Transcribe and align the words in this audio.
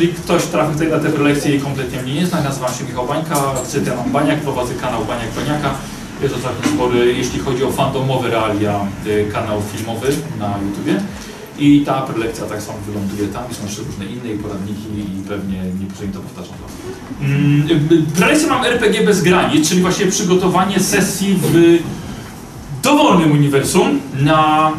jeżeli 0.00 0.18
ktoś 0.18 0.42
trafił 0.44 0.72
tutaj 0.72 0.88
na 0.90 0.98
tę 0.98 1.10
prelekcję 1.10 1.56
i 1.56 1.60
kompletnie 1.60 2.02
mnie 2.02 2.14
nie 2.14 2.26
zna, 2.26 2.42
nazywam 2.42 2.74
się 2.74 2.84
Michał 2.84 3.06
Bańka, 3.06 3.54
Cytian 3.66 4.12
Baniak, 4.12 4.40
prowadzę 4.40 4.74
kanał 4.74 5.04
Baniak 5.04 5.34
Baniaka. 5.36 5.74
Jest 6.22 6.34
to 6.34 6.40
całkiem 6.40 6.72
spory, 6.74 7.14
jeśli 7.14 7.38
chodzi 7.38 7.64
o 7.64 7.72
fandomowe 7.72 8.30
realia, 8.30 8.80
y, 9.06 9.28
kanał 9.32 9.62
filmowy 9.72 10.08
na 10.38 10.54
YouTubie. 10.66 11.00
I 11.58 11.82
ta 11.86 12.02
prelekcja 12.02 12.44
tak 12.44 12.62
samo 12.62 12.78
wyląduje 12.86 13.28
tam, 13.28 13.44
i 13.50 13.54
są 13.54 13.64
jeszcze 13.64 13.82
różne 13.82 14.04
inne 14.04 14.30
i 14.34 14.38
poradniki 14.38 14.88
i 14.98 15.28
pewnie 15.28 15.62
niepotrzebnie 15.80 16.14
to 16.14 16.20
powtarzam. 16.20 16.54
Mm, 17.20 17.68
Prelekcję 18.16 18.48
mam 18.48 18.64
RPG 18.64 19.04
bez 19.04 19.22
granic, 19.22 19.68
czyli 19.68 19.80
właśnie 19.80 20.06
przygotowanie 20.06 20.80
sesji 20.80 21.38
w 21.42 21.78
dowolnym 22.82 23.32
uniwersum 23.32 24.00
na 24.20 24.70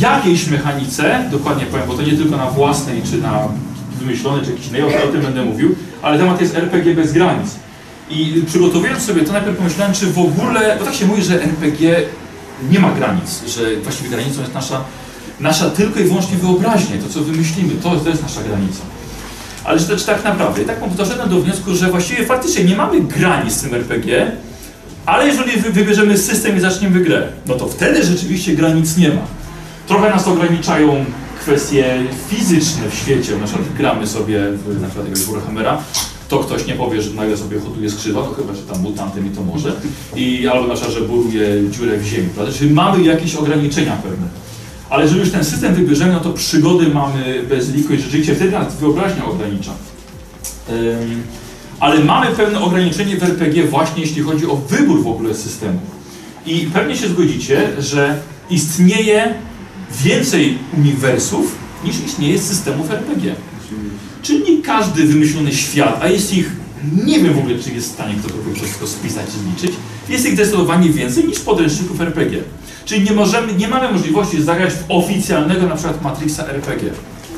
jakiejś 0.00 0.46
mechanice, 0.46 1.28
dokładnie 1.30 1.66
powiem, 1.66 1.86
bo 1.88 1.94
to 1.94 2.02
nie 2.02 2.12
tylko 2.12 2.36
na 2.36 2.50
własnej, 2.50 3.02
czy 3.02 3.18
na 3.18 3.48
wymyślonej, 3.98 4.44
czy 4.44 4.50
jakiejś 4.50 4.68
innej, 4.68 4.82
o 4.82 5.12
tym 5.12 5.20
będę 5.22 5.44
mówił, 5.44 5.74
ale 6.02 6.18
temat 6.18 6.40
jest 6.40 6.56
RPG 6.56 6.94
bez 6.94 7.12
granic. 7.12 7.50
I 8.10 8.42
przygotowując 8.46 9.02
sobie 9.02 9.22
to, 9.22 9.32
najpierw 9.32 9.56
pomyślałem, 9.56 9.94
czy 9.94 10.06
w 10.06 10.18
ogóle, 10.18 10.76
bo 10.78 10.84
tak 10.84 10.94
się 10.94 11.06
mówi, 11.06 11.22
że 11.22 11.42
RPG 11.42 11.96
nie 12.70 12.78
ma 12.80 12.90
granic, 12.90 13.42
że 13.46 13.76
właściwie 13.76 14.10
granicą 14.10 14.40
jest 14.40 14.54
nasza, 14.54 14.80
nasza 15.40 15.70
tylko 15.70 16.00
i 16.00 16.04
wyłącznie 16.04 16.36
wyobraźnia, 16.36 16.96
to 17.06 17.08
co 17.14 17.20
wymyślimy, 17.20 17.74
to, 17.82 17.96
to 17.96 18.08
jest 18.08 18.22
nasza 18.22 18.40
granica. 18.42 18.80
Ale 19.64 19.78
czy, 19.80 19.96
czy 19.96 20.06
tak 20.06 20.24
naprawdę? 20.24 20.62
I 20.62 20.64
tak 20.64 20.76
doszedłem 20.96 21.28
do 21.30 21.40
wniosku, 21.40 21.74
że 21.74 21.90
właściwie 21.90 22.26
faktycznie 22.26 22.64
nie 22.64 22.76
mamy 22.76 23.00
granic 23.00 23.52
z 23.54 23.62
tym 23.62 23.74
RPG, 23.74 24.32
ale 25.06 25.26
jeżeli 25.26 25.60
wy- 25.60 25.70
wybierzemy 25.72 26.18
system 26.18 26.56
i 26.56 26.60
zaczniemy 26.60 27.00
grę, 27.00 27.28
no 27.46 27.54
to 27.54 27.68
wtedy 27.68 28.04
rzeczywiście 28.04 28.52
granic 28.52 28.96
nie 28.96 29.08
ma. 29.08 29.20
Trochę 29.86 30.10
nas 30.10 30.28
ograniczają 30.28 31.04
kwestie 31.40 32.02
fizyczne 32.28 32.90
w 32.90 32.94
świecie, 32.94 33.36
na 33.36 33.46
przykład 33.46 33.68
gramy 33.76 34.06
sobie 34.06 34.40
w 34.52 34.80
na 34.80 34.88
przykład 34.88 35.08
jakiegoś 35.08 35.34
Warhammera, 35.34 35.82
to 36.28 36.38
ktoś 36.38 36.66
nie 36.66 36.74
powie, 36.74 37.02
że 37.02 37.10
nagle 37.10 37.36
sobie 37.36 37.60
hoduje 37.60 37.90
skrzydła, 37.90 38.22
to 38.22 38.34
chyba, 38.34 38.54
że 38.54 38.62
tam 38.62 38.80
mutantem 38.80 39.26
i 39.26 39.30
to 39.30 39.42
może, 39.42 39.72
i 40.16 40.48
albo 40.48 40.66
na 40.66 40.74
przykład, 40.74 40.94
że 40.94 41.00
buruje 41.00 41.70
dziurę 41.70 41.98
w 41.98 42.04
ziemi, 42.04 42.28
prawda? 42.34 42.52
Czyli 42.52 42.70
mamy 42.70 43.02
jakieś 43.02 43.34
ograniczenia 43.34 43.96
pewne. 43.96 44.26
Ale 44.90 45.02
jeżeli 45.02 45.20
już 45.20 45.30
ten 45.30 45.44
system 45.44 45.74
wybierzemy, 45.74 46.12
no 46.12 46.20
to 46.20 46.32
przygody 46.32 46.88
mamy 46.88 47.42
bez 47.48 47.74
liku 47.74 47.92
i 47.92 47.98
rzeczywiście 47.98 48.34
wtedy 48.34 48.50
nas 48.50 48.76
wyobraźnia 48.76 49.24
ogranicza. 49.24 49.72
Ym, 50.70 51.22
ale 51.80 52.04
mamy 52.04 52.26
pewne 52.26 52.60
ograniczenie 52.60 53.16
w 53.16 53.22
RPG 53.22 53.64
właśnie 53.64 54.02
jeśli 54.02 54.22
chodzi 54.22 54.46
o 54.46 54.56
wybór 54.56 55.02
w 55.02 55.06
ogóle 55.06 55.34
systemu. 55.34 55.80
I 56.46 56.68
pewnie 56.72 56.96
się 56.96 57.08
zgodzicie, 57.08 57.68
że 57.78 58.18
istnieje 58.50 59.34
więcej 59.90 60.58
uniwersów 60.78 61.56
niż 61.84 62.04
istnieje 62.06 62.38
systemów 62.38 62.90
RPG. 62.90 63.34
Czyli 64.22 64.56
nie 64.56 64.62
każdy 64.62 65.04
wymyślony 65.04 65.54
świat, 65.54 65.98
a 66.02 66.08
jest 66.08 66.34
ich, 66.34 66.52
nie 67.04 67.20
wiem 67.20 67.34
w 67.34 67.38
ogóle 67.38 67.58
czy 67.58 67.70
jest 67.70 67.88
w 67.88 67.92
stanie 67.92 68.14
ktokolwiek 68.14 68.54
wszystko 68.54 68.86
spisać 68.86 69.26
i 69.26 69.50
liczyć, 69.50 69.78
jest 70.08 70.26
ich 70.26 70.34
zdecydowanie 70.34 70.90
więcej 70.90 71.24
niż 71.24 71.40
podręczników 71.40 72.00
RPG. 72.00 72.42
Czyli 72.84 73.04
nie, 73.04 73.12
możemy, 73.12 73.52
nie 73.52 73.68
mamy 73.68 73.92
możliwości 73.92 74.42
zagrać 74.42 74.72
w 74.72 74.84
oficjalnego 74.88 75.66
na 75.66 75.74
przykład 75.74 76.02
Matrixa 76.02 76.46
RPG, 76.46 76.90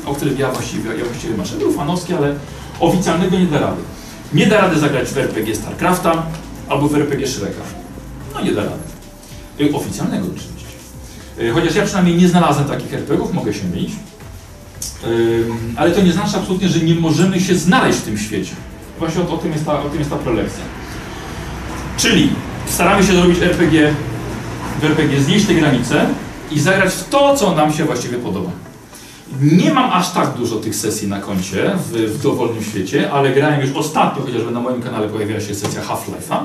o 0.05 0.15
którym 0.15 0.39
ja 0.39 0.51
właściwie, 0.51 0.89
ja 0.89 1.05
właściwie 1.05 1.37
masz 1.37 1.55
był 1.55 1.73
fanowski, 1.73 2.13
ale 2.13 2.35
oficjalnego 2.79 3.39
nie 3.39 3.45
da 3.45 3.59
rady. 3.59 3.81
Nie 4.33 4.47
da 4.47 4.61
rady 4.61 4.79
zagrać 4.79 5.09
w 5.09 5.17
RPG 5.17 5.55
StarCrafta 5.55 6.25
albo 6.69 6.87
w 6.87 6.95
RPG 6.95 7.27
Shreka. 7.27 7.61
No 8.33 8.41
nie 8.41 8.51
da 8.51 8.63
rady. 8.63 8.83
Y, 9.61 9.75
Oficjalnego 9.75 10.25
oczywiście. 10.25 10.60
Y, 11.41 11.51
Chociaż 11.51 11.75
ja 11.75 11.85
przynajmniej 11.85 12.17
nie 12.17 12.27
znalazłem 12.27 12.67
takich 12.67 12.93
RPGów, 12.93 13.33
mogę 13.33 13.53
się 13.53 13.67
mylić. 13.67 13.91
Ale 15.77 15.91
to 15.91 16.01
nie 16.01 16.13
znaczy 16.13 16.37
absolutnie, 16.37 16.69
że 16.69 16.79
nie 16.79 16.95
możemy 16.95 17.39
się 17.39 17.55
znaleźć 17.55 17.99
w 17.99 18.03
tym 18.03 18.17
świecie. 18.17 18.51
Właśnie 18.99 19.21
o, 19.21 19.29
o, 19.29 19.37
tym, 19.37 19.51
jest 19.51 19.65
ta, 19.65 19.83
o 19.83 19.89
tym 19.89 19.99
jest 19.99 20.11
ta 20.11 20.15
prelekcja. 20.15 20.63
Czyli 21.97 22.29
staramy 22.65 23.03
się 23.03 23.13
zrobić 23.13 23.39
RPG, 23.39 23.93
w 24.81 24.83
RPG 24.83 25.21
znieść 25.21 25.45
te 25.45 25.53
granice 25.53 26.05
i 26.51 26.59
zagrać 26.59 26.93
w 26.93 27.09
to, 27.09 27.35
co 27.37 27.55
nam 27.55 27.73
się 27.73 27.85
właściwie 27.85 28.17
podoba. 28.17 28.49
Nie 29.41 29.73
mam 29.73 29.91
aż 29.91 30.11
tak 30.11 30.33
dużo 30.33 30.55
tych 30.55 30.75
sesji 30.75 31.07
na 31.07 31.19
koncie 31.19 31.71
w, 31.77 31.91
w 31.91 32.21
dowolnym 32.21 32.63
świecie, 32.63 33.11
ale 33.11 33.31
grałem 33.31 33.61
już 33.61 33.71
ostatnio, 33.75 34.23
chociażby 34.23 34.51
na 34.51 34.59
moim 34.59 34.81
kanale 34.81 35.07
pojawiła 35.07 35.39
się 35.39 35.55
sesja 35.55 35.81
Half-Life'a 35.81 36.37
e, 36.37 36.43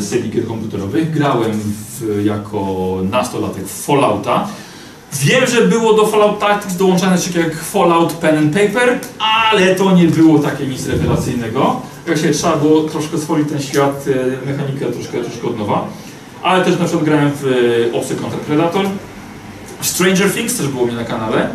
serii 0.00 0.30
gier 0.30 0.46
komputerowych. 0.46 1.10
Grałem 1.10 1.52
w, 1.52 2.24
jako 2.24 2.96
nastolatek 3.10 3.64
w 3.64 3.84
Fallouta. 3.84 4.48
Wiem, 5.12 5.46
że 5.46 5.62
było 5.62 5.92
do 5.92 6.06
Fallout 6.06 6.38
Tactics 6.38 6.76
dołączane 6.76 7.18
coś 7.18 7.34
jak 7.34 7.54
Fallout 7.54 8.12
Pen 8.12 8.38
and 8.38 8.52
Paper, 8.52 8.98
ale 9.18 9.74
to 9.74 9.92
nie 9.92 10.08
było 10.08 10.38
takie 10.38 10.66
nic 10.66 10.86
rewelacyjnego. 10.86 11.80
Właśnie 12.06 12.30
trzeba 12.30 12.56
było 12.56 12.82
troszkę 12.82 13.18
stworzyć 13.18 13.48
ten 13.48 13.62
świat, 13.62 14.04
e, 14.44 14.46
mechanikę 14.46 14.86
troszkę, 14.86 15.20
troszkę 15.20 15.46
od 15.46 15.58
nowa. 15.58 15.88
Ale 16.42 16.64
też 16.64 16.78
na 16.78 16.84
przykład 16.84 17.04
grałem 17.04 17.30
w 17.42 17.46
e, 17.94 17.98
Obcy 17.98 18.16
Contra 18.16 18.38
Predator. 18.38 18.86
Stranger 19.80 20.32
Things 20.34 20.56
też 20.56 20.68
było 20.68 20.86
mnie 20.86 20.96
na 20.96 21.04
kanale. 21.04 21.48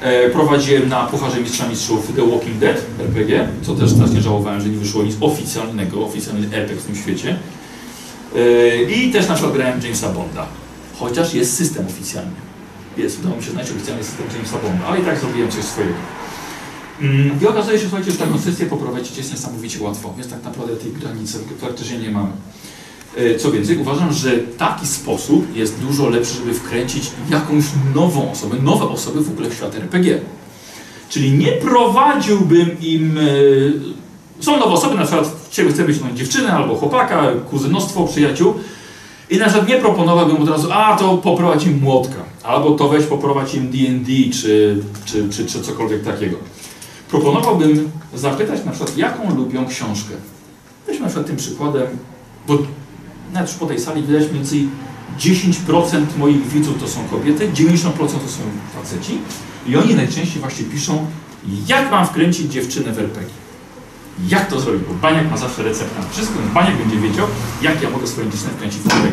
E, 0.00 0.30
prowadziłem 0.30 0.88
na 0.88 1.06
Pucharze 1.06 1.40
Mistrza 1.40 1.68
Mistrzów 1.68 2.12
The 2.16 2.30
Walking 2.30 2.58
Dead 2.58 2.76
RPG, 3.00 3.48
co 3.62 3.74
też 3.74 3.90
strasznie 3.90 4.20
żałowałem, 4.20 4.60
że 4.60 4.68
nie 4.68 4.78
wyszło 4.78 5.02
nic 5.02 5.16
oficjalnego, 5.20 6.04
oficjalny 6.04 6.56
RPG 6.56 6.76
w 6.76 6.84
tym 6.84 6.96
świecie. 6.96 7.38
E, 8.36 8.82
I 8.82 9.12
też 9.12 9.28
na 9.28 9.34
przykład 9.34 9.54
grałem 9.56 9.82
Jamesa 9.82 10.08
Bonda, 10.08 10.46
chociaż 10.98 11.34
jest 11.34 11.56
system 11.56 11.86
oficjalny. 11.86 12.32
Jest, 12.96 13.18
udało 13.20 13.36
mi 13.36 13.42
się 13.42 13.50
znaleźć 13.50 13.72
oficjalny 13.72 14.04
system 14.04 14.26
Jamesa 14.34 14.58
Bonda, 14.58 14.86
ale 14.86 15.00
i 15.00 15.04
tak 15.04 15.18
zrobiłem 15.18 15.50
coś 15.50 15.64
swojego. 15.64 15.94
Mm, 17.00 17.30
I 17.42 17.46
okazuje 17.46 17.78
się, 17.78 17.88
słuchajcie, 17.88 18.10
że 18.12 18.18
taką 18.18 18.38
sesję 18.38 18.66
poprowadzić 18.66 19.16
jest 19.18 19.32
niesamowicie 19.32 19.82
łatwo, 19.82 20.14
więc 20.16 20.30
tak 20.30 20.44
naprawdę 20.44 20.76
tej 20.76 20.92
granicy 20.92 21.38
praktycznie 21.60 21.98
nie 21.98 22.10
mamy. 22.10 22.30
E, 23.16 23.38
Co 23.38 23.52
więcej, 23.52 23.76
uważam, 23.76 24.12
że 24.12 24.38
taki 24.38 24.86
sposób 24.86 25.56
jest 25.56 25.78
dużo 25.80 26.08
lepszy, 26.08 26.34
żeby 26.34 26.54
wkręcić 26.54 27.10
jakąś 27.30 27.64
nową 27.94 28.32
osobę, 28.32 28.56
nowe 28.62 28.88
osoby 28.88 29.20
w 29.20 29.28
ogóle 29.30 29.50
w 29.50 29.54
świat 29.54 29.74
RPG. 29.74 30.20
Czyli 31.08 31.32
nie 31.32 31.52
prowadziłbym 31.52 32.80
im. 32.80 33.18
e, 33.18 33.22
Są 34.44 34.52
nowe 34.58 34.72
osoby, 34.72 34.94
na 34.96 35.02
przykład 35.04 35.30
ciebie 35.50 35.70
chce 35.70 35.84
być 35.84 36.00
no, 36.00 36.06
dziewczynę 36.14 36.52
albo 36.52 36.76
chłopaka, 36.76 37.22
kuzynostwo, 37.50 38.06
przyjaciół. 38.06 38.54
I 39.30 39.36
na 39.36 39.44
przykład 39.44 39.68
nie 39.68 39.76
proponowałbym 39.76 40.42
od 40.42 40.48
razu, 40.48 40.68
a 40.72 40.96
to 40.96 41.16
poprowadź 41.16 41.66
im 41.66 41.80
młotka, 41.80 42.16
albo 42.42 42.70
to 42.70 42.88
weź 42.88 43.04
poprowadź 43.04 43.54
im 43.54 43.70
D&D, 43.70 44.32
czy, 44.32 44.82
czy, 45.04 45.28
czy, 45.28 45.46
czy 45.46 45.60
cokolwiek 45.62 46.04
takiego. 46.04 46.36
Proponowałbym 47.10 47.90
zapytać 48.14 48.64
na 48.64 48.72
przykład, 48.72 48.96
jaką 48.96 49.36
lubią 49.36 49.66
książkę. 49.66 50.14
Weźmy 50.86 51.00
na 51.00 51.06
przykład 51.06 51.26
tym 51.26 51.36
przykładem, 51.36 51.86
bo 52.46 52.58
nawet 53.32 53.50
po 53.50 53.66
tej 53.66 53.80
sali 53.80 54.02
widać 54.02 54.22
mniej 54.22 54.34
więcej 54.34 54.68
10% 55.18 56.04
moich 56.18 56.48
widzów 56.48 56.80
to 56.80 56.88
są 56.88 57.00
kobiety, 57.10 57.50
90% 57.54 57.90
to 57.96 58.08
są 58.08 58.42
faceci 58.82 59.18
i 59.66 59.76
oni 59.76 59.94
najczęściej 59.94 60.40
właśnie 60.40 60.64
piszą, 60.64 61.06
jak 61.66 61.90
mam 61.90 62.06
wkręcić 62.06 62.52
dziewczynę 62.52 62.92
w 62.92 62.98
RPG. 62.98 63.47
Jak 64.28 64.50
to 64.50 64.60
zrobić? 64.60 64.82
Bo 64.88 64.94
Baniak 64.94 65.30
ma 65.30 65.36
zawsze 65.36 65.62
recept 65.62 65.98
na 65.98 66.08
wszystko, 66.08 66.38
więc 66.38 66.52
Baniak 66.54 66.78
będzie 66.78 66.96
wiedział, 66.96 67.26
jak 67.62 67.82
ja 67.82 67.90
mogę 67.90 68.06
swoją 68.06 68.30
dziewczynę 68.30 68.52
wkręcić 68.52 68.80
w 68.80 68.86
RPG. 68.86 69.10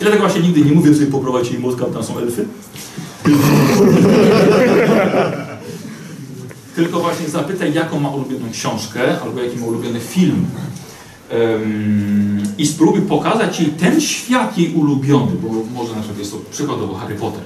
dlatego 0.00 0.22
właśnie 0.22 0.40
nigdy 0.40 0.60
nie 0.60 0.72
mówię, 0.72 0.94
sobie 0.94 1.06
poprowadź 1.06 1.50
jej 1.50 1.60
mózg, 1.60 1.78
a 1.82 1.84
tam 1.84 2.04
są 2.04 2.18
elfy. 2.18 2.46
Tylko 6.76 7.00
właśnie 7.00 7.28
zapytaj, 7.28 7.74
jaką 7.74 8.00
ma 8.00 8.10
ulubioną 8.10 8.50
książkę, 8.52 9.20
albo 9.20 9.40
jaki 9.40 9.58
ma 9.58 9.66
ulubiony 9.66 10.00
film. 10.00 10.46
Ym, 11.32 12.42
I 12.58 12.66
spróbuj 12.66 13.02
pokazać 13.02 13.60
jej 13.60 13.70
ten 13.70 14.00
świat 14.00 14.58
jej 14.58 14.74
ulubiony, 14.74 15.32
bo 15.42 15.48
może 15.74 15.92
na 15.92 15.98
przykład 15.98 16.18
jest 16.18 16.32
to 16.32 16.38
przykładowo 16.50 16.94
Harry 16.94 17.14
Potter. 17.14 17.42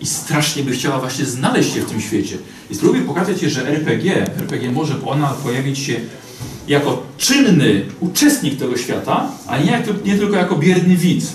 I 0.00 0.06
strasznie 0.06 0.62
by 0.62 0.72
chciała 0.72 0.98
właśnie 0.98 1.24
znaleźć 1.24 1.74
się 1.74 1.80
w 1.80 1.90
tym 1.90 2.00
świecie. 2.00 2.38
I 2.70 2.74
spróbuj 2.74 3.00
pokazać 3.00 3.42
jej, 3.42 3.50
że 3.50 3.68
RPG, 3.68 4.26
RPG 4.38 4.72
może 4.72 4.94
ona 5.06 5.28
pojawić 5.28 5.78
się 5.78 5.94
jako 6.68 7.02
czynny 7.18 7.84
uczestnik 8.00 8.58
tego 8.58 8.76
świata, 8.76 9.28
a 9.46 9.58
nie, 9.58 9.82
nie 10.04 10.18
tylko 10.18 10.36
jako 10.36 10.56
bierny 10.56 10.96
widz. 10.96 11.34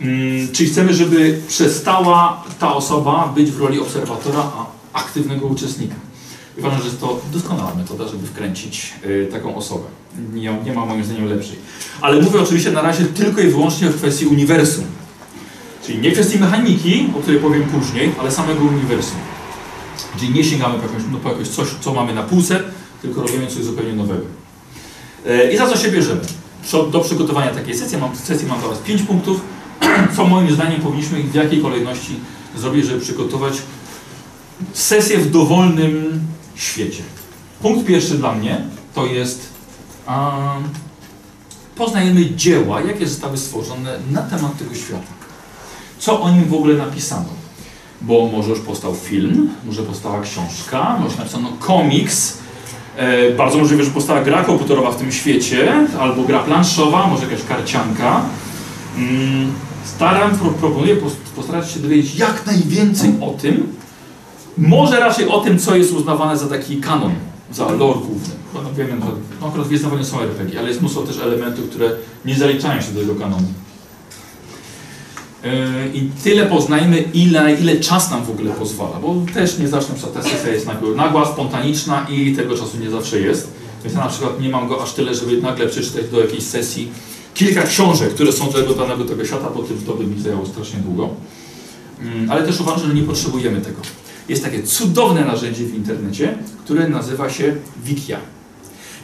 Mm, 0.00 0.48
czyli 0.52 0.70
chcemy, 0.70 0.94
żeby 0.94 1.40
przestała 1.48 2.44
ta 2.58 2.74
osoba 2.74 3.32
być 3.36 3.50
w 3.50 3.60
roli 3.60 3.80
obserwatora, 3.80 4.38
a 4.38 4.66
aktywnego 4.92 5.46
uczestnika. 5.46 5.94
Uważam, 6.58 6.78
że 6.78 6.84
jest 6.84 7.00
to 7.00 7.20
doskonała 7.32 7.74
metoda, 7.74 8.08
żeby 8.08 8.26
wkręcić 8.26 8.92
y, 9.04 9.28
taką 9.32 9.56
osobę. 9.56 9.84
Nie, 10.32 10.58
nie 10.64 10.72
ma 10.72 10.86
moim 10.86 11.04
zdaniem 11.04 11.24
lepszej. 11.24 11.56
Ale 12.00 12.22
mówię 12.22 12.40
oczywiście 12.40 12.70
na 12.70 12.82
razie 12.82 13.04
tylko 13.04 13.40
i 13.40 13.46
wyłącznie 13.46 13.88
w 13.88 13.96
kwestii 13.96 14.26
uniwersum. 14.26 14.84
Czyli 15.86 15.98
nie 15.98 16.12
kwestii 16.12 16.38
mechaniki, 16.38 17.08
o 17.18 17.20
której 17.20 17.40
powiem 17.40 17.62
później, 17.62 18.12
ale 18.18 18.30
samego 18.30 18.64
uniwersum. 18.64 19.18
Czyli 20.18 20.32
nie 20.32 20.44
sięgamy 20.44 20.78
po 20.78 20.82
jakąś, 20.82 21.02
no, 21.12 21.18
po 21.18 21.28
jakieś 21.28 21.48
coś, 21.48 21.68
co 21.80 21.94
mamy 21.94 22.14
na 22.14 22.22
półce, 22.22 22.62
tylko 23.02 23.22
robimy 23.22 23.46
coś 23.46 23.64
zupełnie 23.64 23.92
nowego. 23.92 24.22
E, 25.26 25.52
I 25.52 25.56
za 25.56 25.66
co 25.66 25.76
się 25.76 25.90
bierzemy? 25.90 26.20
Do 26.92 27.00
przygotowania 27.00 27.50
takiej 27.50 27.78
sesji 27.78 27.98
mam, 27.98 28.16
sesji 28.16 28.46
mam 28.46 28.60
teraz 28.60 28.78
5 28.78 29.02
punktów, 29.02 29.40
co 30.16 30.26
moim 30.26 30.50
zdaniem 30.50 30.80
powinniśmy 30.80 31.22
w 31.22 31.34
jakiej 31.34 31.62
kolejności 31.62 32.16
zrobić, 32.56 32.86
żeby 32.86 33.00
przygotować 33.00 33.54
sesję 34.72 35.18
w 35.18 35.30
dowolnym 35.30 36.20
świecie. 36.54 37.02
Punkt 37.62 37.86
pierwszy 37.86 38.14
dla 38.14 38.32
mnie 38.32 38.64
to 38.94 39.06
jest 39.06 39.50
poznajemy 41.76 42.34
dzieła, 42.34 42.80
jakie 42.80 43.08
zostały 43.08 43.38
stworzone 43.38 43.98
na 44.10 44.22
temat 44.22 44.58
tego 44.58 44.74
świata. 44.74 45.12
Co 45.98 46.20
o 46.20 46.30
nim 46.30 46.44
w 46.44 46.54
ogóle 46.54 46.74
napisano? 46.74 47.28
Bo 48.00 48.28
może 48.28 48.50
już 48.50 48.60
powstał 48.60 48.94
film, 48.94 49.50
może 49.64 49.82
powstała 49.82 50.20
książka, 50.20 50.98
może 51.00 51.16
napisano 51.16 51.52
komiks, 51.58 52.38
bardzo 53.36 53.58
możliwe, 53.58 53.84
że 53.84 53.90
powstała 53.90 54.20
gra 54.20 54.44
komputerowa 54.44 54.90
w 54.90 54.96
tym 54.96 55.12
świecie, 55.12 55.86
albo 56.00 56.22
gra 56.22 56.38
planszowa, 56.38 57.06
może 57.06 57.24
jakaś 57.24 57.44
karcianka. 57.44 58.22
Mm, 58.96 59.52
staram, 59.84 60.38
pro, 60.38 60.50
proponuję 60.50 60.96
postarać 61.36 61.70
się 61.70 61.80
dowiedzieć 61.80 62.16
jak 62.16 62.46
najwięcej 62.46 63.12
o 63.20 63.30
tym, 63.30 63.72
może 64.58 65.00
raczej 65.00 65.28
o 65.28 65.40
tym, 65.40 65.58
co 65.58 65.76
jest 65.76 65.92
uznawane 65.92 66.38
za 66.38 66.46
taki 66.46 66.76
kanon, 66.76 67.12
za 67.52 67.64
lore 67.64 68.00
główny. 68.00 68.34
No, 68.54 68.60
wiemy, 68.76 68.90
że 68.90 68.96
no, 69.40 69.46
akurat 69.48 69.68
Wojny 69.68 70.04
są 70.04 70.20
RPG, 70.20 70.58
ale 70.58 70.68
jest 70.68 70.80
mnóstwo 70.80 71.02
też 71.02 71.18
elementów, 71.18 71.70
które 71.70 71.90
nie 72.24 72.34
zaliczają 72.34 72.80
się 72.80 72.92
do 72.92 73.00
tego 73.00 73.14
kanonu. 73.14 73.46
Yy, 75.44 75.50
I 75.94 76.10
tyle 76.24 76.46
poznajmy, 76.46 77.04
ile, 77.14 77.54
ile 77.54 77.76
czas 77.76 78.10
nam 78.10 78.24
w 78.24 78.30
ogóle 78.30 78.50
pozwala, 78.50 79.00
bo 79.00 79.14
też 79.34 79.58
nie 79.58 79.68
zawsze 79.68 79.92
ta 80.14 80.22
sesja 80.22 80.52
jest 80.52 80.68
nagła, 80.96 81.32
spontaniczna 81.32 82.06
i 82.10 82.36
tego 82.36 82.56
czasu 82.56 82.78
nie 82.80 82.90
zawsze 82.90 83.20
jest. 83.20 83.52
Więc 83.84 83.96
ja 83.96 84.04
na 84.04 84.10
przykład 84.10 84.40
nie 84.40 84.48
mam 84.48 84.68
go 84.68 84.82
aż 84.82 84.92
tyle, 84.92 85.14
żeby 85.14 85.42
nagle 85.42 85.66
przeczytać 85.66 86.08
do 86.08 86.20
jakiejś 86.20 86.42
sesji 86.42 86.88
kilka 87.34 87.62
książek, 87.62 88.14
które 88.14 88.32
są 88.32 88.50
do 88.50 88.74
danego 88.74 89.04
tego 89.04 89.24
świata, 89.24 89.50
bo 89.54 89.62
to 89.86 89.94
by 89.94 90.06
mi 90.06 90.20
zajęło 90.20 90.46
strasznie 90.46 90.78
długo. 90.80 91.08
Yy, 92.02 92.06
ale 92.28 92.42
też 92.42 92.60
uważam, 92.60 92.88
że 92.88 92.94
nie 92.94 93.02
potrzebujemy 93.02 93.60
tego. 93.60 93.80
Jest 94.28 94.44
takie 94.44 94.62
cudowne 94.62 95.24
narzędzie 95.24 95.64
w 95.64 95.74
internecie, 95.74 96.38
które 96.64 96.88
nazywa 96.88 97.30
się 97.30 97.56
Wikia. 97.84 98.18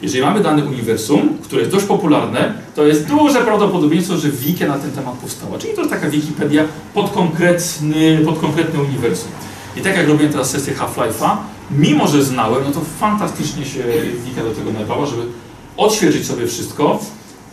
Jeżeli 0.01 0.23
mamy 0.23 0.39
dane 0.39 0.65
uniwersum, 0.65 1.37
które 1.43 1.61
jest 1.61 1.73
dość 1.73 1.85
popularne, 1.85 2.53
to 2.75 2.85
jest 2.85 3.07
duże 3.07 3.41
prawdopodobieństwo, 3.41 4.17
że 4.17 4.29
wikia 4.29 4.67
na 4.67 4.77
ten 4.77 4.91
temat 4.91 5.13
powstała. 5.13 5.57
Czyli 5.57 5.73
to 5.73 5.81
jest 5.81 5.93
taka 5.93 6.09
Wikipedia 6.09 6.63
pod 6.93 7.11
konkretny, 7.11 8.21
pod 8.25 8.39
konkretne 8.39 8.81
uniwersum. 8.81 9.31
I 9.77 9.81
tak 9.81 9.97
jak 9.97 10.07
robiłem 10.07 10.31
teraz 10.31 10.49
sesję 10.49 10.73
Half-Life'a, 10.73 11.37
mimo 11.71 12.07
że 12.07 12.23
znałem, 12.23 12.63
no 12.65 12.71
to 12.71 12.81
fantastycznie 12.99 13.65
się 13.65 13.83
Wika 14.25 14.43
do 14.43 14.51
tego 14.51 14.71
nadawała, 14.71 15.05
żeby 15.05 15.21
odświeżyć 15.77 16.25
sobie 16.27 16.47
wszystko. 16.47 16.99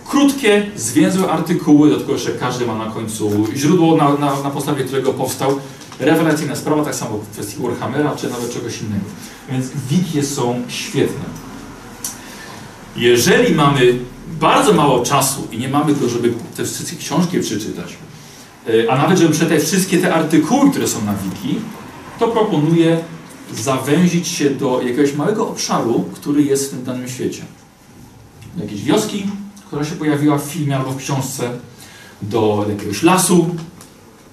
Krótkie, 0.09 0.67
zwięzłe 0.77 1.31
artykuły, 1.31 1.91
do 1.91 2.01
tego 2.01 2.13
jeszcze 2.13 2.31
każdy 2.31 2.67
ma 2.67 2.75
na 2.75 2.87
końcu 2.87 3.47
źródło, 3.57 3.97
na, 3.97 4.15
na, 4.15 4.43
na 4.43 4.51
podstawie 4.51 4.85
którego 4.85 5.13
powstał. 5.13 5.59
Rewelacyjna 6.01 6.57
sprawa, 6.57 6.85
tak 6.85 6.95
samo 6.95 7.19
w 7.19 7.31
kwestii 7.33 7.63
Warhammera, 7.63 8.17
czy 8.17 8.31
nawet 8.31 8.55
czegoś 8.55 8.81
innego. 8.83 9.05
Więc 9.51 9.67
wikie 9.91 10.23
są 10.23 10.63
świetne. 10.69 11.25
Jeżeli 12.97 13.55
mamy 13.55 13.99
bardzo 14.41 14.73
mało 14.73 15.05
czasu 15.05 15.49
i 15.53 15.59
nie 15.59 15.69
mamy 15.69 15.95
go, 15.95 16.09
żeby 16.09 16.33
te 16.57 16.65
wszystkie 16.65 16.97
książki 16.97 17.41
przeczytać, 17.41 17.97
e, 18.69 18.93
a 18.93 18.99
nawet 18.99 19.19
żeby 19.19 19.33
przeczytać 19.33 19.63
wszystkie 19.63 19.99
te 19.99 20.15
artykuły, 20.15 20.71
które 20.71 20.89
są 20.89 21.05
na 21.05 21.15
wiki, 21.15 21.61
to 22.19 22.29
proponuję 22.29 22.99
zawęzić 23.53 24.29
się 24.29 24.51
do 24.51 24.83
jakiegoś 24.83 25.15
małego 25.15 25.49
obszaru, 25.49 26.05
który 26.15 26.43
jest 26.43 26.67
w 26.67 26.71
tym 26.71 26.85
danym 26.85 27.09
świecie. 27.09 27.43
Do 28.57 28.63
jakiejś 28.63 28.83
wioski, 28.83 29.27
która 29.67 29.85
się 29.85 29.97
pojawiła 29.97 30.39
w 30.39 30.45
filmie 30.45 30.77
albo 30.77 30.91
w 30.91 30.97
książce, 30.97 31.51
do 32.23 32.67
jakiegoś 32.69 33.03
lasu, 33.03 33.55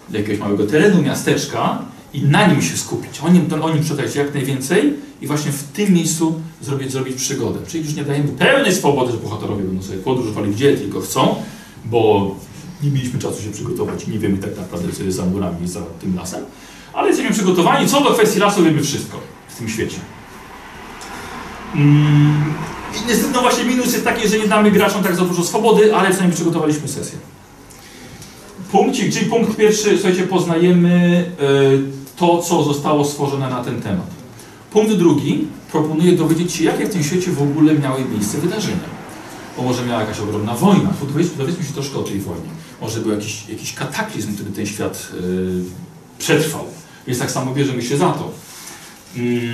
do 0.10 0.18
jakiegoś 0.18 0.40
małego 0.40 0.68
terenu, 0.68 1.02
miasteczka 1.02 1.80
i 2.14 2.22
na 2.22 2.48
nim 2.48 2.62
się 2.62 2.78
skupić, 2.78 3.20
o 3.20 3.30
nim, 3.30 3.64
o 3.64 3.70
nim 3.70 3.84
przeczytać 3.84 4.16
jak 4.16 4.34
najwięcej 4.34 4.94
i 5.22 5.28
właśnie 5.28 5.52
w 5.52 5.64
tym 5.64 5.94
miejscu 5.94 6.42
zrobić, 6.62 6.92
zrobić 6.92 7.16
przygodę. 7.16 7.60
Czyli 7.68 7.84
już 7.84 7.96
nie 7.96 8.04
dajemy 8.04 8.28
pełnej 8.28 8.76
swobody, 8.76 9.12
że 9.12 9.18
bohaterowie 9.18 9.64
będą 9.64 9.84
sobie 9.84 9.98
podróżowali 9.98 10.52
gdzie 10.52 10.78
tylko 10.78 11.02
chcą, 11.02 11.36
bo 11.86 12.36
nie 12.84 12.90
mieliśmy 12.90 13.20
czasu 13.20 13.42
się 13.44 13.52
przygotować 13.52 14.08
i 14.08 14.12
nie 14.12 14.20
wiemy 14.20 14.38
tak 14.38 14.58
naprawdę, 14.58 14.94
co 14.94 15.04
jest 15.04 15.18
za 15.18 15.26
murami, 15.26 15.68
za 15.68 15.82
tym 15.82 16.16
lasem, 16.16 16.46
ale 16.94 17.08
jesteśmy 17.08 17.34
przygotowani. 17.34 17.88
Co 17.88 18.02
do 18.02 18.10
kwestii 18.10 18.40
lasu, 18.40 18.64
wiemy 18.64 18.84
wszystko 18.84 19.20
w 19.50 19.58
tym 19.58 19.70
świecie. 19.70 19.98
Mm, 21.76 22.54
niestety, 23.08 23.32
no 23.34 23.42
właśnie 23.42 23.64
minus 23.64 23.94
jest 23.94 24.06
taki, 24.06 24.28
że 24.28 24.40
nie 24.40 24.48
damy 24.48 24.72
graczom 24.72 25.04
tak 25.04 25.16
za 25.16 25.26
dużo 25.26 25.44
swobody, 25.44 25.96
ale 25.96 26.10
przynajmniej 26.10 26.36
przygotowaliśmy 26.36 26.88
sesję. 26.88 27.20
Punkcik, 28.72 29.14
czyli 29.14 29.26
punkt 29.26 29.58
pierwszy, 29.58 29.98
słuchajcie, 29.98 30.24
poznajemy 30.24 31.26
y, 31.42 32.18
to, 32.18 32.38
co 32.38 32.64
zostało 32.64 33.06
stworzone 33.06 33.50
na 33.50 33.64
ten 33.64 33.82
temat. 33.82 34.21
Punkt 34.72 34.94
drugi, 34.94 35.48
proponuję 35.72 36.12
dowiedzieć 36.12 36.54
się, 36.54 36.64
jakie 36.64 36.86
w 36.86 36.90
tym 36.90 37.04
świecie 37.04 37.32
w 37.32 37.42
ogóle 37.42 37.74
miały 37.74 38.06
miejsce 38.06 38.38
wydarzenia. 38.38 39.02
Bo 39.58 39.64
może 39.64 39.86
miała 39.86 40.02
jakaś 40.02 40.20
ogromna 40.20 40.56
wojna, 40.56 40.94
dowiedzmy 41.38 41.66
się 41.66 41.74
troszkę 41.74 41.98
o 41.98 42.04
tej 42.04 42.20
wojnie. 42.20 42.50
Może 42.82 43.00
był 43.00 43.12
jakiś, 43.12 43.50
jakiś 43.50 43.74
kataklizm, 43.74 44.34
który 44.34 44.52
ten 44.52 44.66
świat 44.66 45.08
yy, 45.14 45.64
przetrwał. 46.20 46.66
Więc 47.08 47.20
tak 47.20 47.32
samo 47.32 47.54
bierzemy 47.54 47.82
się 47.82 47.98
za 47.98 48.12
to. 48.12 48.32
Yy, 49.16 49.54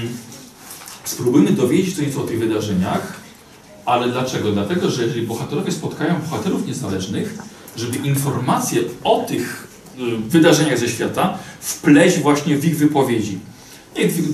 spróbujmy 1.03 1.51
dowiedzieć 1.51 1.95
się 1.95 2.01
nieco 2.01 2.21
o 2.21 2.27
tych 2.27 2.39
wydarzeniach, 2.39 3.13
ale 3.85 4.11
dlaczego? 4.11 4.51
Dlatego, 4.51 4.89
że 4.89 5.03
jeżeli 5.03 5.27
bohaterowie 5.27 5.71
spotkają 5.71 6.21
bohaterów 6.21 6.67
niezależnych, 6.67 7.37
żeby 7.77 7.97
informacje 7.97 8.81
o 9.03 9.25
tych 9.27 9.67
y, 9.99 10.17
wydarzeniach 10.17 10.79
ze 10.79 10.89
świata 10.89 11.37
wpleść 11.59 12.19
właśnie 12.19 12.57
w 12.57 12.65
ich 12.65 12.77
wypowiedzi. 12.77 13.39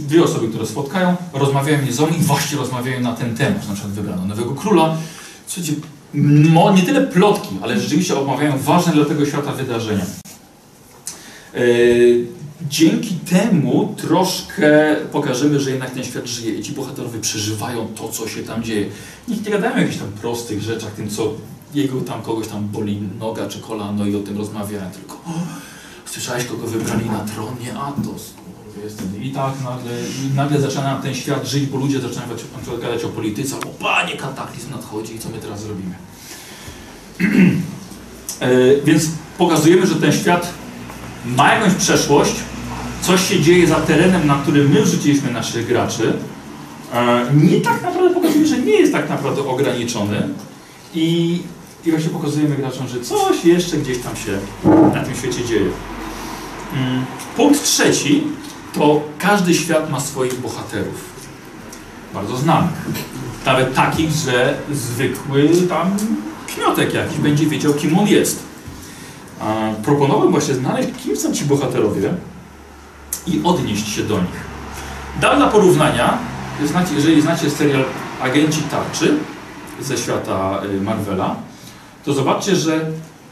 Dwie 0.07 0.23
osoby, 0.23 0.47
które 0.47 0.65
spotkają, 0.65 1.15
rozmawiają 1.33 1.77
ze 1.91 2.07
mną 2.07 2.15
i 2.15 2.21
właśnie 2.21 2.57
rozmawiają 2.57 3.01
na 3.01 3.13
ten 3.13 3.35
temat. 3.35 3.67
Na 3.67 3.73
przykład 3.73 3.93
wybrano 3.93 4.25
nowego 4.25 4.55
króla. 4.55 4.97
Słuchajcie, 5.47 5.73
nie 6.75 6.83
tyle 6.85 7.01
plotki, 7.07 7.55
ale 7.61 7.79
rzeczywiście 7.79 8.19
omawiają 8.19 8.57
ważne 8.57 8.93
dla 8.93 9.05
tego 9.05 9.25
świata 9.25 9.51
wydarzenia. 9.51 10.05
Yy, 11.53 12.27
dzięki 12.69 13.15
temu 13.15 13.95
troszkę 13.97 14.95
pokażemy, 15.11 15.59
że 15.59 15.71
jednak 15.71 15.91
ten 15.91 16.03
świat 16.03 16.27
żyje 16.27 16.55
i 16.55 16.63
ci 16.63 16.71
bohaterowie 16.71 17.19
przeżywają 17.19 17.87
to, 17.87 18.09
co 18.09 18.27
się 18.27 18.43
tam 18.43 18.63
dzieje. 18.63 18.85
Nikt 19.27 19.45
nie 19.45 19.51
gadają 19.51 19.75
o 19.75 19.79
jakichś 19.79 19.97
tam 19.97 20.07
prostych 20.07 20.61
rzeczach, 20.61 20.91
tym 20.91 21.09
co 21.09 21.33
jego 21.73 22.01
tam 22.01 22.21
kogoś 22.21 22.47
tam 22.47 22.67
boli 22.67 23.01
noga 23.19 23.47
czy 23.47 23.59
kolano 23.59 24.05
i 24.05 24.15
o 24.15 24.19
tym 24.19 24.37
rozmawiają, 24.37 24.91
tylko 24.91 25.13
o, 25.13 25.33
słyszałeś 26.05 26.45
kogo 26.45 26.67
wybrali 26.67 27.05
na 27.05 27.19
tronie, 27.19 27.73
Atos. 27.79 28.33
I 29.21 29.31
tak 29.31 29.53
nagle, 29.63 29.91
nagle 30.35 30.61
zaczyna 30.61 30.95
ten 30.95 31.15
świat 31.15 31.47
żyć, 31.47 31.65
bo 31.65 31.77
ludzie 31.77 31.99
zaczynają 31.99 32.27
gadać 32.81 33.03
o 33.03 33.09
polityce, 33.09 33.55
albo 33.55 33.69
panie, 33.69 34.17
kataklizm 34.17 34.71
nadchodzi 34.71 35.15
i 35.15 35.19
co 35.19 35.29
my 35.29 35.37
teraz 35.37 35.63
zrobimy. 35.63 35.95
e, 38.39 38.81
więc 38.85 39.03
pokazujemy, 39.37 39.87
że 39.87 39.95
ten 39.95 40.11
świat 40.11 40.53
ma 41.25 41.53
jakąś 41.53 41.73
przeszłość, 41.73 42.35
coś 43.01 43.29
się 43.29 43.41
dzieje 43.41 43.67
za 43.67 43.75
terenem, 43.75 44.27
na 44.27 44.35
którym 44.35 44.71
my 44.71 44.81
wrzuciliśmy 44.81 45.31
naszych 45.31 45.67
graczy. 45.67 46.13
E, 46.93 47.25
nie 47.33 47.61
tak 47.61 47.81
naprawdę 47.81 48.13
pokazuje, 48.13 48.45
że 48.47 48.57
nie 48.57 48.73
jest 48.73 48.93
tak 48.93 49.09
naprawdę 49.09 49.41
ograniczony 49.41 50.29
i, 50.93 51.39
i 51.85 51.91
właśnie 51.91 52.09
pokazujemy 52.09 52.55
graczom, 52.55 52.87
że 52.87 53.01
coś 53.01 53.45
jeszcze 53.45 53.77
gdzieś 53.77 53.97
tam 53.97 54.15
się 54.15 54.37
na 54.93 55.03
tym 55.03 55.15
świecie 55.15 55.45
dzieje. 55.45 55.69
Mm. 56.73 57.05
Punkt 57.35 57.63
trzeci 57.63 58.23
to 58.73 59.01
każdy 59.17 59.53
świat 59.53 59.89
ma 59.89 59.99
swoich 59.99 60.41
bohaterów. 60.41 61.13
Bardzo 62.13 62.37
znanych. 62.37 62.85
Nawet 63.45 63.73
takich, 63.73 64.11
że 64.11 64.57
zwykły 64.71 65.49
tam 65.69 65.97
kmiotek 66.47 66.93
jakiś 66.93 67.17
będzie 67.17 67.45
wiedział, 67.45 67.73
kim 67.73 67.99
on 67.99 68.07
jest. 68.07 68.43
Proponowałem 69.83 70.31
właśnie 70.31 70.53
znaleźć, 70.53 70.89
kim 71.03 71.17
są 71.17 71.33
ci 71.33 71.45
bohaterowie 71.45 72.13
i 73.27 73.41
odnieść 73.43 73.87
się 73.87 74.03
do 74.03 74.17
nich. 74.17 74.43
Dam 75.21 75.37
dla 75.37 75.47
porównania, 75.47 76.17
jeżeli 76.95 77.21
znacie 77.21 77.49
serial 77.49 77.83
Agenci 78.21 78.61
Tarczy 78.61 79.17
ze 79.81 79.97
świata 79.97 80.61
y, 80.63 80.81
Marvela, 80.81 81.35
to 82.05 82.13
zobaczcie, 82.13 82.55
że 82.55 82.85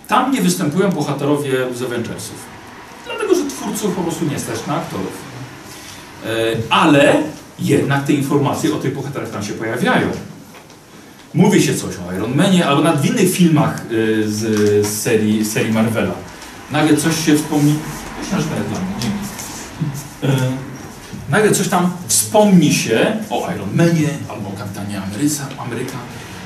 tam 0.07 0.31
nie 0.31 0.41
występują 0.41 0.91
bohaterowie 0.91 1.51
z 1.75 1.81
Avengersów. 1.81 2.36
Dlatego, 3.05 3.36
że 3.36 3.41
twórców 3.45 3.95
po 3.95 4.01
prostu 4.01 4.25
nie 4.25 4.39
stać 4.39 4.67
na 4.67 4.75
aktorów. 4.75 5.30
E, 6.25 6.55
ale 6.69 7.23
jednak 7.59 8.05
te 8.05 8.13
informacje 8.13 8.75
o 8.75 8.77
tych 8.77 8.95
bohaterach 8.95 9.29
tam 9.29 9.43
się 9.43 9.53
pojawiają. 9.53 10.07
Mówi 11.33 11.61
się 11.63 11.75
coś 11.75 11.95
o 11.95 12.13
Iron 12.15 12.35
Manie, 12.35 12.65
albo 12.65 12.83
nawet 12.83 13.01
w 13.01 13.05
innych 13.05 13.31
filmach 13.31 13.81
e, 13.81 14.27
z, 14.27 14.39
z 14.87 15.01
serii, 15.01 15.45
serii 15.45 15.73
Marvela. 15.73 16.13
Nagle 16.71 16.97
coś 16.97 17.25
się 17.25 17.35
wspomni... 17.35 17.75
Książka 18.21 18.55
jest 18.55 18.69
dla 18.69 18.79
mnie, 18.79 18.93
dzięki. 19.01 19.17
E, 20.23 20.51
nagle 21.29 21.51
coś 21.51 21.67
tam 21.67 21.91
wspomni 22.07 22.73
się 22.73 23.17
o 23.29 23.51
Iron 23.55 23.69
Manie, 23.73 24.09
albo 24.29 24.49
o 24.49 24.51
Kapitanie 24.51 25.01
Ameryca, 25.01 25.47
Ameryka. 25.57 25.97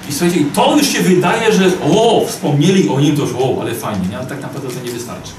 I 0.09 0.13
słuchajcie, 0.13 0.45
to 0.53 0.77
już 0.77 0.87
się 0.87 0.99
wydaje, 0.99 1.53
że 1.53 1.71
o, 1.83 2.25
wspomnieli 2.27 2.89
o 2.89 2.99
nim, 2.99 3.15
to 3.15 3.21
już 3.21 3.31
o, 3.39 3.61
ale 3.61 3.75
fajnie, 3.75 4.07
nie? 4.07 4.17
ale 4.17 4.27
tak 4.27 4.41
naprawdę 4.41 4.69
to 4.69 4.85
nie 4.85 4.91
wystarczy. 4.91 5.31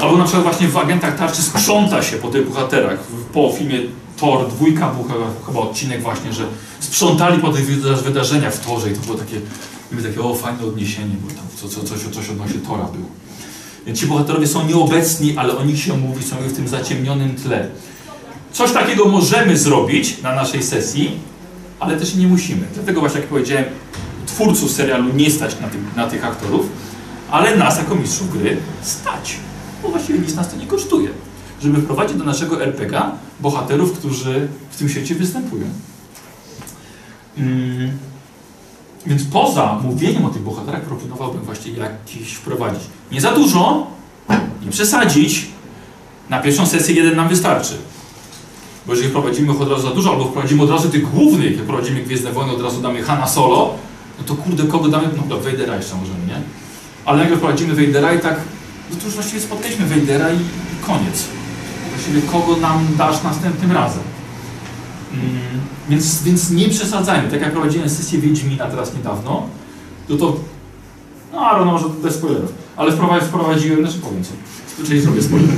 Albo 0.00 0.16
na 0.16 0.24
przykład 0.24 0.42
właśnie 0.44 0.68
w 0.68 0.76
Agentach 0.76 1.16
Tarczy 1.18 1.42
sprząta 1.42 2.02
się 2.02 2.16
po 2.16 2.28
tych 2.28 2.48
bohaterach. 2.48 2.98
Po 3.32 3.52
filmie 3.58 3.78
Thor 4.16 4.48
dwójka 4.48 4.88
był 4.88 5.02
chyba, 5.04 5.26
chyba 5.46 5.60
odcinek 5.60 6.02
właśnie, 6.02 6.32
że 6.32 6.44
sprzątali 6.80 7.38
po 7.42 7.52
tych 7.52 7.66
wyda- 7.66 8.02
wydarzeniach 8.02 8.54
w 8.54 8.66
Torze 8.66 8.90
i 8.90 8.94
to 8.94 9.00
było 9.00 9.18
takie, 9.18 9.40
mówię, 9.92 10.08
takie 10.08 10.20
o 10.22 10.34
fajne 10.34 10.64
odniesienie, 10.66 11.14
bo 11.22 11.28
tam 11.28 11.44
co, 11.56 11.68
co, 11.68 11.82
coś, 11.86 11.98
coś 12.14 12.28
odnośnie 12.30 12.60
Tora 12.60 12.84
było. 12.84 13.08
Ci 13.96 14.06
bohaterowie 14.06 14.46
są 14.46 14.66
nieobecni, 14.66 15.36
ale 15.36 15.56
o 15.56 15.64
nich 15.64 15.80
się 15.82 15.96
mówi, 15.96 16.24
są 16.24 16.36
w 16.36 16.52
tym 16.52 16.68
zaciemnionym 16.68 17.36
tle. 17.36 17.68
Coś 18.52 18.72
takiego 18.72 19.04
możemy 19.04 19.56
zrobić 19.56 20.22
na 20.22 20.34
naszej 20.34 20.62
sesji, 20.62 21.10
ale 21.80 21.96
też 21.96 22.14
nie 22.14 22.26
musimy. 22.26 22.66
Dlatego 22.74 23.00
właśnie, 23.00 23.20
jak 23.20 23.28
powiedziałem, 23.28 23.64
twórców 24.26 24.70
serialu 24.70 25.12
nie 25.14 25.30
stać 25.30 25.60
na, 25.60 25.68
tych- 25.68 25.96
na 25.96 26.06
tych 26.06 26.24
aktorów, 26.24 26.66
ale 27.30 27.56
nas 27.56 27.78
jako 27.78 27.94
mistrzów 27.94 28.32
gry 28.38 28.56
stać. 28.82 29.36
Bo 29.82 29.88
właściwie 29.88 30.18
nic 30.18 30.34
nas 30.34 30.50
to 30.50 30.56
nie 30.56 30.66
kosztuje. 30.66 31.08
Żeby 31.62 31.82
wprowadzić 31.82 32.16
do 32.16 32.24
naszego 32.24 32.62
RPG 32.62 33.02
bohaterów, 33.40 33.98
którzy 33.98 34.48
w 34.70 34.76
tym 34.76 34.88
świecie 34.88 35.14
występują. 35.14 35.64
Mm. 37.38 37.90
Więc 39.06 39.24
poza 39.24 39.80
mówieniem 39.82 40.24
o 40.24 40.30
tych 40.30 40.42
bohaterach 40.42 40.82
proponowałbym 40.82 41.42
właśnie 41.42 41.72
jakiś 41.72 42.34
wprowadzić. 42.34 42.82
Nie 43.12 43.20
za 43.20 43.32
dużo, 43.32 43.86
nie 44.64 44.70
przesadzić. 44.70 45.46
Na 46.30 46.40
pierwszą 46.40 46.66
sesję 46.66 46.94
jeden 46.94 47.16
nam 47.16 47.28
wystarczy. 47.28 47.74
Bo 48.86 48.92
jeżeli 48.92 49.10
wprowadzimy 49.10 49.52
ich 49.52 49.60
od 49.60 49.70
razu 49.70 49.82
za 49.82 49.94
dużo, 49.94 50.10
albo 50.10 50.24
wprowadzimy 50.24 50.62
od 50.62 50.70
razu 50.70 50.88
tych 50.88 51.10
głównych, 51.10 51.52
jak 51.52 51.62
wprowadzimy 51.62 52.02
Gwiezdne 52.02 52.32
Wojny, 52.32 52.52
od 52.52 52.62
razu 52.62 52.80
damy 52.80 53.02
Hanna 53.02 53.26
Solo, 53.26 53.74
no 54.18 54.24
to 54.24 54.34
kurde, 54.34 54.64
kogo 54.64 54.88
damy? 54.88 55.08
No 55.16 55.22
dobra, 55.28 55.50
Vadera 55.50 55.76
jeszcze 55.76 55.96
możemy, 55.96 56.26
nie? 56.26 56.40
Ale 57.04 57.24
jak 57.24 57.36
wprowadzimy 57.36 57.74
Vadera 57.74 58.14
i 58.14 58.20
tak, 58.20 58.40
no 58.90 58.96
to 58.96 59.04
już 59.04 59.14
właściwie 59.14 59.40
spotkaliśmy 59.40 59.86
Vadera 59.86 60.30
i 60.30 60.38
koniec. 60.86 61.24
Właściwie 61.90 62.22
kogo 62.22 62.56
nam 62.56 62.86
dasz 62.98 63.22
następnym 63.22 63.72
razem? 63.72 64.02
Mm, 65.12 65.60
więc, 65.88 66.22
więc 66.22 66.50
nie 66.50 66.68
przesadzajmy. 66.68 67.30
Tak 67.30 67.40
jak 67.40 67.52
prowadziłem 67.52 67.90
sesję 67.90 68.18
Wiedźmina 68.18 68.66
teraz 68.66 68.94
niedawno, 68.94 69.46
no 70.08 70.16
to, 70.16 70.36
no 71.32 71.40
ale 71.40 71.64
no 71.64 71.72
może 71.72 71.88
bez 71.88 72.14
spoilerów, 72.14 72.52
ale 72.76 72.92
wprowadzi- 72.92 73.24
wprowadziłem, 73.24 73.80
znaczy 73.80 73.98
powiem 73.98 74.24
co, 74.24 74.30
czyli 74.86 75.00
zrobię 75.00 75.22
spoiler. 75.22 75.50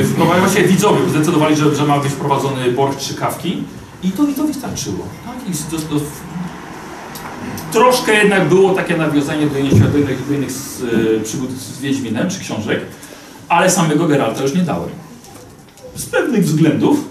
e, 0.00 0.04
wprowadziłem, 0.04 0.68
widzowie 0.68 1.08
zdecydowali, 1.10 1.56
że, 1.56 1.74
że 1.74 1.86
ma 1.86 1.98
być 1.98 2.12
wprowadzony 2.12 2.72
borg 2.72 2.96
trzy 2.98 3.14
kawki 3.14 3.64
i 4.02 4.10
to, 4.10 4.26
i 4.26 4.34
to 4.34 4.44
wystarczyło. 4.44 5.04
Tak? 5.26 5.48
I 5.54 5.70
do, 5.70 5.78
do, 5.78 6.04
troszkę 7.76 8.14
jednak 8.14 8.48
było 8.48 8.74
takie 8.74 8.96
nawiązanie 8.96 9.46
do 9.46 9.58
innych, 9.58 9.92
do 9.92 9.98
innych, 9.98 10.28
do 10.28 10.34
innych 10.34 10.52
z, 10.52 10.82
e, 10.82 11.24
przygód 11.24 11.50
z 11.50 11.80
Wiedźminem 11.80 12.30
czy 12.30 12.40
książek, 12.40 12.80
ale 13.48 13.70
samego 13.70 14.08
Geralta 14.08 14.42
już 14.42 14.54
nie 14.54 14.62
dałem. 14.62 14.88
Z 15.94 16.06
pewnych 16.06 16.44
względów, 16.44 17.04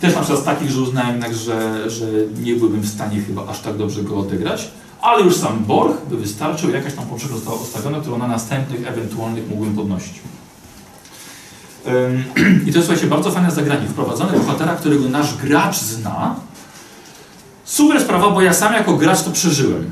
też 0.00 0.14
na 0.14 0.20
przykład 0.20 0.42
z 0.42 0.44
takich, 0.44 0.70
że 0.70 0.80
uznałem 0.80 1.10
jednak, 1.10 1.34
że, 1.34 1.90
że 1.90 2.06
nie 2.42 2.54
byłbym 2.54 2.80
w 2.80 2.88
stanie 2.88 3.20
chyba 3.20 3.46
aż 3.46 3.60
tak 3.60 3.76
dobrze 3.76 4.02
go 4.02 4.18
odegrać, 4.18 4.70
ale 5.00 5.24
już 5.24 5.36
sam 5.36 5.64
Borg 5.64 6.06
by 6.10 6.16
wystarczył, 6.16 6.70
jakaś 6.70 6.94
tam 6.94 7.06
poprzeczka 7.06 7.34
została 7.34 7.56
ustawiona, 7.56 8.00
którą 8.00 8.18
na 8.18 8.28
następnych 8.28 8.88
ewentualnych 8.88 9.48
mógłbym 9.48 9.74
podnosić. 9.74 10.14
I 12.66 12.72
to 12.72 12.78
jest 12.78 12.88
słuchajcie, 12.88 13.06
bardzo 13.06 13.30
fajne 13.30 13.50
zagranie. 13.50 13.88
Wprowadzone 13.88 14.38
bohatera, 14.38 14.74
którego 14.74 15.08
nasz 15.08 15.36
gracz 15.36 15.78
zna. 15.78 16.34
Super 17.70 18.00
sprawa, 18.00 18.30
bo 18.30 18.42
ja 18.42 18.52
sam 18.52 18.72
jako 18.72 18.96
gracz 18.96 19.22
to 19.22 19.30
przeżyłem. 19.30 19.90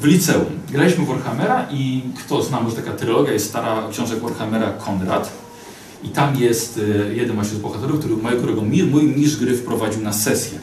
W 0.00 0.04
liceum. 0.04 0.44
Graliśmy 0.70 1.04
w 1.04 1.08
Warhammera 1.08 1.66
i 1.70 2.02
kto 2.18 2.42
zna, 2.42 2.60
może 2.60 2.76
taka 2.76 2.92
trylogia 2.92 3.32
jest 3.32 3.48
stara 3.48 3.88
książek 3.90 4.20
Warhammera 4.20 4.72
Konrad. 4.72 5.32
I 6.02 6.08
tam 6.08 6.36
jest 6.36 6.78
y, 6.78 7.14
jeden 7.14 7.34
właśnie 7.34 7.58
z 7.58 7.60
bohaterów, 7.60 7.98
który, 7.98 8.16
mojego, 8.16 8.62
mi, 8.62 8.82
mój 8.82 9.02
mistrz 9.02 9.36
gry 9.36 9.56
wprowadził 9.56 10.02
na 10.02 10.12
sesję. 10.12 10.58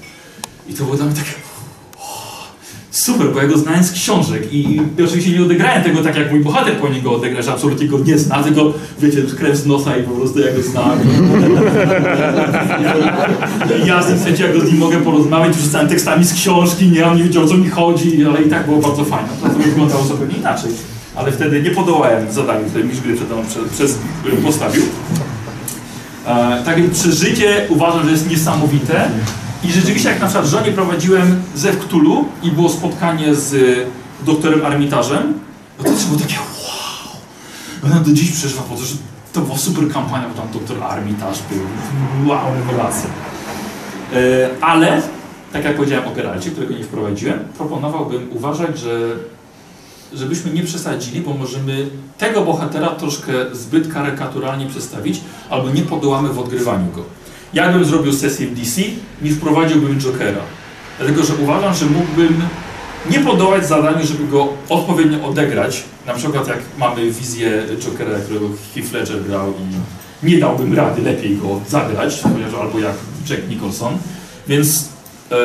I 0.67 0.73
to 0.73 0.83
było 0.83 0.97
dla 0.97 1.05
mnie 1.05 1.15
takie 1.15 1.31
super, 2.93 3.33
bo 3.33 3.41
ja 3.41 3.47
go 3.47 3.57
znałem 3.57 3.83
z 3.83 3.91
książek 3.91 4.53
i, 4.53 4.81
oczywiście 5.05 5.31
nie 5.31 5.41
odegrałem 5.41 5.83
tego 5.83 6.03
tak, 6.03 6.15
jak 6.15 6.31
mój 6.31 6.39
bohater 6.39 6.75
powinien 6.75 7.03
go 7.03 7.15
odegrać, 7.15 7.45
że 7.45 7.51
absolutnie 7.51 7.87
go 7.87 7.99
nie 7.99 8.17
zna, 8.17 8.43
tylko 8.43 8.73
wiecie, 8.99 9.21
krew 9.37 9.57
z 9.57 9.65
nosa 9.65 9.97
i 9.97 10.03
po 10.03 10.11
prostu 10.11 10.39
ja 10.39 10.53
go 10.53 10.61
znam. 10.61 10.99
Ja 13.85 14.03
z 14.03 14.09
nim, 14.09 14.17
słuchajcie, 14.17 14.43
ja 14.43 14.53
go 14.53 14.59
z 14.59 14.71
nim 14.71 14.77
mogę 14.77 14.97
porozmawiać, 14.97 15.55
rzucałem 15.55 15.87
tekstami 15.87 16.25
z 16.25 16.33
książki, 16.33 16.87
nie, 16.87 17.05
on 17.07 17.17
nie 17.17 17.23
wiedział 17.23 17.43
o 17.43 17.47
co 17.47 17.57
mi 17.57 17.69
chodzi, 17.69 18.25
ale 18.25 18.41
i 18.41 18.49
tak 18.49 18.65
było 18.65 18.77
bardzo 18.77 19.05
fajne. 19.05 19.29
To 19.41 19.49
wyglądało 19.49 20.03
zupełnie 20.03 20.35
inaczej. 20.35 20.71
Ale 21.15 21.31
wtedy 21.31 21.61
nie 21.61 21.71
podołałem 21.71 22.31
zadaniu, 22.31 22.65
które 22.69 22.83
mistrz 22.83 23.01
gry 23.01 23.15
przed 23.15 23.27
przez, 23.47 23.71
przez, 23.71 23.97
postawił. 24.43 24.83
E, 26.25 26.63
tak 26.65 26.77
więc 26.77 26.99
przeżycie 26.99 27.65
uważam, 27.69 28.05
że 28.05 28.11
jest 28.11 28.29
niesamowite. 28.29 29.09
I 29.63 29.71
rzeczywiście, 29.71 30.09
jak 30.09 30.19
na 30.19 30.27
przykład 30.27 30.47
żonie 30.47 30.71
prowadziłem 30.71 31.43
ze 31.55 31.71
Cthulhu 31.71 32.25
i 32.43 32.51
było 32.51 32.69
spotkanie 32.69 33.35
z 33.35 33.53
y, 33.53 33.85
doktorem 34.25 34.65
Armitarzem, 34.65 35.33
no 35.79 35.83
to 35.83 35.91
też 35.91 36.05
było 36.05 36.19
takie 36.19 36.35
wow. 36.35 37.91
Ona 37.91 37.99
do 37.99 38.11
dziś 38.11 38.31
przeżywa 38.31 38.61
po 38.61 38.75
to, 38.75 38.81
że 38.81 38.95
to 39.33 39.41
była 39.41 39.57
super 39.57 39.91
kampania, 39.91 40.29
bo 40.29 40.41
tam 40.41 40.51
doktor 40.53 40.83
Armitage 40.83 41.39
był. 41.51 41.61
Wow, 42.29 42.53
rewelacja. 42.55 43.09
E, 44.13 44.49
ale, 44.61 45.01
tak 45.53 45.63
jak 45.63 45.75
powiedziałem 45.75 46.07
o 46.07 46.11
Geralcie, 46.11 46.51
którego 46.51 46.73
nie 46.73 46.83
wprowadziłem, 46.83 47.39
proponowałbym 47.57 48.27
uważać, 48.31 48.79
że 48.79 49.15
żebyśmy 50.13 50.51
nie 50.51 50.63
przesadzili, 50.63 51.21
bo 51.21 51.33
możemy 51.33 51.87
tego 52.17 52.41
bohatera 52.41 52.87
troszkę 52.87 53.33
zbyt 53.51 53.93
karykaturalnie 53.93 54.67
przedstawić, 54.67 55.21
albo 55.49 55.69
nie 55.69 55.81
podołamy 55.81 56.29
w 56.29 56.39
odgrywaniu 56.39 56.91
go. 56.95 57.03
Jakbym 57.53 57.85
zrobił 57.85 58.13
sesję 58.13 58.47
w 58.47 58.59
DC, 58.59 58.81
nie 59.21 59.31
wprowadziłbym 59.31 59.99
Jokera. 59.99 60.41
Dlatego, 60.99 61.23
że 61.23 61.33
uważam, 61.43 61.73
że 61.75 61.85
mógłbym 61.85 62.41
nie 63.09 63.19
podołać 63.19 63.67
zadaniu, 63.67 64.07
żeby 64.07 64.27
go 64.27 64.47
odpowiednio 64.69 65.25
odegrać. 65.27 65.83
Na 66.05 66.13
przykład 66.13 66.47
jak 66.47 66.57
mamy 66.77 67.11
wizję 67.11 67.63
Jokera, 67.79 68.19
którego 68.19 68.45
Heath 68.75 68.93
Ledger 68.93 69.23
grał 69.23 69.53
i 70.23 70.25
nie 70.25 70.37
dałbym 70.39 70.73
rady 70.73 71.01
lepiej 71.01 71.37
go 71.37 71.59
zagrać, 71.69 72.21
chociaż 72.23 72.59
albo 72.61 72.79
jak 72.79 72.93
Jack 73.29 73.49
Nicholson. 73.49 73.97
Więc 74.47 74.89
e, 75.31 75.35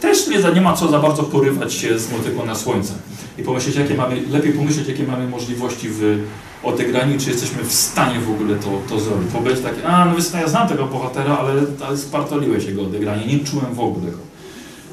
też 0.00 0.26
nie, 0.28 0.40
za- 0.42 0.50
nie 0.50 0.60
ma 0.60 0.72
co 0.72 0.88
za 0.88 0.98
bardzo 0.98 1.22
porywać 1.22 1.74
się 1.74 1.98
z 1.98 2.12
motyką 2.12 2.46
na 2.46 2.54
słońce 2.54 2.92
i 3.38 3.42
pomyśleć, 3.42 3.76
jakie 3.76 3.94
mamy, 3.94 4.22
lepiej 4.30 4.52
pomyśleć, 4.52 4.88
jakie 4.88 5.02
mamy 5.06 5.28
możliwości 5.28 5.88
w 5.90 6.18
odegraniu, 6.62 7.18
czy 7.18 7.30
jesteśmy 7.30 7.64
w 7.64 7.72
stanie 7.72 8.20
w 8.20 8.30
ogóle 8.30 8.56
to, 8.56 8.80
to 8.88 9.00
zrobić. 9.00 9.32
Bo 9.32 9.40
być 9.40 9.60
takie, 9.60 9.88
a 9.88 10.04
no 10.04 10.16
wiesz, 10.16 10.26
co, 10.26 10.38
ja 10.38 10.48
znam 10.48 10.68
tego 10.68 10.86
bohatera, 10.86 11.38
ale, 11.38 11.52
ale 11.88 11.96
spartoliłeś 11.96 12.64
jego 12.64 12.82
odegranie, 12.82 13.26
nie 13.26 13.44
czułem 13.44 13.74
w 13.74 13.80
ogóle 13.80 14.10
go. 14.10 14.18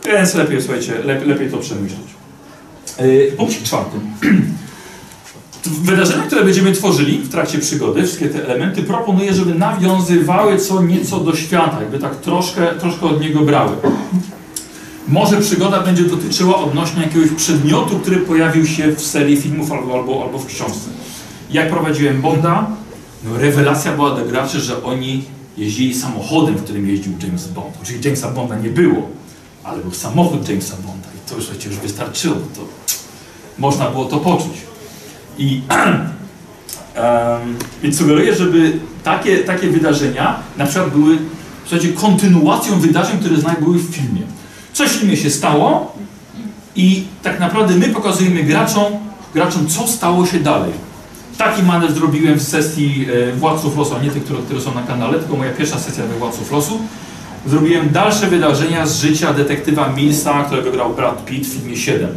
Więc 0.05 0.35
lepiej, 0.35 0.61
słuchajcie, 0.61 0.93
lepiej, 1.03 1.27
lepiej 1.27 1.51
to 1.51 1.57
przemyśleć. 1.57 2.07
Yy, 2.99 3.31
punkt 3.37 3.63
czwarty. 3.63 3.97
Wydarzenia, 5.65 6.23
które 6.23 6.43
będziemy 6.43 6.71
tworzyli 6.71 7.17
w 7.17 7.29
trakcie 7.29 7.59
przygody, 7.59 8.03
wszystkie 8.03 8.29
te 8.29 8.45
elementy, 8.45 8.83
proponuję, 8.83 9.33
żeby 9.33 9.55
nawiązywały 9.55 10.57
co 10.57 10.83
nieco 10.83 11.19
do 11.19 11.35
świata, 11.35 11.79
jakby 11.79 11.99
tak 11.99 12.15
troszkę, 12.15 12.67
troszkę 12.67 13.05
od 13.05 13.21
niego 13.21 13.39
brały. 13.39 13.75
Może 15.07 15.41
przygoda 15.41 15.79
będzie 15.79 16.03
dotyczyła 16.03 16.57
odnośnie 16.57 17.03
jakiegoś 17.03 17.29
przedmiotu, 17.29 17.99
który 17.99 18.17
pojawił 18.17 18.65
się 18.65 18.91
w 18.91 19.01
serii 19.01 19.37
filmów 19.37 19.71
albo, 19.71 19.93
albo, 19.93 20.23
albo 20.23 20.39
w 20.39 20.45
książce. 20.45 20.89
Jak 21.53 21.69
prowadziłem 21.69 22.21
Bonda, 22.21 22.67
no 23.23 23.37
rewelacja 23.37 23.91
była 23.91 24.15
dla 24.15 24.25
graczy, 24.25 24.59
że 24.59 24.83
oni 24.83 25.23
jeździli 25.57 25.95
samochodem, 25.95 26.55
w 26.55 26.63
którym 26.63 26.87
jeździł 26.89 27.13
James 27.23 27.47
Bond. 27.47 27.81
Czyli 27.83 27.99
Jamesa 28.05 28.31
Bonda 28.31 28.55
nie 28.55 28.69
było, 28.69 29.09
ale 29.63 29.81
był 29.81 29.91
samochód 29.91 30.49
Jamesa 30.49 30.75
Bonda 30.75 31.07
i 31.15 31.29
to 31.29 31.35
już, 31.35 31.65
już 31.65 31.75
wystarczyło. 31.75 32.35
To 32.35 32.61
można 33.57 33.89
było 33.89 34.05
to 34.05 34.17
poczuć. 34.17 34.53
I 35.37 35.61
em, 35.69 37.57
więc 37.83 37.97
sugeruję, 37.97 38.35
żeby 38.35 38.79
takie, 39.03 39.37
takie 39.37 39.69
wydarzenia 39.69 40.39
na 40.57 40.65
przykład 40.65 40.89
były 40.89 41.17
słuchajcie, 41.65 41.93
kontynuacją 41.93 42.79
wydarzeń, 42.79 43.19
które 43.19 43.55
były 43.61 43.77
w 43.77 43.95
filmie. 43.95 44.21
Coś 44.73 44.89
w 44.89 44.99
filmie 44.99 45.17
się 45.17 45.29
stało 45.29 45.95
i 46.75 47.03
tak 47.23 47.39
naprawdę 47.39 47.75
my 47.75 47.89
pokazujemy 47.89 48.43
graczom, 48.43 48.83
graczom 49.33 49.67
co 49.67 49.87
stało 49.87 50.25
się 50.25 50.39
dalej. 50.39 50.92
Taki 51.37 51.63
manewr 51.63 51.93
zrobiłem 51.93 52.39
w 52.39 52.43
sesji 52.43 53.07
e, 53.29 53.35
Władców 53.35 53.77
Losu, 53.77 53.95
a 53.95 54.03
nie 54.03 54.11
tych, 54.11 54.23
które, 54.23 54.39
które 54.39 54.61
są 54.61 54.75
na 54.75 54.81
kanale, 54.81 55.19
tylko 55.19 55.35
moja 55.35 55.51
pierwsza 55.51 55.79
sesja 55.79 56.03
we 56.07 56.19
Władców 56.19 56.51
Losu. 56.51 56.79
Zrobiłem 57.47 57.89
dalsze 57.89 58.27
wydarzenia 58.27 58.85
z 58.85 59.01
życia 59.01 59.33
detektywa 59.33 59.89
Millsa, 59.89 60.43
którego 60.43 60.71
grał 60.71 60.93
Brad 60.93 61.25
Pitt 61.25 61.47
w 61.47 61.53
filmie 61.53 61.77
7. 61.77 62.09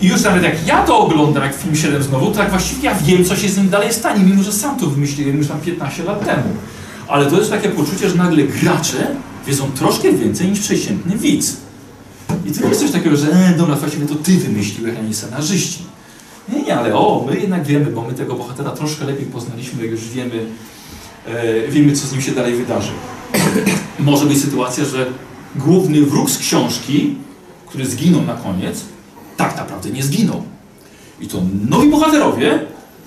I 0.00 0.06
już 0.06 0.22
nawet 0.22 0.42
jak 0.42 0.66
ja 0.66 0.82
to 0.82 0.98
oglądam, 0.98 1.42
jak 1.42 1.54
film 1.54 1.76
7 1.76 2.02
znowu, 2.02 2.26
to 2.26 2.36
tak 2.36 2.50
właściwie 2.50 2.82
ja 2.82 2.94
wiem, 2.94 3.24
co 3.24 3.36
się 3.36 3.48
z 3.48 3.56
nim 3.56 3.68
dalej 3.68 3.92
stanie, 3.92 4.24
mimo 4.24 4.42
że 4.42 4.52
sam 4.52 4.78
to 4.78 4.86
wymyśliłem 4.86 5.38
już 5.38 5.48
tam 5.48 5.60
15 5.60 6.02
lat 6.02 6.24
temu. 6.24 6.48
Ale 7.08 7.26
to 7.26 7.38
jest 7.38 7.50
takie 7.50 7.68
poczucie, 7.68 8.08
że 8.08 8.14
nagle 8.14 8.42
gracze 8.42 9.06
wiedzą 9.46 9.70
troszkę 9.70 10.12
więcej 10.12 10.48
niż 10.48 10.60
przeciętny 10.60 11.16
widz. 11.16 11.56
I 12.46 12.52
to 12.52 12.68
jest 12.68 12.80
coś 12.80 12.90
takiego, 12.90 13.16
że 13.16 13.32
e, 13.32 13.54
dobra, 13.58 13.76
właściwie 13.76 14.06
to 14.06 14.14
ty 14.14 14.32
wymyśliłeś, 14.32 14.94
a 14.98 15.02
nie 15.02 15.14
scenarzyści. 15.14 15.82
Nie, 16.48 16.62
nie, 16.62 16.78
ale 16.78 16.94
o, 16.94 17.24
my 17.30 17.40
jednak 17.40 17.64
wiemy, 17.64 17.86
bo 17.86 18.02
my 18.02 18.14
tego 18.14 18.34
bohatera 18.34 18.70
troszkę 18.70 19.04
lepiej 19.04 19.26
poznaliśmy, 19.26 19.86
już 19.86 20.08
wiemy, 20.08 20.46
e, 21.26 21.68
wiemy 21.68 21.92
co 21.92 22.06
z 22.06 22.12
nim 22.12 22.22
się 22.22 22.32
dalej 22.32 22.54
wydarzy. 22.54 22.92
Może 23.98 24.26
być 24.26 24.40
sytuacja, 24.40 24.84
że 24.84 25.06
główny 25.56 26.02
wróg 26.02 26.30
z 26.30 26.38
książki, 26.38 27.14
który 27.66 27.86
zginął 27.86 28.22
na 28.22 28.34
koniec, 28.34 28.84
tak 29.36 29.56
naprawdę 29.56 29.90
nie 29.90 30.02
zginął. 30.02 30.42
I 31.20 31.28
to 31.28 31.42
nowi 31.68 31.88
bohaterowie 31.90 32.58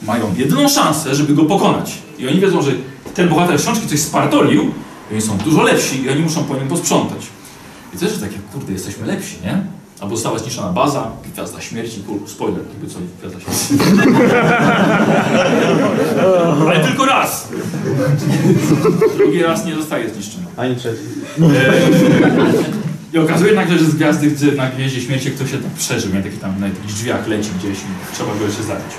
mają 0.03 0.35
jedyną 0.37 0.69
szansę, 0.69 1.15
żeby 1.15 1.33
go 1.33 1.45
pokonać. 1.45 1.97
I 2.19 2.27
oni 2.27 2.39
wiedzą, 2.39 2.61
że 2.61 2.71
ten 3.13 3.29
bohater 3.29 3.59
książki 3.59 3.87
coś 3.87 3.99
spartolił, 3.99 4.71
i 5.11 5.13
oni 5.13 5.21
są 5.21 5.37
dużo 5.37 5.63
lepsi 5.63 6.03
i 6.03 6.09
oni 6.09 6.21
muszą 6.21 6.43
po 6.43 6.55
nim 6.55 6.67
posprzątać. 6.67 7.27
I 7.93 7.97
też 7.97 8.09
jest 8.09 8.21
takie, 8.21 8.37
kurde, 8.53 8.73
jesteśmy 8.73 9.07
lepsi, 9.07 9.35
nie? 9.43 9.63
Albo 9.99 10.15
została 10.15 10.39
zniszczona 10.39 10.71
baza, 10.71 11.11
gwiazda 11.33 11.61
śmierci, 11.61 12.03
kur, 12.07 12.19
spoiler, 12.25 12.61
jakby 12.69 12.87
co, 12.87 12.99
gwiazda 13.19 13.39
śmierci. 13.39 13.93
Ale 16.69 16.79
tylko 16.79 17.05
raz! 17.05 17.47
Drugi 19.17 19.43
raz 19.43 19.65
nie 19.65 19.75
zostaje 19.75 20.09
zniszczona. 20.09 20.45
Ani 20.57 20.75
trzeci. 20.75 21.01
E, 21.41 21.73
I 23.13 23.17
okazuje 23.17 23.53
nagle, 23.53 23.77
że 23.77 23.85
z 23.85 23.95
gwiazdy 23.95 24.31
gdzie 24.31 24.51
na 24.51 24.69
gwieździe 24.69 25.01
śmierci 25.01 25.31
ktoś 25.31 25.51
się 25.51 25.57
tam 25.57 25.71
przeżył, 25.77 26.13
nie? 26.13 26.23
taki 26.23 26.37
tam 26.37 26.59
na 26.59 26.67
jakichś 26.67 26.93
drzwiach 26.93 27.27
leci 27.27 27.49
gdzieś 27.59 27.77
i 27.77 28.15
trzeba 28.15 28.35
go 28.35 28.45
jeszcze 28.45 28.63
zabić. 28.63 28.93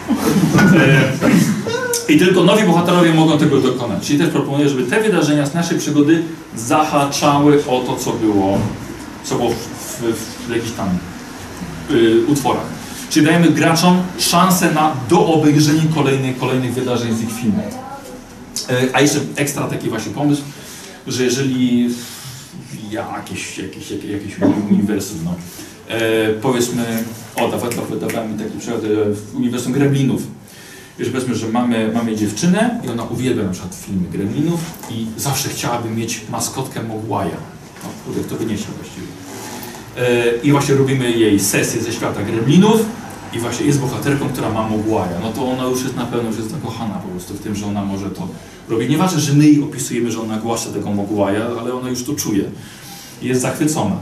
E, 2.08 2.12
I 2.12 2.18
tylko 2.18 2.44
nowi 2.44 2.64
bohaterowie 2.64 3.14
mogą 3.14 3.38
tego 3.38 3.56
dokonać. 3.60 4.06
Czyli 4.06 4.18
też 4.18 4.28
proponuję, 4.28 4.68
żeby 4.68 4.82
te 4.82 5.02
wydarzenia 5.02 5.46
z 5.46 5.54
naszej 5.54 5.78
przygody 5.78 6.22
zahaczały 6.56 7.64
o 7.66 7.80
to, 7.80 7.96
co 7.96 8.12
było, 8.12 8.58
co 9.24 9.34
było 9.34 9.50
w, 10.02 10.50
jakichś 10.50 10.72
tam 10.72 10.88
y, 11.90 12.26
utworach. 12.26 12.66
Czyli 13.10 13.26
dajemy 13.26 13.50
graczom 13.50 14.02
szansę 14.18 14.74
na 14.74 14.96
doobejrzenie 15.08 15.82
kolejnych, 15.94 16.38
kolejnych 16.38 16.74
wydarzeń 16.74 17.16
z 17.16 17.22
ich 17.22 17.32
filmu. 17.40 17.62
E, 18.68 18.88
a 18.92 19.00
jeszcze 19.00 19.18
ekstra 19.36 19.66
taki 19.66 19.88
właśnie 19.88 20.12
pomysł, 20.12 20.42
że 21.06 21.24
jeżeli 21.24 21.90
jakieś, 22.90 23.58
jakieś, 23.58 23.90
jakieś 23.90 24.38
uniwersum, 24.70 25.18
no, 25.24 25.34
e, 25.88 26.28
powiedzmy, 26.32 27.04
o, 27.36 27.48
dawałem, 28.00 28.32
mi 28.32 28.38
taki 28.38 28.58
przykład 28.58 28.84
e, 28.84 29.36
uniwersum 29.36 29.72
Gremlinów. 29.72 30.22
Wiesz, 30.98 31.08
powiedzmy, 31.08 31.34
że 31.34 31.48
mamy, 31.48 31.90
mamy 31.94 32.16
dziewczynę 32.16 32.80
i 32.84 32.88
ona 32.88 33.04
uwielbia 33.04 33.42
na 33.42 33.50
przykład 33.50 33.74
filmy 33.74 34.08
Gremlinów 34.08 34.60
i 34.90 35.06
zawsze 35.16 35.48
chciałaby 35.48 35.90
mieć 35.90 36.20
maskotkę 36.28 36.82
Mogwaja. 36.82 37.36
No, 37.82 37.88
kurde, 38.04 38.20
kto 38.24 38.34
by 38.36 38.46
nie 38.46 38.56
chciał 38.56 38.72
właściwie. 38.82 39.06
I 40.42 40.52
właśnie 40.52 40.74
robimy 40.74 41.10
jej 41.10 41.40
sesję 41.40 41.82
ze 41.82 41.92
świata 41.92 42.22
Gremlinów 42.22 42.80
i 43.32 43.38
właśnie 43.38 43.66
jest 43.66 43.80
bohaterką, 43.80 44.28
która 44.28 44.50
ma 44.50 44.68
Mogwaja. 44.68 45.18
No 45.22 45.32
to 45.32 45.48
ona 45.48 45.64
już 45.64 45.82
jest 45.82 45.96
na 45.96 46.06
pewno 46.06 46.28
już 46.28 46.38
jest 46.38 46.50
zakochana 46.50 46.94
po 46.94 47.08
prostu 47.08 47.34
w 47.34 47.40
tym, 47.40 47.54
że 47.54 47.66
ona 47.66 47.84
może 47.84 48.10
to 48.10 48.28
robić. 48.68 48.90
Nieważne, 48.90 49.20
że 49.20 49.32
my 49.32 49.44
jej 49.44 49.62
opisujemy, 49.62 50.10
że 50.10 50.20
ona 50.20 50.38
głaszcza 50.38 50.70
tego 50.70 50.90
Mogwaja, 50.90 51.46
ale 51.60 51.74
ona 51.74 51.88
już 51.90 52.04
to 52.04 52.14
czuje. 52.14 52.44
I 53.22 53.26
jest 53.26 53.40
zachwycona. 53.40 53.96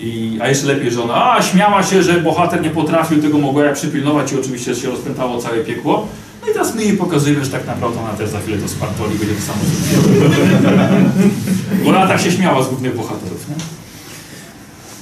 I, 0.00 0.38
a 0.42 0.48
jeszcze 0.48 0.66
lepiej, 0.66 0.90
że 0.90 1.02
ona 1.02 1.32
a, 1.32 1.42
śmiała 1.42 1.82
się, 1.82 2.02
że 2.02 2.20
bohater 2.20 2.62
nie 2.62 2.70
potrafił 2.70 3.22
tego 3.22 3.38
Mogwaja 3.38 3.72
przypilnować 3.72 4.32
i 4.32 4.38
oczywiście 4.38 4.74
się 4.74 4.90
rozpętało 4.90 5.42
całe 5.42 5.58
piekło. 5.58 6.08
No 6.42 6.50
i 6.50 6.52
teraz 6.52 6.74
my 6.74 6.84
jej 6.84 6.96
pokazujemy, 6.96 7.44
że 7.44 7.50
tak 7.50 7.66
naprawdę 7.66 8.00
ona 8.00 8.12
też 8.12 8.30
za 8.30 8.40
chwilę 8.40 8.58
to 8.58 8.68
spartoli 8.68 9.18
będzie 9.18 9.34
to 9.34 9.40
samo. 9.40 9.58
Bo 11.84 11.90
ona 11.90 12.06
tak 12.06 12.20
się 12.20 12.32
śmiała 12.32 12.62
z 12.62 12.68
głównych 12.68 12.96
bohaterów. 12.96 13.48
Nie? 13.48 13.81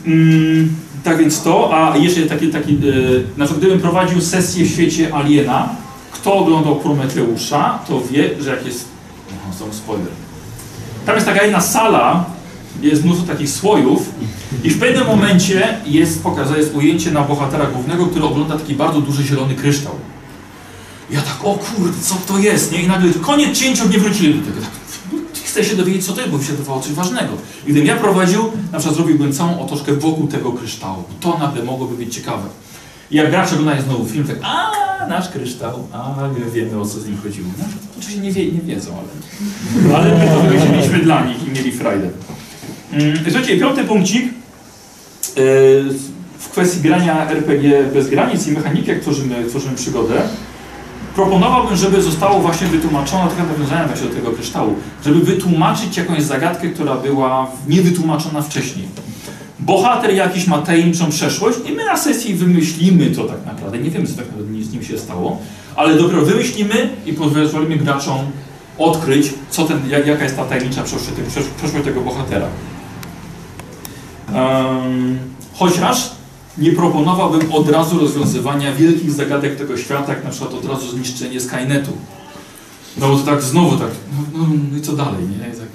Mm, 0.07 0.75
tak 1.05 1.19
więc 1.19 1.43
to, 1.43 1.71
a 1.75 1.97
jeszcze 1.97 2.23
taki, 2.23 2.49
taki 2.49 2.81
yy, 2.81 3.57
gdybym 3.59 3.81
prowadził 3.81 4.21
sesję 4.21 4.65
w 4.65 4.69
świecie 4.69 5.15
Aliena, 5.15 5.69
kto 6.13 6.35
oglądał 6.35 6.77
Prometeusza, 6.77 7.79
to 7.89 8.01
wie, 8.11 8.31
że 8.41 8.51
jak 8.51 8.67
jest... 8.67 8.85
Aha, 9.31 9.53
znowu 9.57 9.73
spoiler. 9.73 10.13
Tam 11.07 11.15
jest 11.15 11.27
taka 11.27 11.43
jedna 11.43 11.61
sala, 11.61 12.25
jest 12.83 13.05
mnóstwo 13.05 13.27
takich 13.27 13.51
słojów 13.51 14.11
i 14.65 14.71
w 14.71 14.79
pewnym 14.79 15.07
momencie 15.07 15.79
jest 15.87 16.23
pokazane, 16.23 16.59
jest 16.59 16.75
ujęcie 16.75 17.11
na 17.11 17.23
bohatera 17.23 17.67
głównego, 17.67 18.07
który 18.07 18.25
ogląda 18.25 18.59
taki 18.59 18.75
bardzo 18.75 19.01
duży 19.01 19.25
zielony 19.25 19.55
kryształ. 19.55 19.95
Ja 21.11 21.21
tak, 21.21 21.37
o 21.45 21.55
kurde, 21.55 22.03
co 22.03 22.15
to 22.15 22.39
jest, 22.39 22.73
nie? 22.73 22.83
I 22.83 22.89
nagle 22.89 23.13
koniec 23.13 23.59
cięcia, 23.59 23.85
nie 23.85 23.99
wrócili 23.99 24.35
do 24.35 24.47
tego. 24.47 24.61
Tak, 24.61 24.71
chcę 25.51 25.65
się 25.65 25.77
dowiedzieć, 25.77 26.07
co 26.07 26.13
to 26.13 26.21
jest, 26.21 26.33
bo 26.33 26.39
mi 26.39 26.45
się 26.45 26.53
wydawało 26.53 26.81
coś 26.81 26.93
ważnego. 26.93 27.33
I 27.67 27.71
gdybym 27.71 27.87
ja 27.87 27.97
prowadził, 27.97 28.53
na 28.73 28.79
przykład 28.79 28.97
zrobiłbym 28.97 29.33
całą 29.33 29.61
otoczkę 29.61 29.93
wokół 29.93 30.27
tego 30.27 30.53
kryształu. 30.53 31.05
To 31.21 31.39
nagle 31.39 31.65
mogłoby 31.65 31.97
być 31.97 32.15
ciekawe. 32.15 32.49
I 33.11 33.17
jak 33.17 33.31
gracze 33.31 33.55
oglądają 33.55 33.83
znowu 33.83 34.07
film, 34.07 34.25
tak, 34.25 34.37
a 34.43 35.07
nasz 35.07 35.29
kryształ, 35.29 35.89
a 35.93 36.29
my 36.39 36.51
wiemy 36.51 36.81
o 36.81 36.87
co 36.87 37.01
z 37.01 37.07
nim 37.07 37.19
chodziło. 37.23 37.49
No, 37.59 37.65
oczywiście 37.99 38.23
nie, 38.23 38.33
wie, 38.33 38.53
nie 38.53 38.61
wiedzą, 38.61 38.91
ale, 38.99 39.97
ale 39.97 40.19
my 40.19 40.27
to 40.27 40.41
wymyśliliśmy 40.41 40.99
dla 40.99 41.27
nich 41.27 41.49
i 41.49 41.51
mieli 41.51 41.73
frajdę. 41.73 42.11
Mm, 42.93 43.19
słuchajcie, 43.25 43.59
piąty 43.59 43.85
punkcik. 43.85 44.25
Yy, 45.37 45.95
w 46.39 46.49
kwestii 46.49 46.81
grania 46.81 47.31
RPG 47.31 47.85
bez 47.95 48.09
granic 48.09 48.47
i 48.47 48.53
mechaniki, 48.53 48.91
jak 48.91 49.01
tworzymy, 49.01 49.45
tworzymy 49.49 49.77
przygodę, 49.77 50.23
proponowałbym, 51.21 51.77
żeby 51.77 52.03
zostało 52.03 52.41
właśnie 52.41 52.67
wytłumaczone, 52.67 53.31
trochę 53.31 53.53
nawiązania 53.53 53.87
właśnie 53.87 54.09
do 54.09 54.15
tego 54.15 54.31
kryształu, 54.31 54.75
żeby 55.05 55.21
wytłumaczyć 55.21 55.97
jakąś 55.97 56.23
zagadkę, 56.23 56.69
która 56.69 56.95
była 56.95 57.47
niewytłumaczona 57.69 58.43
wcześniej. 58.43 58.89
Bohater 59.59 60.15
jakiś 60.15 60.47
ma 60.47 60.59
tajemniczą 60.59 61.11
przeszłość 61.11 61.59
i 61.69 61.73
my 61.73 61.85
na 61.85 61.97
sesji 61.97 62.35
wymyślimy 62.35 63.07
to 63.07 63.25
tak 63.25 63.47
naprawdę. 63.47 63.79
Nie 63.79 63.91
wiemy, 63.91 64.07
co 64.07 64.17
tak 64.17 64.27
naprawdę 64.27 64.63
z 64.63 64.73
nim 64.73 64.85
się 64.85 64.99
stało, 64.99 65.39
ale 65.77 65.95
dopiero 65.95 66.23
wymyślimy 66.23 66.89
i 67.07 67.13
pozwolimy 67.13 67.77
graczom 67.77 68.19
odkryć, 68.79 69.35
co 69.51 69.65
ten, 69.65 69.91
jak, 69.91 70.07
jaka 70.07 70.25
jest 70.25 70.37
ta 70.37 70.45
tajemnicza 70.45 70.83
przeszłość, 70.83 71.21
przeszłość 71.57 71.85
tego 71.85 72.01
bohatera. 72.01 72.47
Um, 74.35 75.19
chociaż 75.55 76.11
nie 76.61 76.73
proponowałbym 76.73 77.53
od 77.53 77.69
razu 77.69 77.99
rozwiązywania 77.99 78.75
wielkich 78.75 79.13
zagadek 79.13 79.57
tego 79.57 79.77
świata, 79.77 80.13
jak 80.15 80.25
na 80.25 80.31
przykład 80.31 80.55
od 80.55 80.65
razu 80.65 80.91
zniszczenie 80.91 81.41
Skynetu. 81.41 81.93
No 82.97 83.09
bo 83.09 83.19
to 83.19 83.25
tak 83.25 83.43
znowu 83.43 83.77
tak, 83.77 83.91
no, 84.13 84.39
no, 84.39 84.47
no 84.73 84.79
i 84.79 84.81
co 84.81 84.93
dalej, 84.93 85.29
nie? 85.29 85.45
Tak. 85.45 85.69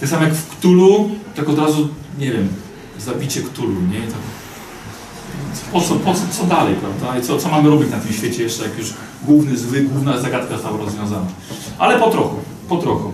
tak 0.00 0.08
samo 0.08 0.22
jak 0.22 0.34
w 0.34 0.58
Cthulhu, 0.58 1.10
tak 1.34 1.48
od 1.48 1.58
razu, 1.58 1.88
nie 2.18 2.32
wiem, 2.32 2.48
zabicie 2.98 3.42
Cthulhu, 3.42 3.80
nie? 3.92 4.00
Tak, 4.00 4.20
po 5.72 5.80
co, 5.80 5.94
po 5.94 6.14
co, 6.14 6.20
co 6.38 6.44
dalej, 6.44 6.74
prawda? 6.74 7.18
I 7.18 7.22
co, 7.22 7.38
co 7.38 7.48
mamy 7.48 7.70
robić 7.70 7.90
na 7.90 7.98
tym 7.98 8.12
świecie 8.12 8.42
jeszcze, 8.42 8.62
jak 8.62 8.78
już 8.78 8.94
główny 9.24 9.56
zły, 9.58 9.80
główna 9.80 10.18
zagadka 10.18 10.54
została 10.54 10.78
rozwiązana. 10.78 11.26
Ale 11.78 11.98
po 11.98 12.10
trochu, 12.10 12.36
po 12.68 12.76
trochu. 12.76 13.12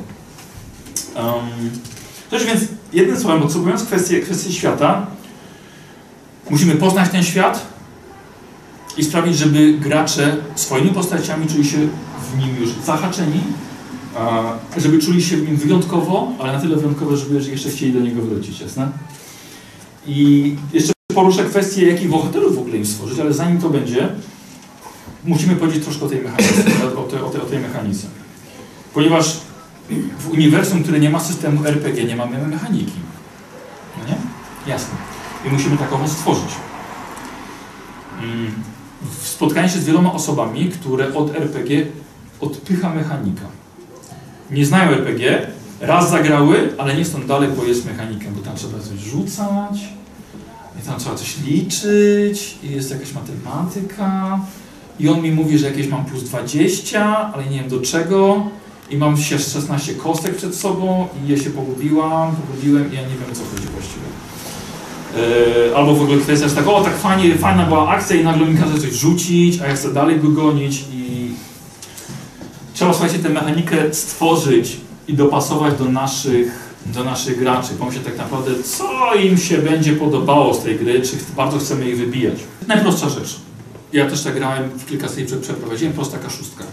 Um, 1.17 2.47
więc, 2.47 2.61
jednym 2.93 3.21
słowem, 3.21 3.43
podsumowując 3.43 3.85
kwestię, 3.85 4.21
kwestię 4.21 4.53
świata, 4.53 5.07
Musimy 6.51 6.75
poznać 6.75 7.11
ten 7.11 7.25
świat 7.25 7.67
i 8.97 9.05
sprawić, 9.05 9.37
żeby 9.37 9.73
gracze 9.73 10.37
swoimi 10.55 10.91
postaciami 10.91 11.47
czuli 11.47 11.65
się 11.65 11.79
w 12.33 12.39
nim 12.39 12.57
już 12.61 12.71
zahaczeni, 12.87 13.41
żeby 14.77 14.99
czuli 14.99 15.23
się 15.23 15.37
w 15.37 15.49
nim 15.49 15.57
wyjątkowo, 15.57 16.33
ale 16.39 16.53
na 16.53 16.61
tyle 16.61 16.77
wyjątkowo, 16.77 17.17
żeby 17.17 17.51
jeszcze 17.51 17.71
chcieli 17.71 17.93
do 17.93 18.01
niego 18.01 18.23
wrócić, 18.23 18.61
jasne? 18.61 18.89
I 20.07 20.57
jeszcze 20.73 20.93
poruszę 21.15 21.45
kwestię, 21.45 21.87
jakich 21.87 22.09
bohaterów 22.09 22.57
w 22.57 22.59
ogóle 22.59 22.77
im 22.77 22.87
stworzyć, 22.87 23.19
ale 23.19 23.33
zanim 23.33 23.61
to 23.61 23.71
będzie, 23.71 24.09
musimy 25.25 25.57
powiedzieć 25.57 25.85
troszkę 25.85 26.05
o 26.05 26.09
tej 26.09 26.21
mechanice, 26.21 26.55
o, 26.99 27.03
te, 27.03 27.25
o, 27.25 27.31
te, 27.31 27.43
o 27.43 27.47
tej 27.47 27.59
mechanice. 27.59 28.07
Ponieważ 28.95 29.41
w 30.19 30.31
uniwersum, 30.31 30.83
które 30.83 31.01
nie 31.01 31.11
ma 31.11 31.21
systemu 31.21 31.67
RPG, 31.67 32.05
nie 32.05 32.17
mamy 32.17 32.47
mechaniki. 32.47 32.93
No 33.99 34.05
nie? 34.09 34.17
Jasne 34.73 35.18
i 35.49 35.53
musimy 35.53 35.77
takową 35.77 36.09
stworzyć. 36.09 36.51
Mm, 38.23 38.53
spotkanie 39.23 39.69
się 39.69 39.79
z 39.79 39.85
wieloma 39.85 40.13
osobami, 40.13 40.69
które 40.69 41.15
od 41.15 41.37
RPG 41.37 41.87
odpycha 42.41 42.95
mechanika. 42.95 43.45
Nie 44.51 44.67
znają 44.67 44.91
RPG, 44.91 45.47
raz 45.81 46.11
zagrały, 46.11 46.73
ale 46.79 46.97
nie 46.97 47.05
są 47.05 47.27
dalej, 47.27 47.49
bo 47.57 47.65
jest 47.65 47.87
mechanikiem, 47.87 48.35
bo 48.35 48.41
tam 48.41 48.57
trzeba 48.57 48.79
coś 48.79 48.99
rzucać, 48.99 49.89
i 50.83 50.87
tam 50.87 51.01
trzeba 51.01 51.17
coś 51.17 51.39
liczyć, 51.39 52.59
i 52.63 52.71
jest 52.71 52.91
jakaś 52.91 53.13
matematyka, 53.13 54.41
i 55.01 55.09
on 55.09 55.23
mi 55.23 55.31
mówi, 55.31 55.59
że 55.59 55.67
jakieś 55.67 55.89
mam 55.89 56.05
plus 56.05 56.23
20, 56.23 57.33
ale 57.35 57.45
nie 57.45 57.59
wiem 57.61 57.69
do 57.69 57.81
czego, 57.81 58.47
i 58.91 58.97
mam 58.97 59.17
16 59.17 59.95
kostek 59.95 60.37
przed 60.37 60.55
sobą, 60.55 61.09
i 61.25 61.29
ja 61.29 61.39
się 61.39 61.51
pogubiłam, 61.51 62.37
pogubiłem, 62.37 62.93
i 62.93 62.97
ja 62.97 63.03
nie 63.03 63.09
wiem, 63.09 63.35
co 63.35 63.43
chodzi 63.45 63.69
właściwie. 63.69 64.09
Yy, 65.17 65.77
albo 65.77 65.95
w 65.95 66.03
ogóle 66.03 66.19
kwestia 66.19 66.45
jest 66.45 66.57
taka, 66.57 66.73
o 66.73 66.85
tak 66.85 66.97
fajnie, 66.97 67.35
fajna 67.35 67.67
była 67.67 67.89
akcja 67.89 68.17
i 68.17 68.25
nagle 68.25 68.47
mi 68.47 68.59
każe 68.59 68.79
coś 68.79 68.93
rzucić, 68.93 69.61
a 69.61 69.67
ja 69.67 69.75
chcę 69.75 69.93
dalej 69.93 70.21
go 70.21 70.29
gonić 70.29 70.85
i 70.93 71.31
trzeba 72.75 72.93
słuchajcie 72.93 73.19
tę 73.19 73.29
mechanikę 73.29 73.95
stworzyć 73.95 74.77
i 75.09 75.15
dopasować 75.15 75.79
do 75.79 75.85
naszych, 75.85 76.75
do 76.87 77.05
naszych 77.05 77.39
graczy, 77.39 77.75
pomyśleć 77.75 78.05
tak 78.05 78.19
naprawdę 78.19 78.63
co 78.63 79.15
im 79.15 79.39
się 79.39 79.59
będzie 79.59 79.93
podobało 79.93 80.55
z 80.55 80.63
tej 80.63 80.79
gry, 80.79 81.03
czy 81.03 81.17
bardzo 81.37 81.59
chcemy 81.59 81.91
ich 81.91 81.99
wybijać. 81.99 82.39
Najprostsza 82.67 83.09
rzecz. 83.09 83.37
Ja 83.93 84.11
też 84.11 84.23
tak 84.23 84.35
grałem, 84.35 84.71
kilka 84.89 85.09
sobie 85.09 85.27
przeprowadziłem, 85.27 85.93
prosta 85.93 86.19
kaszustka. 86.19 86.65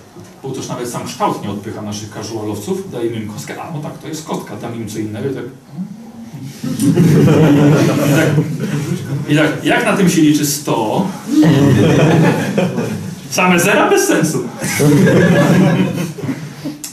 Bo 0.44 0.50
też 0.50 0.68
nawet 0.68 0.90
sam 0.90 1.06
kształt 1.06 1.44
nie 1.44 1.50
odpycha 1.50 1.82
naszych 1.82 2.10
casualowców. 2.10 2.92
Dajemy 2.92 3.16
im 3.16 3.34
kostkę, 3.34 3.62
a 3.62 3.72
no 3.72 3.80
tak, 3.80 3.98
to 3.98 4.08
jest 4.08 4.26
kostka, 4.26 4.56
dam 4.56 4.76
im 4.76 4.90
co 4.90 5.00
innego 5.00 5.30
tak... 5.30 5.44
I 6.64 8.16
tak, 8.16 8.30
i 9.30 9.36
tak 9.36 9.66
jak 9.66 9.86
na 9.86 9.98
tym 9.98 10.10
się 10.10 10.22
liczy 10.22 10.46
100? 10.46 11.08
Same 13.30 13.60
zera 13.60 13.90
bez 13.90 14.08
sensu. 14.08 14.44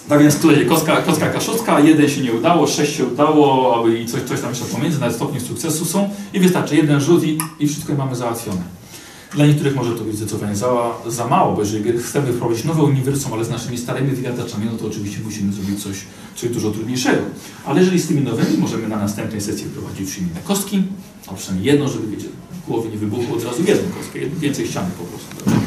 Tak 0.09 0.21
więc 0.21 0.41
tutaj 0.41 0.67
kostka, 0.67 0.97
kostka 0.97 1.29
kaszustka, 1.29 1.81
jeden 1.81 2.09
się 2.09 2.21
nie 2.21 2.33
udało, 2.33 2.67
sześć 2.67 2.97
się 2.97 3.05
udało 3.05 3.89
i 3.89 4.07
coś, 4.07 4.23
coś 4.23 4.41
tam 4.41 4.51
jeszcze 4.51 4.65
pomiędzy, 4.65 5.01
nawet 5.01 5.17
stopnie 5.17 5.41
sukcesu 5.41 5.85
są 5.85 6.11
i 6.33 6.41
wystarczy 6.41 6.77
jeden 6.77 7.01
rzut 7.01 7.25
i, 7.25 7.39
i 7.61 7.69
wszystko 7.69 7.95
mamy 7.95 8.17
załatwione. 8.17 8.82
Dla 9.35 9.47
niektórych 9.47 9.75
może 9.75 9.97
to 9.97 10.05
być 10.05 10.17
zdecydowanie 10.17 10.57
za, 10.57 10.69
za 11.07 11.27
mało, 11.27 11.57
bo 11.57 11.61
jeżeli 11.61 11.99
chcemy 11.99 12.33
wprowadzić 12.33 12.65
nowe 12.65 12.83
uniwersum, 12.83 13.33
ale 13.33 13.45
z 13.45 13.51
naszymi 13.51 13.79
starymi 13.79 14.11
wyjadaczami, 14.11 14.67
no 14.73 14.79
to 14.79 14.87
oczywiście 14.87 15.21
musimy 15.25 15.53
zrobić 15.53 15.83
coś, 15.83 15.97
coś 16.35 16.51
dużo 16.51 16.71
trudniejszego. 16.71 17.23
Ale 17.67 17.81
jeżeli 17.81 17.99
z 17.99 18.09
tymi 18.09 18.21
nowymi 18.21 18.59
możemy 18.59 18.89
na 18.89 18.97
następnej 18.97 19.41
sesji 19.41 19.65
wprowadzić 19.65 20.01
już 20.01 20.19
inne 20.19 20.41
kostki, 20.45 20.83
a 21.27 21.35
przynajmniej 21.35 21.67
jedno, 21.67 21.89
żeby 21.89 22.17
wiecie, 22.17 22.29
głowy 22.69 22.89
nie 22.89 22.97
wybuchło 22.97 23.37
od 23.37 23.45
razu 23.45 23.63
jedną 23.67 23.95
kostkę, 23.99 24.19
więcej 24.41 24.67
ściany 24.67 24.91
po 24.99 25.05
prostu. 25.05 25.61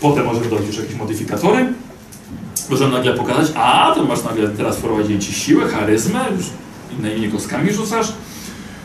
Potem 0.00 0.26
możemy 0.26 0.48
dodać 0.48 0.66
już 0.66 0.76
jakieś 0.78 0.96
modyfikatory, 0.96 1.72
możemy 2.70 2.92
nagle 2.92 3.14
pokazać, 3.14 3.52
a 3.54 3.92
to 3.94 4.04
masz 4.04 4.24
nagle 4.24 4.48
teraz 4.48 4.76
wprowadzić 4.76 5.26
ci 5.26 5.32
siłę, 5.32 5.68
charyzmę, 5.68 6.24
już 6.36 6.46
innymi 6.98 7.32
kostkami 7.32 7.72
rzucasz, 7.72 8.12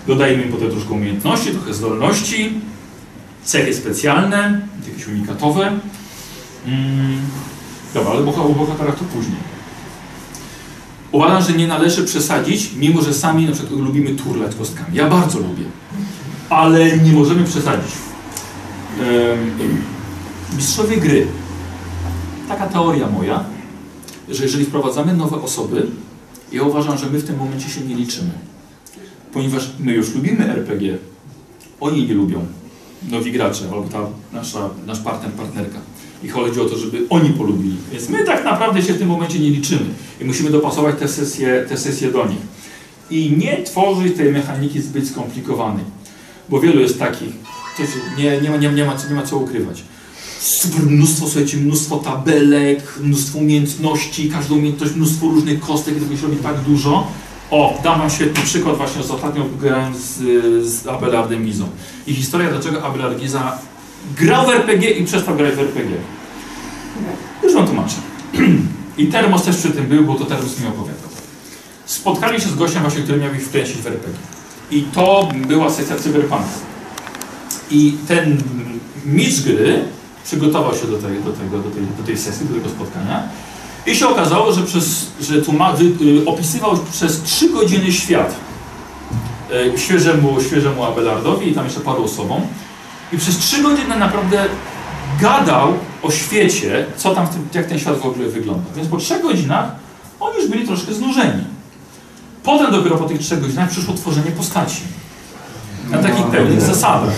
dodajemy 0.08 0.44
im 0.44 0.52
potem 0.52 0.72
troszkę 0.72 0.94
umiejętności, 0.94 1.52
trochę 1.52 1.74
zdolności, 1.74 2.62
cechy 3.50 3.74
specjalne, 3.74 4.62
jakieś 4.88 5.08
unikatowe. 5.08 5.68
Mm, 6.66 7.20
dobra, 7.94 8.12
ale 8.12 8.20
o 8.20 8.50
bohaterach 8.54 9.00
to 9.00 9.06
później. 9.06 9.38
Uważam, 11.12 11.42
że 11.42 11.58
nie 11.58 11.68
należy 11.68 12.04
przesadzić, 12.04 12.74
mimo 12.74 13.02
że 13.02 13.14
sami 13.14 13.46
na 13.46 13.52
przykład 13.52 13.80
lubimy 13.80 14.16
turlać 14.16 14.56
kostkami. 14.56 14.96
Ja 14.98 15.10
bardzo 15.10 15.40
lubię, 15.40 15.64
ale 16.50 16.98
nie 16.98 17.12
możemy 17.12 17.44
przesadzić. 17.44 17.92
Um, 19.00 19.82
mistrzowie 20.56 20.98
gry. 20.98 21.28
Taka 22.48 22.68
teoria 22.68 23.10
moja, 23.10 23.44
że 24.30 24.44
jeżeli 24.44 24.66
wprowadzamy 24.66 25.14
nowe 25.14 25.42
osoby, 25.42 25.88
ja 26.52 26.64
uważam, 26.64 26.98
że 26.98 27.10
my 27.10 27.20
w 27.20 27.28
tym 27.28 27.38
momencie 27.38 27.70
się 27.70 27.82
nie 27.82 27.96
liczymy. 27.96 28.32
Ponieważ 29.34 29.70
my 29.80 29.92
już 29.92 30.16
lubimy 30.16 30.50
RPG, 30.50 30.98
oni 31.80 32.08
nie 32.08 32.14
lubią 32.14 32.46
nowi 33.08 33.32
gracze, 33.32 33.64
albo 33.74 33.88
ta 33.88 34.00
nasza, 34.34 34.70
nasz 34.86 35.00
partner, 35.00 35.32
partnerka. 35.32 35.80
I 36.24 36.30
chodzi 36.30 36.62
o 36.62 36.66
to, 36.66 36.78
żeby 36.78 37.06
oni 37.10 37.30
polubili. 37.30 37.78
Więc 37.92 38.10
my 38.10 38.24
tak 38.24 38.44
naprawdę 38.44 38.82
się 38.82 38.94
w 38.94 38.98
tym 38.98 39.08
momencie 39.08 39.40
nie 39.40 39.50
liczymy 39.50 39.86
i 40.22 40.26
musimy 40.26 40.50
dopasować 40.50 40.96
te 41.00 41.08
sesje, 41.08 41.66
te 41.70 41.78
sesje 41.78 42.12
do 42.12 42.28
nich. 42.28 42.42
I 43.10 43.32
nie 43.38 43.64
tworzyć 43.64 44.18
tej 44.18 44.32
mechaniki 44.32 44.82
zbyt 44.82 45.08
skomplikowanej, 45.08 45.84
bo 46.50 46.60
wielu 46.60 46.82
jest 46.82 47.00
takich, 47.00 47.30
nie, 48.18 48.42
nie, 48.42 48.50
ma, 48.50 48.58
nie, 48.58 48.70
nie, 48.70 48.86
ma, 48.86 48.96
nie 49.10 49.16
ma 49.16 49.24
co 49.24 49.38
ukrywać. 49.38 49.84
Super 50.40 50.86
mnóstwo, 50.86 51.26
słuchajcie, 51.26 51.58
mnóstwo 51.58 51.98
tabelek, 51.98 53.00
mnóstwo 53.02 53.40
umiejętności, 53.40 54.30
każdą 54.30 54.56
umiejętność, 54.56 54.96
mnóstwo 54.96 55.28
różnych 55.28 55.60
kostek, 55.60 55.96
gdyby 55.96 56.18
się 56.18 56.24
robi 56.24 56.38
tak 56.38 56.60
dużo, 56.62 57.08
o, 57.52 57.80
dam 57.84 58.00
wam 58.00 58.10
świetny 58.10 58.44
przykład 58.44 58.78
właśnie 58.78 59.04
z 59.04 59.12
ostatnio 59.12 59.46
grałem 59.62 59.96
z, 59.96 60.18
z 60.66 60.88
Abelardem 60.88 61.46
Gizą. 61.46 61.68
I 62.08 62.14
historia, 62.14 62.50
dlaczego 62.50 62.84
Abelard 62.84 63.20
Giza 63.20 63.58
grał 64.18 64.46
w 64.46 64.50
RPG 64.50 64.90
i 64.90 65.06
przestał 65.06 65.36
grać 65.36 65.56
w 65.56 65.60
RPG. 65.60 65.98
Już 67.44 67.54
wam 67.54 67.66
tłumaczę. 67.66 67.96
I 68.98 69.08
Termos 69.08 69.44
też 69.44 69.58
przy 69.58 69.72
tym 69.72 69.86
był, 69.88 70.04
bo 70.04 70.16
to 70.16 70.26
Termos 70.26 70.60
mi 70.60 70.68
opowiadał. 70.68 71.10
Spotkali 71.86 72.42
się 72.42 72.50
z 72.50 72.56
gościem 72.56 72.82
właśnie, 72.82 73.02
który 73.02 73.20
miał 73.20 73.34
ich 73.34 73.46
wkręcić 73.46 73.78
w 73.78 73.88
RPG. 73.88 74.20
I 74.72 74.82
to 74.82 75.30
była 75.48 75.70
sesja 75.70 75.96
cyberpunk. 75.96 76.42
I 77.72 77.98
ten 78.08 78.38
mistrz 79.06 79.42
gry 79.42 79.84
przygotował 80.24 80.76
się 80.76 80.88
do 80.88 80.98
tej, 80.98 81.24
do, 81.24 81.32
tego, 81.32 81.58
do, 81.58 81.70
tej, 81.70 81.84
do 81.98 82.04
tej 82.04 82.18
sesji, 82.18 82.48
do 82.48 82.56
tego 82.56 82.70
spotkania 82.70 83.24
i 83.86 83.96
się 83.96 84.08
okazało, 84.08 84.54
że, 84.54 84.64
przez, 84.64 85.08
że 85.22 85.36
y, 85.36 85.44
opisywał 86.26 86.78
przez 86.92 87.24
3 87.24 87.50
godziny 87.50 87.92
świat 87.92 88.36
y, 89.76 89.80
świeżemu, 89.80 90.42
świeżemu 90.42 90.84
Abelardowi 90.84 91.50
i 91.50 91.54
tam 91.54 91.66
jeszcze 91.66 91.80
paru 91.80 92.04
osobom. 92.04 92.42
I 93.14 93.18
przez 93.18 93.38
3 93.38 93.62
godziny 93.64 93.98
naprawdę 94.00 94.46
gadał 95.22 95.74
o 96.04 96.12
świecie, 96.12 96.86
co 96.98 97.16
tam, 97.16 97.28
tym, 97.28 97.48
jak 97.54 97.68
ten 97.68 97.80
świat 97.80 97.98
w 97.98 98.06
ogóle 98.06 98.28
wygląda. 98.28 98.64
Więc 98.76 98.88
po 98.88 98.98
3 98.98 99.20
godzinach 99.20 99.72
oni 100.20 100.36
już 100.36 100.48
byli 100.48 100.68
troszkę 100.68 100.94
znużeni. 100.94 101.44
Potem 102.44 102.72
dopiero 102.72 102.98
po 102.98 103.06
tych 103.06 103.20
3 103.20 103.38
godzinach 103.38 103.70
przyszło 103.70 103.94
tworzenie 103.94 104.32
postaci. 104.32 104.82
Na 105.90 105.98
takich 105.98 106.26
pełnych 106.26 106.62
zasadach. 106.62 107.14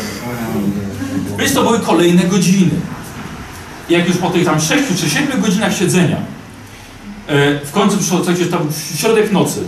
Więc 1.38 1.54
to 1.54 1.64
były 1.64 1.80
kolejne 1.80 2.24
godziny. 2.24 2.72
I 3.90 3.94
jak 3.94 4.08
już 4.08 4.18
po 4.18 4.30
tych 4.30 4.46
tam 4.46 4.62
6 4.62 4.84
czy 5.02 5.10
7 5.10 5.42
godzinach 5.42 5.78
siedzenia 5.78 6.18
E, 6.18 6.31
w 7.66 7.70
końcu 7.72 7.98
przyszło 7.98 8.22
coś, 8.22 8.36
tam 8.52 8.68
środek 8.96 9.32
nocy. 9.32 9.60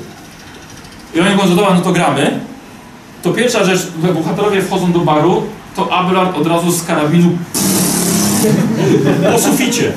I 1.16 1.20
oni 1.20 1.36
mówią, 1.36 1.56
dobra, 1.56 1.74
no 1.74 1.82
to 1.82 1.92
gramy. 1.92 2.40
To 3.24 3.34
pierwsza 3.34 3.64
rzecz, 3.64 3.88
bohaterowie 4.14 4.62
wchodzą 4.62 4.92
do 4.92 5.00
baru, 5.00 5.44
to 5.76 5.94
Abelard 5.94 6.38
od 6.38 6.48
razu 6.48 6.72
z 6.72 6.84
karabinu 6.84 7.38
po 9.32 9.40
suficie. 9.40 9.94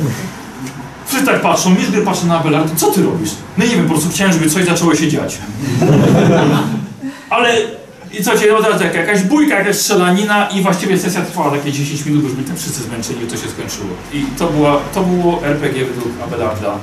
Wszyscy 1.07 1.27
tak 1.27 1.40
patrzą, 1.40 1.71
Miszgry 1.71 2.03
patrzy 2.03 2.27
na 2.27 2.40
Abelard, 2.40 2.73
co 2.77 2.90
ty 2.90 3.03
robisz? 3.03 3.31
No 3.59 3.64
nie 3.64 3.71
wiem, 3.71 3.85
po 3.85 3.90
prostu 3.90 4.11
chciałem, 4.11 4.33
żeby 4.33 4.51
coś 4.51 4.64
zaczęło 4.64 4.95
się 4.95 5.09
dziać. 5.09 5.38
Ale 7.31 7.57
i 8.12 8.25
co 8.25 8.38
cię, 8.38 8.57
od 8.57 8.66
razu 8.66 8.85
jakaś 8.85 9.23
bójka, 9.23 9.59
jakaś 9.59 9.77
strzelanina 9.77 10.49
i 10.49 10.62
właściwie 10.62 10.99
sesja 10.99 11.23
trwała 11.23 11.51
takie 11.51 11.73
10 11.73 12.07
minut, 12.07 12.23
już 12.23 12.33
byli 12.33 12.49
tak 12.49 12.59
wszyscy 12.59 12.83
zmęczeni 12.83 13.19
to 13.21 13.37
się 13.37 13.49
skończyło. 13.49 13.88
I 14.12 14.25
to, 14.38 14.47
była, 14.47 14.79
to 14.95 15.03
było 15.03 15.45
RPG 15.45 15.85
według 15.85 16.09
Abelarda 16.25 16.79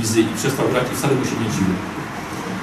Gizy 0.00 0.20
i 0.20 0.36
przestał 0.36 0.68
grać 0.68 0.84
i 0.92 0.96
wcale 0.96 1.14
mu 1.14 1.24
się 1.24 1.30
nie 1.30 1.50
dziwił. 1.50 1.74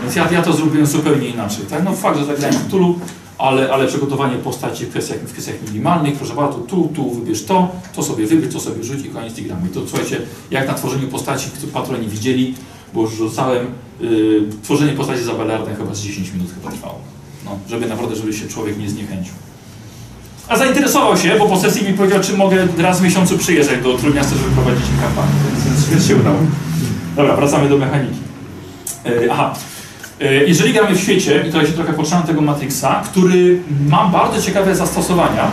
Więc 0.02 0.16
ja, 0.16 0.32
ja 0.32 0.42
to 0.42 0.54
zrobiłem 0.54 0.86
zupełnie 0.86 1.28
inaczej. 1.28 1.66
Tak? 1.70 1.84
No 1.84 1.94
fakt, 1.94 2.20
że 2.20 2.26
zagrałem 2.26 2.56
w 2.56 2.72
Tulu, 2.72 3.00
ale, 3.38 3.74
ale 3.74 3.88
przygotowanie 3.88 4.36
postaci 4.38 4.86
w 4.86 4.90
kwestiach, 4.90 5.18
w 5.18 5.32
kwestiach 5.32 5.56
minimalnych, 5.68 6.18
proszę 6.18 6.34
bardzo, 6.34 6.58
tu, 6.58 6.92
tu 6.96 7.12
wybierz 7.12 7.44
to, 7.46 7.72
to 7.96 8.04
sobie 8.04 8.28
wybierz, 8.28 8.54
to 8.54 8.60
sobie 8.60 8.84
rzuć 8.84 9.06
i 9.06 9.10
koniec 9.10 9.38
i 9.38 9.42
gramy. 9.42 9.68
I 9.68 9.70
to 9.70 9.82
słuchajcie, 9.88 10.22
jak 10.52 10.68
na 10.68 10.74
tworzeniu 10.74 11.08
postaci, 11.08 11.50
które 11.50 11.72
patroni 11.72 12.08
widzieli, 12.08 12.56
bo 12.94 13.08
rzucałem, 13.08 13.68
yy, 14.00 14.44
tworzenie 14.64 14.94
postaci 14.94 15.24
za 15.24 15.34
Ballardem 15.34 15.76
chyba 15.76 15.94
z 15.94 16.02
10 16.02 16.34
minut 16.34 16.48
chyba 16.56 16.72
trwało. 16.72 17.00
No, 17.46 17.60
żeby 17.70 17.86
naprawdę, 17.86 18.16
żeby 18.16 18.34
się 18.34 18.48
człowiek 18.48 18.78
nie 18.78 18.90
zniechęcił. 18.90 19.34
A 20.48 20.58
zainteresował 20.58 21.18
się, 21.18 21.36
bo 21.40 21.50
po 21.50 21.60
sesji 21.60 21.88
mi 21.88 21.94
powiedział, 21.94 22.20
czy 22.20 22.38
mogę 22.38 22.68
raz 22.78 23.00
w 23.00 23.04
miesiącu 23.04 23.38
przyjeżdżać 23.38 23.84
do 23.84 23.98
Trójmiasta, 23.98 24.36
żeby 24.36 24.52
prowadzić 24.52 24.86
kampanię, 25.02 25.34
więc, 25.66 25.90
więc 25.90 26.08
się 26.08 26.16
udało. 26.16 26.38
Dobra, 27.16 27.36
wracamy 27.36 27.70
do 27.70 27.78
mechaniki. 27.78 28.20
Yy, 29.06 29.28
aha. 29.32 29.54
Yy, 30.20 30.46
jeżeli 30.48 30.74
gramy 30.74 30.96
w 30.96 31.00
świecie, 31.00 31.44
i 31.48 31.52
tutaj 31.52 31.68
się 31.68 31.74
trochę 31.74 31.94
potrzebam 31.94 32.24
tego 32.24 32.42
Matrixa, 32.42 33.04
który 33.06 33.60
ma 33.90 34.08
bardzo 34.08 34.42
ciekawe 34.42 34.76
zastosowania. 34.76 35.52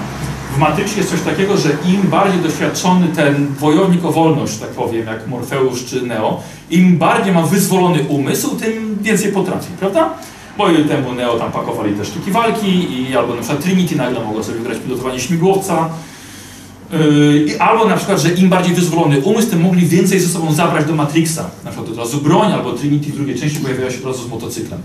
W 0.57 0.59
Matrixie 0.59 0.99
jest 0.99 1.11
coś 1.11 1.21
takiego, 1.21 1.57
że 1.57 1.69
im 1.87 2.03
bardziej 2.03 2.41
doświadczony 2.41 3.09
ten 3.09 3.47
wojownik 3.61 4.05
o 4.05 4.13
wolność, 4.13 4.59
tak 4.59 4.69
powiem, 4.69 5.07
jak 5.07 5.27
Morfeusz 5.27 5.85
czy 5.85 6.03
Neo, 6.03 6.43
im 6.71 6.99
bardziej 6.99 7.35
ma 7.35 7.43
wyzwolony 7.43 8.03
umysł, 8.09 8.57
tym 8.57 8.99
więcej 9.01 9.33
potrafi, 9.33 9.73
prawda? 9.81 10.11
Bo 10.59 10.67
temu 10.89 11.13
Neo 11.13 11.39
tam 11.39 11.53
pakowali 11.53 11.95
te 11.95 12.05
sztuki 12.05 12.31
walki 12.31 13.03
i 13.03 13.17
albo 13.17 13.35
na 13.35 13.41
przykład 13.41 13.63
Trinity 13.63 13.97
nagle 13.97 14.25
mogło 14.25 14.43
sobie 14.43 14.61
grać 14.61 14.79
pilotowanie 14.79 15.21
śmigłowca, 15.21 15.91
Yy, 16.93 17.61
albo 17.61 17.89
na 17.89 17.97
przykład, 17.97 18.21
że 18.21 18.31
im 18.31 18.49
bardziej 18.49 18.75
wyzwolony 18.75 19.21
umysł, 19.21 19.51
tym 19.51 19.61
mogli 19.61 19.87
więcej 19.87 20.21
ze 20.21 20.29
sobą 20.29 20.55
zabrać 20.55 20.87
do 20.87 20.95
Matrixa. 20.95 21.51
Na 21.65 21.71
przykład 21.71 21.91
od 21.91 21.99
razu 21.99 22.21
broń, 22.21 22.53
albo 22.53 22.73
Trinity 22.73 23.13
w 23.13 23.17
drugiej 23.17 23.41
części 23.41 23.61
pojawiała 23.61 23.91
się 23.91 23.99
od 23.99 24.05
razu 24.05 24.25
z 24.25 24.29
motocyklem. 24.29 24.81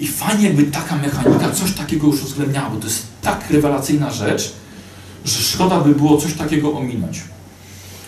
I 0.00 0.06
fajnie 0.06 0.44
jakby 0.44 0.62
taka 0.62 0.96
mechanika 0.96 1.50
coś 1.50 1.72
takiego 1.72 2.06
już 2.06 2.22
uwzględniała, 2.22 2.70
bo 2.70 2.76
to 2.76 2.86
jest 2.86 3.06
tak 3.22 3.50
rewelacyjna 3.50 4.10
rzecz, 4.10 4.52
że 5.24 5.42
szkoda 5.42 5.80
by 5.80 5.94
było 5.94 6.16
coś 6.16 6.34
takiego 6.34 6.72
ominąć. 6.72 7.20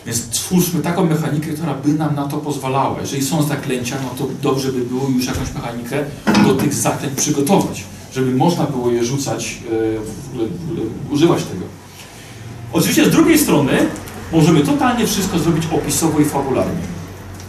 Więc 0.07 0.29
twórzmy 0.29 0.81
taką 0.81 1.07
mechanikę, 1.07 1.53
która 1.53 1.75
by 1.75 1.93
nam 1.93 2.15
na 2.15 2.29
to 2.29 2.37
pozwalała. 2.37 3.01
Jeżeli 3.01 3.23
są 3.23 3.43
zaklęcia, 3.43 3.97
no 4.03 4.11
to 4.19 4.33
dobrze 4.43 4.73
by 4.73 4.81
było 4.81 5.09
już 5.09 5.27
jakąś 5.27 5.55
mechanikę 5.55 6.05
do 6.45 6.55
tych 6.55 6.75
zaklęć 6.75 7.15
przygotować, 7.15 7.85
żeby 8.15 8.35
można 8.35 8.65
było 8.65 8.91
je 8.91 9.05
rzucać, 9.05 9.59
yy, 9.71 10.01
w 10.01 10.31
ogóle, 10.31 10.49
w 10.49 10.71
ogóle 10.71 10.87
używać 11.11 11.43
tego. 11.43 11.82
Oczywiście 12.73 13.05
z 13.07 13.11
drugiej 13.11 13.39
strony 13.39 13.73
możemy 14.33 14.61
totalnie 14.61 15.07
wszystko 15.07 15.39
zrobić 15.39 15.65
opisowo 15.73 16.21
i 16.21 16.25
fabularnie. 16.25 16.83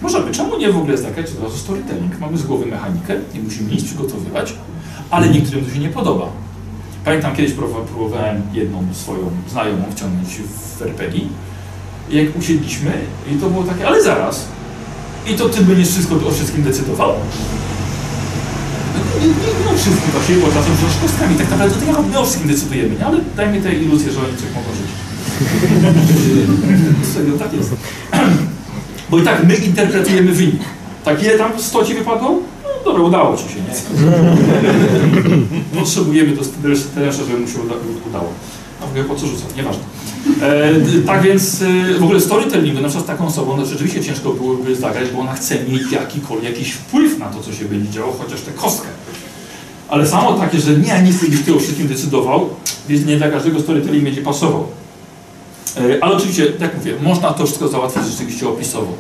Możemy, 0.02 0.32
czemu 0.32 0.58
nie 0.58 0.72
w 0.72 0.78
ogóle 0.78 0.98
zagrać 0.98 1.26
od 1.32 1.44
razu 1.44 1.58
storytelling? 1.58 2.20
Mamy 2.20 2.38
z 2.38 2.44
głowy 2.44 2.66
mechanikę, 2.66 3.14
nie 3.34 3.40
musimy 3.42 3.72
nic 3.72 3.84
przygotowywać, 3.84 4.54
ale 5.10 5.30
niektórym 5.30 5.66
to 5.66 5.72
się 5.74 5.80
nie 5.80 5.90
podoba. 5.90 6.26
Pamiętam 7.06 7.36
kiedyś 7.36 7.52
próbowa- 7.54 7.86
próbowałem 7.86 8.42
jedną 8.54 8.84
swoją 8.94 9.32
znajomą 9.52 9.84
wciągnąć 9.96 10.28
w 10.78 10.82
RPG. 10.82 11.22
Jak 12.10 12.38
usiedliśmy 12.40 12.92
i 13.32 13.36
to 13.36 13.50
było 13.50 13.64
takie, 13.64 13.88
ale 13.88 14.04
zaraz. 14.04 14.46
I 15.28 15.34
to 15.34 15.50
ty 15.50 15.62
będziesz 15.64 15.90
wszystko 15.90 16.16
o 16.28 16.32
wszystkim 16.32 16.64
decydował? 16.64 17.10
No, 18.94 19.20
Nie, 19.22 19.28
nie, 19.28 19.34
nie 19.66 19.72
o 19.72 19.78
wszystkim 19.78 20.12
właśnie, 20.12 20.36
bo 20.36 20.48
czasem 20.48 20.74
rzucasz 20.76 20.98
kostkami. 21.02 21.36
Tak 21.36 21.50
naprawdę 21.52 21.76
to 21.76 21.86
ja, 22.14 22.20
o 22.20 22.24
wszystkim 22.26 22.48
decydujemy, 22.48 22.96
nie? 23.00 23.06
Ale 23.06 23.18
dajmy 23.38 23.62
tę 23.62 23.74
iluzję, 23.74 24.12
że 24.12 24.20
oni 24.20 24.38
coś 24.38 24.50
mogą 24.56 24.70
żyć. 24.78 25.03
Serio, 27.14 27.38
tak 27.40 27.54
jest. 27.54 27.72
Bo 29.10 29.20
i 29.20 29.22
tak 29.24 29.48
my 29.48 29.56
interpretujemy 29.56 30.32
wynik. 30.32 30.62
Tak 31.06 31.24
ile 31.24 31.38
tam 31.38 31.52
100 31.58 31.86
ci 31.86 31.94
wypadło? 31.94 32.40
No 32.64 32.70
dobra, 32.86 33.04
udało 33.04 33.38
ci 33.38 33.44
się, 33.44 33.56
nie? 33.56 33.74
Potrzebujemy 35.80 36.38
to 36.38 36.44
teraz, 36.96 37.18
żeby 37.18 37.40
mu 37.40 37.48
się 37.48 37.60
uda, 37.60 37.76
udało. 38.08 38.30
A 38.82 38.86
w 38.86 38.90
ogóle 38.90 39.04
po 39.04 39.16
co 39.16 39.28
rzucam? 39.28 39.48
Nieważne. 39.58 39.84
E, 40.42 40.72
tak 41.06 41.22
więc 41.22 41.62
e, 41.62 42.00
w 42.00 42.04
ogóle 42.04 42.22
storytellingu 42.22 42.82
na 42.82 42.88
przykład 42.88 43.06
z 43.06 43.08
taką 43.08 43.28
osobą 43.28 43.58
no, 43.58 43.66
rzeczywiście 43.66 44.04
ciężko 44.04 44.34
byłoby 44.34 44.76
zagrać, 44.76 45.10
bo 45.10 45.20
ona 45.20 45.34
chce 45.34 45.64
mieć 45.64 45.92
jakikolwiek 45.92 46.52
jakiś 46.52 46.72
wpływ 46.72 47.20
na 47.20 47.26
to, 47.26 47.44
co 47.44 47.54
się 47.54 47.66
będzie 47.66 47.92
działo, 47.92 48.16
chociaż 48.20 48.42
tę 48.42 48.52
kostkę. 48.52 48.88
Ale 49.90 50.08
samo 50.08 50.34
takie, 50.34 50.60
że 50.60 50.72
nie, 50.72 51.02
nie 51.04 51.12
chcę, 51.12 51.28
byś 51.28 51.42
ty 51.42 51.56
o 51.56 51.60
wszystkim 51.60 51.88
decydował, 51.88 52.50
więc 52.90 53.06
nie 53.06 53.18
dla 53.18 53.30
każdego 53.30 53.60
storytelling 53.60 54.04
będzie 54.04 54.22
pasował. 54.22 54.68
E, 55.78 56.04
ale 56.04 56.16
oczywiście, 56.16 56.54
jak 56.60 56.78
mówię, 56.78 56.94
można 57.02 57.34
to 57.34 57.46
wszystko 57.46 57.68
załatwić 57.68 58.04
rzeczywiście 58.06 58.50
opisowo. 58.50 58.94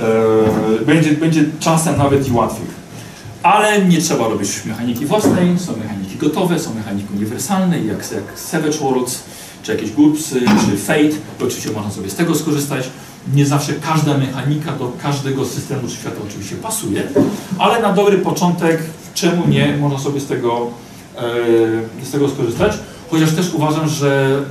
E, 0.00 0.84
będzie, 0.84 1.12
będzie 1.12 1.44
czasem 1.60 1.98
nawet 1.98 2.28
i 2.28 2.32
łatwiej. 2.32 2.66
Ale 3.42 3.84
nie 3.84 3.98
trzeba 3.98 4.28
robić 4.28 4.64
mechaniki 4.64 5.06
własnej, 5.06 5.58
są 5.58 5.76
mechaniki 5.76 6.16
gotowe, 6.16 6.58
są 6.58 6.74
mechaniki 6.74 7.08
uniwersalne, 7.16 7.78
jak, 7.78 8.12
jak 8.12 8.38
Savage 8.40 8.78
Worlds, 8.78 9.22
czy 9.62 9.72
jakieś 9.72 9.90
GURPSy, 9.90 10.40
czy 10.40 10.76
Fate, 10.76 11.16
oczywiście 11.40 11.70
można 11.70 11.90
sobie 11.90 12.10
z 12.10 12.14
tego 12.14 12.34
skorzystać. 12.34 12.88
Nie 13.34 13.46
zawsze 13.46 13.72
każda 13.72 14.18
mechanika 14.18 14.72
do 14.72 14.92
każdego 15.02 15.46
systemu 15.46 15.88
czy 15.88 15.94
świata 15.94 16.16
oczywiście 16.28 16.56
pasuje, 16.56 17.02
ale 17.58 17.82
na 17.82 17.92
dobry 17.92 18.18
początek, 18.18 18.82
czemu 19.14 19.48
nie, 19.48 19.76
można 19.76 19.98
sobie 19.98 20.20
z 20.20 20.26
tego, 20.26 20.70
e, 21.16 22.04
z 22.04 22.10
tego 22.10 22.28
skorzystać. 22.28 22.72
Chociaż 23.10 23.32
też 23.32 23.54
uważam, 23.54 23.88
że 23.88 24.42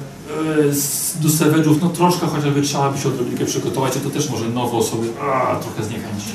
do 1.21 1.29
Savage'ów 1.29 1.75
no 1.81 1.89
troszkę 1.89 2.27
chociażby 2.27 2.61
trzeba 2.61 2.91
by 2.91 2.99
się 2.99 3.09
odrobinkę 3.09 3.45
przygotować, 3.45 3.93
to 4.03 4.09
też 4.09 4.29
może 4.29 4.49
nowe 4.49 4.77
osoby 4.77 5.07
a, 5.21 5.55
trochę 5.55 5.83
zniechęcić. 5.83 6.29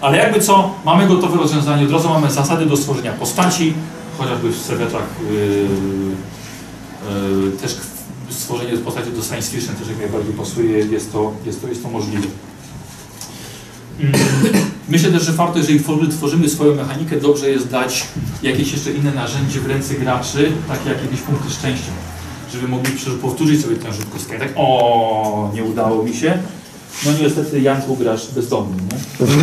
Ale 0.00 0.18
jakby 0.18 0.40
co, 0.40 0.74
mamy 0.84 1.06
gotowe 1.06 1.36
rozwiązanie, 1.36 1.84
od 1.84 1.92
razu 1.92 2.08
mamy 2.08 2.30
zasady 2.30 2.66
do 2.66 2.76
stworzenia 2.76 3.12
postaci, 3.12 3.74
chociażby 4.18 4.50
w 4.50 4.68
Savage'ach 4.68 5.32
yy, 5.32 5.68
yy, 7.44 7.52
też 7.52 7.76
stworzenie 8.30 8.78
postaci 8.78 9.10
do 9.10 9.22
science 9.22 9.50
fiction 9.50 9.74
też 9.76 9.88
jak 9.88 9.98
najbardziej 9.98 10.32
pasuje, 10.34 10.78
jest 10.78 11.12
to, 11.12 11.32
jest 11.46 11.62
to, 11.62 11.68
jest 11.68 11.82
to 11.82 11.88
możliwe. 11.88 12.26
Mm, 14.00 14.12
Myślę 14.88 15.10
też, 15.10 15.22
że 15.22 15.32
warto, 15.32 15.58
jeżeli 15.58 15.80
tworzymy 16.10 16.48
swoją 16.48 16.74
mechanikę, 16.74 17.20
dobrze 17.20 17.50
jest 17.50 17.68
dać 17.68 18.06
jakieś 18.42 18.72
jeszcze 18.72 18.92
inne 18.92 19.14
narzędzie 19.14 19.60
w 19.60 19.66
ręce 19.66 19.94
graczy, 19.94 20.52
takie 20.68 20.88
jak 20.88 21.02
jakieś 21.02 21.20
punkty 21.20 21.50
szczęścia, 21.50 21.92
żeby 22.54 22.68
mogli 22.68 22.92
powtórzyć 23.22 23.62
sobie 23.62 23.76
tę 23.76 23.92
rzut 23.92 24.06
kostkę. 24.12 24.38
Tak, 24.38 24.48
o, 24.56 25.50
nie 25.54 25.64
udało 25.64 26.02
mi 26.02 26.14
się. 26.14 26.38
No 27.06 27.12
niestety 27.22 27.60
Janku 27.60 27.96
grasz 27.96 28.30
bezdomny, 28.34 28.76
nie? 28.82 28.98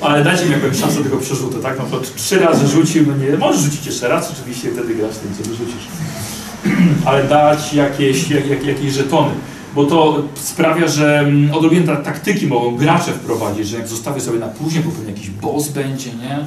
Ale 0.00 0.24
dajcie 0.24 0.44
mi 0.44 0.52
jakąś 0.52 0.78
szansę 0.78 1.02
tego 1.02 1.16
przerzutu, 1.16 1.58
tak? 1.58 1.78
No 1.78 1.84
to 1.84 2.00
trzy 2.16 2.38
razy 2.38 2.68
rzucił, 2.68 3.04
no 3.06 3.16
nie, 3.16 3.36
możesz 3.38 3.62
rzucić 3.62 3.86
jeszcze 3.86 4.08
raz, 4.08 4.32
oczywiście 4.32 4.70
wtedy 4.70 4.94
grasz 4.94 5.16
tym, 5.16 5.34
co 5.38 5.42
wyrzucisz. 5.50 5.88
Ale 7.06 7.24
dać 7.24 7.72
jakieś, 7.74 8.30
jak, 8.30 8.46
jak, 8.46 8.64
jakieś 8.64 8.92
żetony, 8.92 9.30
bo 9.74 9.84
to 9.84 10.22
sprawia, 10.34 10.88
że 10.88 11.18
mm, 11.18 11.54
odrobinę 11.54 11.86
ta- 11.86 11.96
taktyki 11.96 12.46
mogą 12.46 12.76
gracze 12.76 13.12
wprowadzić, 13.12 13.68
że 13.68 13.78
jak 13.78 13.88
zostawię 13.88 14.20
sobie 14.20 14.38
na 14.38 14.48
później, 14.48 14.84
bo 14.84 14.90
pewnie 14.90 15.12
jakiś 15.12 15.30
boss 15.30 15.68
będzie, 15.68 16.10
nie? 16.14 16.38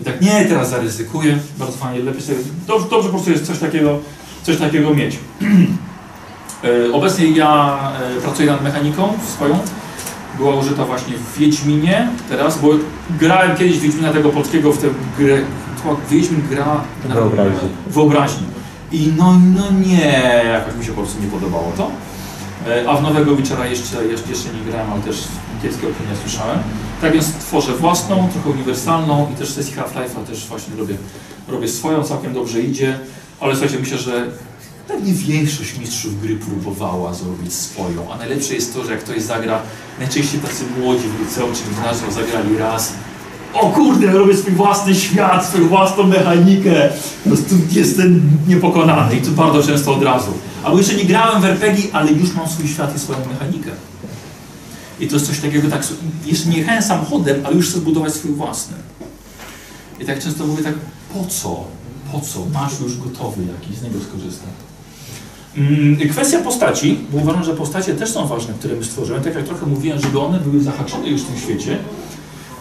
I 0.00 0.04
tak, 0.04 0.20
nie, 0.20 0.44
teraz 0.44 0.70
zaryzykuję, 0.70 1.38
bardzo 1.58 1.76
fajnie, 1.78 2.00
lepiej 2.02 2.22
sobie, 2.22 2.38
dobrze, 2.66 2.86
dobrze 2.90 3.08
po 3.08 3.14
prostu 3.14 3.30
jest 3.30 3.46
coś 3.46 3.58
takiego, 3.58 3.98
coś 4.42 4.56
takiego 4.56 4.94
mieć. 4.94 5.16
E, 6.64 6.92
Obecnie 6.92 7.26
ja 7.30 7.78
e, 8.18 8.20
pracuję 8.20 8.50
nad 8.50 8.62
mechaniką 8.62 9.12
swoją. 9.34 9.58
Była 10.38 10.54
użyta 10.54 10.84
właśnie 10.84 11.14
w 11.16 11.38
Wiedźminie 11.38 12.08
teraz, 12.28 12.58
bo 12.60 12.68
grałem 13.20 13.56
kiedyś 13.56 13.78
Wiedźmina 13.78 14.12
tego 14.12 14.30
polskiego 14.30 14.72
w 14.72 14.78
tę 14.78 14.86
grę. 15.18 15.38
Wiedźmin 16.10 16.42
gra 16.50 16.80
na 17.08 17.14
Wyobraźni. 17.14 17.68
wyobraźni. 17.86 18.46
I 18.92 19.12
no, 19.18 19.38
no 19.54 19.62
nie, 19.86 20.42
jakoś 20.52 20.74
mi 20.78 20.84
się 20.84 20.92
po 20.92 21.00
prostu 21.02 21.22
nie 21.22 21.28
podobało 21.28 21.72
to. 21.76 21.90
E, 22.70 22.88
A 22.90 22.96
w 22.96 23.02
nowego 23.02 23.36
Witchera 23.36 23.66
jeszcze, 23.66 24.04
jeszcze, 24.04 24.28
jeszcze 24.30 24.48
nie 24.48 24.70
grałem, 24.70 24.92
ale 24.92 25.02
też 25.02 25.24
kiepskie 25.62 25.86
opinie 25.86 26.16
słyszałem. 26.22 26.58
Tak 27.00 27.12
więc 27.12 27.32
tworzę 27.32 27.72
własną, 27.72 28.28
trochę 28.32 28.50
uniwersalną 28.50 29.28
i 29.32 29.36
też 29.36 29.50
sesji 29.50 29.74
Half-Life'a 29.74 30.24
też 30.26 30.46
właśnie 30.46 30.76
robię, 30.76 30.94
robię 31.48 31.68
swoją, 31.68 32.02
całkiem 32.02 32.34
dobrze 32.34 32.60
idzie. 32.60 32.98
Ale 33.40 33.54
słuchajcie, 33.54 33.78
myślę, 33.78 33.98
że 33.98 34.26
pewnie 34.88 35.12
większość 35.12 35.78
mistrzów 35.78 36.22
gry 36.22 36.36
próbowała 36.36 37.14
zrobić 37.14 37.52
swoją, 37.52 38.12
a 38.12 38.16
najlepsze 38.16 38.54
jest 38.54 38.74
to, 38.74 38.84
że 38.84 38.92
jak 38.92 39.00
ktoś 39.00 39.22
zagra, 39.22 39.62
najczęściej 39.98 40.40
tacy 40.40 40.64
młodzi 40.80 41.04
w 41.08 41.20
liceum 41.20 41.54
czy 41.54 41.74
gimnazjum 41.74 42.12
zagrali 42.12 42.58
raz, 42.58 42.92
o 43.54 43.70
kurde, 43.70 44.12
robię 44.12 44.36
swój 44.36 44.52
własny 44.52 44.94
świat, 44.94 45.46
swoją 45.46 45.68
własną 45.68 46.06
mechanikę, 46.06 46.88
po 47.24 47.30
prostu 47.30 47.54
jestem 47.70 48.30
niepokonany 48.48 49.16
i 49.16 49.20
to 49.20 49.30
bardzo 49.30 49.62
często 49.62 49.94
od 49.94 50.02
razu. 50.02 50.32
Albo 50.64 50.78
jeszcze 50.78 50.94
nie 50.94 51.04
grałem 51.04 51.42
w 51.42 51.44
RPG, 51.44 51.84
ale 51.92 52.12
już 52.12 52.34
mam 52.34 52.48
swój 52.48 52.68
świat 52.68 52.96
i 52.96 52.98
swoją 52.98 53.18
mechanikę. 53.18 53.70
I 55.00 55.08
to 55.08 55.14
jest 55.14 55.26
coś 55.26 55.40
takiego, 55.40 55.68
tak, 55.70 55.82
jeszcze 56.26 56.48
nie 56.48 56.58
jechałem 56.58 56.82
samochodem, 56.82 57.46
ale 57.46 57.56
już 57.56 57.68
chcę 57.68 57.78
zbudować 57.78 58.14
swój 58.14 58.30
własny. 58.30 58.76
I 60.00 60.04
tak 60.04 60.22
często 60.22 60.46
mówię 60.46 60.64
tak, 60.64 60.74
po 61.14 61.24
co? 61.24 61.64
Po 62.12 62.20
co? 62.20 62.46
Masz 62.54 62.80
już 62.80 62.98
gotowy 62.98 63.42
jakiś, 63.44 63.78
z 63.78 63.82
niego 63.82 63.98
skorzystaj. 64.08 64.48
Mm, 65.56 66.08
Kwestia 66.08 66.38
postaci, 66.38 66.98
bo 67.12 67.18
uważam, 67.18 67.44
że 67.44 67.54
postacie 67.54 67.94
też 67.94 68.10
są 68.10 68.26
ważne, 68.26 68.54
które 68.54 68.76
my 68.76 68.84
stworzymy. 68.84 69.20
Tak 69.20 69.34
jak 69.34 69.44
trochę 69.44 69.66
mówiłem, 69.66 70.00
żeby 70.00 70.20
one 70.20 70.40
były 70.40 70.62
zahaczone 70.62 71.08
już 71.08 71.22
w 71.22 71.26
tym 71.26 71.38
świecie, 71.38 71.78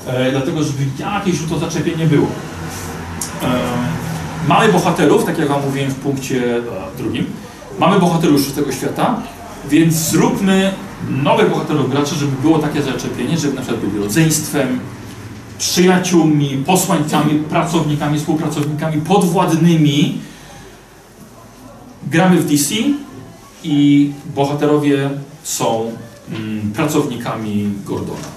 e, 0.07 0.31
dlatego 0.31 0.63
żeby 0.63 0.83
jakieś 0.99 1.35
to 1.49 1.59
zaczepienie 1.59 2.05
było. 2.05 2.27
E, 3.43 3.59
mamy 4.47 4.73
bohaterów, 4.73 5.25
tak 5.25 5.37
jak 5.37 5.47
Wam 5.47 5.65
mówiłem 5.65 5.91
w 5.91 5.95
punkcie 5.95 6.57
e, 6.57 6.61
drugim. 6.97 7.25
Mamy 7.79 7.99
bohaterów 7.99 8.41
z 8.41 8.53
tego 8.53 8.71
świata, 8.71 9.21
więc 9.69 9.93
zróbmy 9.93 10.71
nowych 11.09 11.49
bohaterów 11.49 11.91
graczy, 11.91 12.15
żeby 12.15 12.41
było 12.41 12.59
takie 12.59 12.81
zaczepienie, 12.81 13.37
żeby 13.37 13.53
na 13.53 13.61
przykład 13.61 13.85
byli 13.85 14.03
rodzeństwem, 14.03 14.79
przyjaciółmi, 15.57 16.63
posłańcami, 16.65 17.39
pracownikami, 17.39 18.19
współpracownikami, 18.19 19.01
podwładnymi. 19.01 20.21
Gramy 22.07 22.37
w 22.37 22.45
DC 22.51 22.75
i 23.63 24.11
bohaterowie 24.35 25.09
są 25.43 25.91
mm, 26.31 26.71
pracownikami 26.71 27.69
Gordona. 27.85 28.27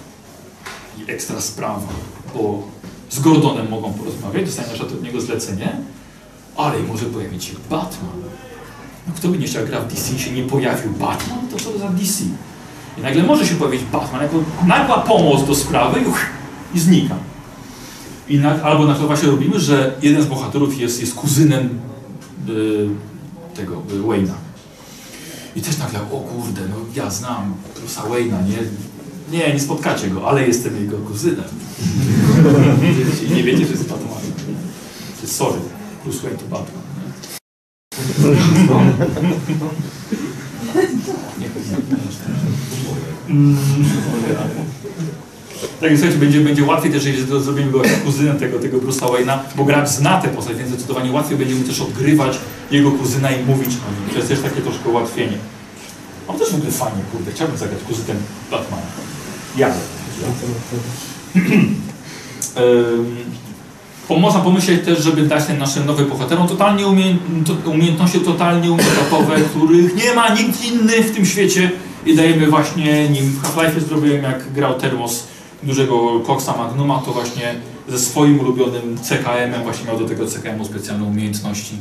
I 0.99 1.11
ekstra 1.11 1.41
sprawa, 1.41 1.89
bo 2.35 2.63
z 3.11 3.21
Gordonem 3.21 3.69
mogą 3.69 3.93
porozmawiać, 3.93 4.47
przykład 4.49 4.93
od 4.93 5.03
niego 5.03 5.21
zlecenie, 5.21 5.77
ale 6.57 6.83
może 6.83 7.05
pojawić 7.05 7.45
się 7.45 7.55
Batman. 7.71 8.21
No, 9.07 9.15
kto 9.17 9.29
by 9.29 9.39
nie 9.39 9.47
chciał 9.47 9.67
grać 9.67 9.85
w 9.85 9.95
DC 9.95 10.19
się 10.19 10.31
nie 10.31 10.43
pojawił 10.43 10.91
Batman, 10.93 11.49
to 11.51 11.57
co 11.57 11.79
za 11.79 11.89
DC? 11.89 12.25
I 12.99 13.01
nagle 13.01 13.23
może 13.23 13.47
się 13.47 13.55
pojawić 13.55 13.83
Batman 13.85 14.23
jako 14.23 14.37
nagła 14.67 14.99
pomoc 14.99 15.47
do 15.47 15.55
sprawy 15.55 16.01
uch, 16.09 16.21
i 16.75 16.81
znika. 16.81 17.15
I 18.29 18.39
na, 18.39 18.63
albo 18.63 18.87
na 18.87 18.93
przykład 18.93 19.09
właśnie 19.09 19.31
robimy, 19.31 19.61
że 19.61 19.95
jeden 20.03 20.23
z 20.23 20.27
bohaterów 20.27 20.79
jest, 20.79 21.01
jest 21.01 21.15
kuzynem 21.15 21.81
y, 22.49 22.89
tego 23.55 23.83
y, 23.93 24.03
Wayne'a. 24.03 24.35
I 25.57 25.61
też 25.61 25.79
nagle, 25.79 26.01
o 26.01 26.21
kurde, 26.21 26.61
no 26.69 26.77
ja 26.95 27.11
znam 27.11 27.55
Bruce'a 27.77 28.11
Wayne'a, 28.11 28.49
nie? 28.49 28.59
Nie, 29.39 29.55
nie 29.55 29.61
spotkacie 29.61 30.11
go, 30.11 30.29
ale 30.29 30.47
jestem 30.47 30.77
jego 30.85 30.99
kuzynem. 30.99 31.45
I 33.27 33.31
nie 33.37 33.43
wiecie, 33.43 33.67
że 33.67 33.73
jest 33.73 33.89
Batmanem. 33.89 34.33
nie? 35.23 35.29
Sorry, 35.29 35.59
Bruce 36.05 36.23
Wayne 36.23 36.39
to 36.39 36.45
Batman. 36.45 36.83
Nie? 36.99 37.09
Nie, 41.39 41.49
Mm. 43.29 43.57
Tak, 45.81 45.91
słuchajcie, 45.93 46.19
będzie, 46.19 46.41
będzie 46.41 46.64
łatwiej 46.64 46.93
też, 46.93 47.05
jeżeli 47.05 47.43
zrobimy 47.43 47.71
go 47.73 47.83
kuzynem 48.05 48.38
tego, 48.38 48.59
tego 48.59 48.79
Bruce'a 48.79 49.07
Wayne'a, 49.07 49.38
bo 49.57 49.64
gracz 49.64 49.88
zna 49.88 50.21
tę 50.21 50.29
postać, 50.29 50.57
więc 50.57 50.69
zdecydowanie 50.69 51.12
łatwiej 51.12 51.38
będzie 51.38 51.55
mu 51.55 51.64
też 51.64 51.81
odgrywać 51.81 52.38
jego 52.71 52.91
kuzyna 52.91 53.31
i 53.31 53.45
mówić 53.45 53.69
o 53.69 53.71
nim. 53.71 54.11
To 54.11 54.17
jest 54.17 54.29
też 54.29 54.41
takie 54.41 54.61
troszkę 54.61 54.88
ułatwienie. 54.88 55.38
On 56.29 56.38
też 56.38 56.51
w 56.51 56.55
ogóle 56.55 56.71
fajnie, 56.71 57.03
kurde, 57.12 57.33
chciałbym 57.33 57.57
zagrać 57.57 57.81
kuzynem 57.88 58.17
Batmana. 58.51 58.83
Ja. 59.57 59.71
Bo 64.09 64.19
można 64.19 64.41
pomyśleć 64.41 64.85
też, 64.85 65.03
żeby 65.03 65.23
dać 65.23 65.47
ten 65.47 65.59
naszym 65.59 65.87
nowym 65.87 66.09
bohaterom 66.09 66.49
totalnie 66.49 66.87
umie 66.87 67.17
to, 67.47 67.71
umiejętności 67.71 68.21
totalnie 68.21 68.73
umiejętnościowe, 68.73 69.37
których 69.41 69.97
nie 69.97 70.14
ma 70.14 70.35
nikt 70.35 70.64
inny 70.64 71.03
w 71.03 71.14
tym 71.14 71.27
świecie 71.27 71.71
i 72.09 72.16
dajemy 72.16 72.47
właśnie 72.47 73.09
nim 73.09 73.25
w 73.25 73.42
Half-Life 73.42 73.81
zrobiłem 73.81 74.23
jak 74.23 74.53
grał 74.53 74.75
Termos 74.75 75.27
dużego 75.62 76.21
Coxa 76.27 76.57
Magnuma, 76.59 76.99
to 76.99 77.12
właśnie 77.12 77.55
ze 77.88 77.99
swoim 77.99 78.40
ulubionym 78.40 78.99
CKM-em 79.03 79.62
właśnie 79.62 79.87
miał 79.87 79.99
do 79.99 80.09
tego 80.09 80.27
CKM-u 80.27 80.64
specjalne 80.64 81.05
umiejętności, 81.05 81.75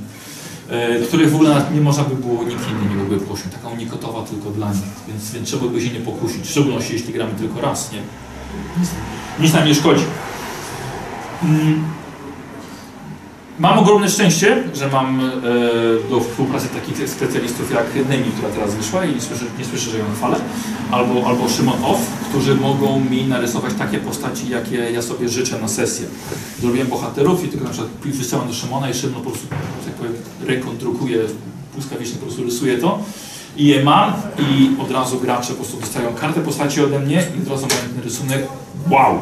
e, 0.69 0.99
których 0.99 1.31
w 1.31 1.35
ogóle 1.35 1.65
nie 1.73 1.81
można 1.81 2.03
by 2.03 2.15
było 2.15 2.43
nikt 2.43 2.69
inny 2.69 2.89
nie 2.89 2.95
mógłby 2.95 3.19
prosić, 3.19 3.45
taka 3.53 3.67
unikotowa 3.67 4.21
tylko 4.21 4.49
dla 4.49 4.69
nich, 4.69 4.83
więc, 5.07 5.31
więc 5.31 5.47
trzeba 5.47 5.67
by 5.67 5.81
się 5.81 5.89
nie 5.89 5.99
pokusić, 5.99 6.47
w 6.47 6.49
szczególności 6.49 6.93
jeśli 6.93 7.13
gramy 7.13 7.31
tylko 7.33 7.61
raz, 7.61 7.91
nie? 7.91 7.99
Nic, 8.79 8.89
nic 9.39 9.53
nam 9.53 9.65
nie 9.67 9.75
szkodzi. 9.75 10.03
Mm. 11.43 11.96
Mam 13.59 13.79
ogromne 13.79 14.09
szczęście, 14.09 14.63
że 14.73 14.87
mam 14.87 15.19
e, 15.19 15.31
do 16.09 16.19
współpracy 16.19 16.67
takich 16.67 17.09
specjalistów 17.09 17.71
jak 17.71 18.09
Nemi, 18.09 18.31
która 18.31 18.49
teraz 18.49 18.75
wyszła 18.75 19.05
i 19.05 19.15
nie 19.15 19.21
słyszę, 19.21 19.45
nie 19.59 19.65
słyszę 19.65 19.91
że 19.91 19.97
ją 19.97 20.05
chwalę, 20.15 20.35
albo, 20.91 21.27
albo 21.27 21.49
Szymon 21.49 21.83
Off, 21.83 21.99
którzy 22.29 22.55
mogą 22.55 22.99
mi 22.99 23.27
narysować 23.27 23.73
takie 23.73 23.97
postaci, 23.97 24.49
jakie 24.49 24.75
ja 24.75 25.01
sobie 25.01 25.29
życzę 25.29 25.59
na 25.61 25.67
sesję. 25.67 26.07
Zrobiłem 26.61 26.87
bohaterów 26.87 27.45
i 27.45 27.47
tylko 27.47 27.65
na 27.65 27.71
przykład 27.71 27.91
wysyłam 28.05 28.47
do 28.47 28.53
Szymona 28.53 28.89
i 28.89 28.93
Szymon 28.93 29.23
po 29.23 29.29
prostu, 29.29 29.47
tak 29.85 29.93
powiem, 29.93 30.13
rekontrukuje, 30.45 31.17
błyskawicznie 31.73 32.15
po 32.15 32.25
prostu 32.25 32.43
rysuje 32.43 32.77
to 32.77 32.99
i 33.57 33.67
je 33.67 33.83
mam 33.83 34.13
i 34.39 34.81
od 34.81 34.91
razu 34.91 35.19
gracze 35.19 35.49
po 35.49 35.55
prostu 35.55 35.77
dostają 35.77 36.13
kartę 36.13 36.41
postaci 36.41 36.81
ode 36.81 36.99
mnie 36.99 37.23
i 37.37 37.41
od 37.41 37.49
razu 37.49 37.67
mają 37.67 37.93
ten 37.93 38.03
rysunek, 38.03 38.47
wow! 38.89 39.19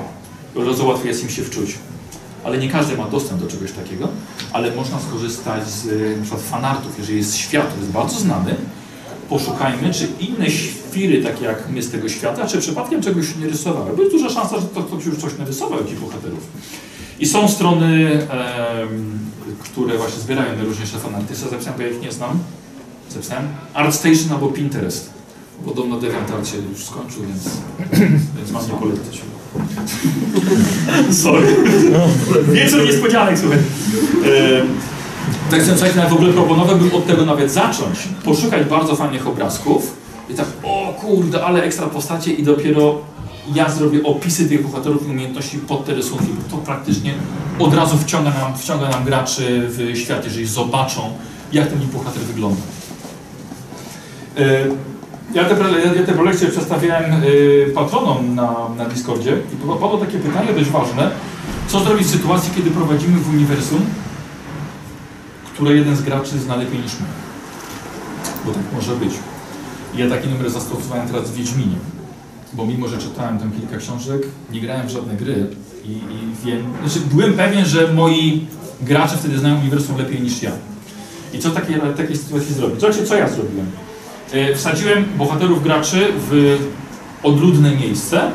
Od 0.55 0.67
razu 0.67 0.87
łatwiej 0.87 1.07
jest 1.07 1.23
im 1.23 1.29
się 1.29 1.43
wczuć 1.43 1.75
ale 2.45 2.57
nie 2.57 2.69
każdy 2.69 2.97
ma 2.97 3.07
dostęp 3.07 3.41
do 3.41 3.47
czegoś 3.47 3.71
takiego, 3.71 4.07
ale 4.53 4.75
można 4.75 4.99
skorzystać 4.99 5.69
z 5.69 5.87
np. 6.17 6.37
fanartów, 6.37 6.99
jeżeli 6.99 7.17
jest 7.17 7.35
świat, 7.35 7.67
który 7.67 7.81
jest 7.81 7.93
bardzo 7.93 8.19
znany, 8.19 8.55
poszukajmy, 9.29 9.93
czy 9.93 10.07
inne 10.19 10.49
świry, 10.49 11.23
takie 11.23 11.45
jak 11.45 11.69
my 11.69 11.83
z 11.83 11.91
tego 11.91 12.09
świata, 12.09 12.47
czy 12.47 12.57
przypadkiem 12.57 13.01
czegoś 13.01 13.35
nie 13.35 13.47
rysowały. 13.47 13.95
Bo 13.95 14.01
jest 14.03 14.15
duża 14.15 14.29
szansa, 14.29 14.59
że 14.59 14.67
ktoś 14.87 15.05
już 15.05 15.17
coś 15.17 15.37
narysował, 15.37 15.79
jakichś 15.79 16.01
bohaterów. 16.01 16.47
I 17.19 17.25
są 17.25 17.47
strony, 17.47 18.19
które 19.59 19.97
właśnie 19.97 20.19
zbierają 20.19 20.55
najróżniejsze 20.55 20.97
fanarty. 20.97 21.35
Co 21.35 21.49
zapisałem, 21.49 21.77
bo 21.77 21.83
ja 21.83 21.89
ich 21.89 22.01
nie 22.01 22.11
znam. 22.11 22.39
Zapisałem 23.09 23.47
ArtStation 23.73 24.31
albo 24.31 24.47
Pinterest. 24.47 25.09
Podobno 25.65 25.99
DeviantArt 25.99 26.47
się 26.47 26.57
już 26.57 26.85
skończył, 26.85 27.23
więc, 27.23 27.43
więc 28.37 28.51
mam 28.51 28.67
nie 28.67 28.73
polecać. 28.73 29.21
Sorry. 31.23 31.55
Więcej 32.51 32.85
niespodzianek, 32.85 33.39
słuchaj. 33.39 33.57
tak 35.51 35.61
chcę 35.61 35.75
coś 35.75 35.91
w 35.91 36.13
ogóle 36.13 36.33
proponowałbym 36.33 36.93
od 36.93 37.07
tego 37.07 37.25
nawet 37.25 37.51
zacząć. 37.51 37.99
Poszukać 38.25 38.67
bardzo 38.67 38.95
fajnych 38.95 39.27
obrazków 39.27 39.97
i 40.29 40.33
tak, 40.33 40.45
o 40.63 40.93
kurde, 41.01 41.45
ale 41.45 41.63
ekstra 41.63 41.87
postacie 41.87 42.33
i 42.33 42.43
dopiero 42.43 43.01
ja 43.53 43.69
zrobię 43.69 44.03
opisy 44.03 44.49
tych 44.49 44.63
bohaterów 44.63 45.07
i 45.07 45.11
umiejętności 45.11 45.57
pod 45.57 45.85
te 45.85 45.93
rysunki, 45.93 46.27
to 46.51 46.57
praktycznie 46.57 47.13
od 47.59 47.73
razu 47.73 47.97
wciąga 47.97 48.29
nam, 48.29 48.57
wciąga 48.57 48.89
nam 48.89 49.05
graczy 49.05 49.67
w 49.69 49.97
świat, 49.97 50.25
jeżeli 50.25 50.45
zobaczą, 50.45 51.01
jak 51.53 51.67
ten 51.67 51.79
bohater 51.93 52.21
wygląda. 52.21 52.61
Ja 55.33 55.45
te, 55.45 55.55
ja 55.95 56.05
te 56.05 56.13
prelekcje 56.13 56.47
przedstawiałem 56.47 57.23
y, 57.23 57.71
patronom 57.75 58.35
na, 58.35 58.69
na 58.77 58.85
Discordzie 58.85 59.37
i 59.53 59.67
padło 59.67 59.97
takie 59.97 60.19
pytanie 60.19 60.53
dość 60.53 60.69
ważne. 60.69 61.11
Co 61.67 61.79
zrobić 61.79 62.07
w 62.07 62.11
sytuacji, 62.11 62.51
kiedy 62.55 62.71
prowadzimy 62.71 63.19
w 63.19 63.29
uniwersum, 63.29 63.85
które 65.53 65.75
jeden 65.75 65.95
z 65.95 66.01
graczy 66.01 66.39
zna 66.39 66.55
lepiej 66.55 66.79
niż 66.79 66.93
my? 66.93 67.05
Bo 68.45 68.51
tak 68.51 68.63
może 68.73 68.95
być. 68.95 69.13
Ja 69.95 70.09
taki 70.09 70.27
numer 70.27 70.49
zastosowałem 70.49 71.07
teraz 71.07 71.31
w 71.31 71.35
Wiedźminie. 71.35 71.75
Bo 72.53 72.65
mimo, 72.65 72.87
że 72.87 72.97
czytałem 72.97 73.39
tam 73.39 73.51
kilka 73.51 73.77
książek, 73.77 74.21
nie 74.51 74.61
grałem 74.61 74.87
w 74.87 74.89
żadne 74.89 75.15
gry 75.15 75.47
i, 75.83 75.91
i 75.91 76.45
wiem, 76.45 76.73
znaczy 76.83 76.99
byłem 77.13 77.33
pewien, 77.33 77.65
że 77.65 77.93
moi 77.93 78.47
gracze 78.81 79.17
wtedy 79.17 79.39
znają 79.39 79.59
uniwersum 79.59 79.97
lepiej 79.97 80.21
niż 80.21 80.43
ja. 80.43 80.51
I 81.33 81.39
co 81.39 81.49
w 81.49 81.53
takiej, 81.53 81.75
takiej 81.97 82.17
sytuacji 82.17 82.53
zrobić? 82.53 82.81
Zobaczcie, 82.81 83.05
co 83.05 83.15
ja 83.15 83.29
zrobiłem. 83.29 83.65
E, 84.31 84.55
wsadziłem 84.55 85.05
bohaterów 85.17 85.63
graczy 85.63 86.07
w 86.29 86.57
odludne 87.23 87.75
miejsce, 87.75 88.31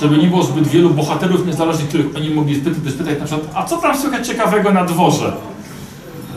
żeby 0.00 0.18
nie 0.18 0.26
było 0.26 0.42
zbyt 0.42 0.68
wielu 0.68 0.90
bohaterów 0.90 1.46
niezależnych, 1.46 1.88
których 1.88 2.06
oni 2.16 2.30
mogli 2.30 2.56
spytać, 2.56 2.92
spytać 2.94 3.18
na 3.18 3.24
przykład, 3.26 3.50
a 3.54 3.64
co 3.64 3.76
tam 3.76 3.98
słychać 3.98 4.26
ciekawego 4.26 4.72
na 4.72 4.84
dworze? 4.84 5.36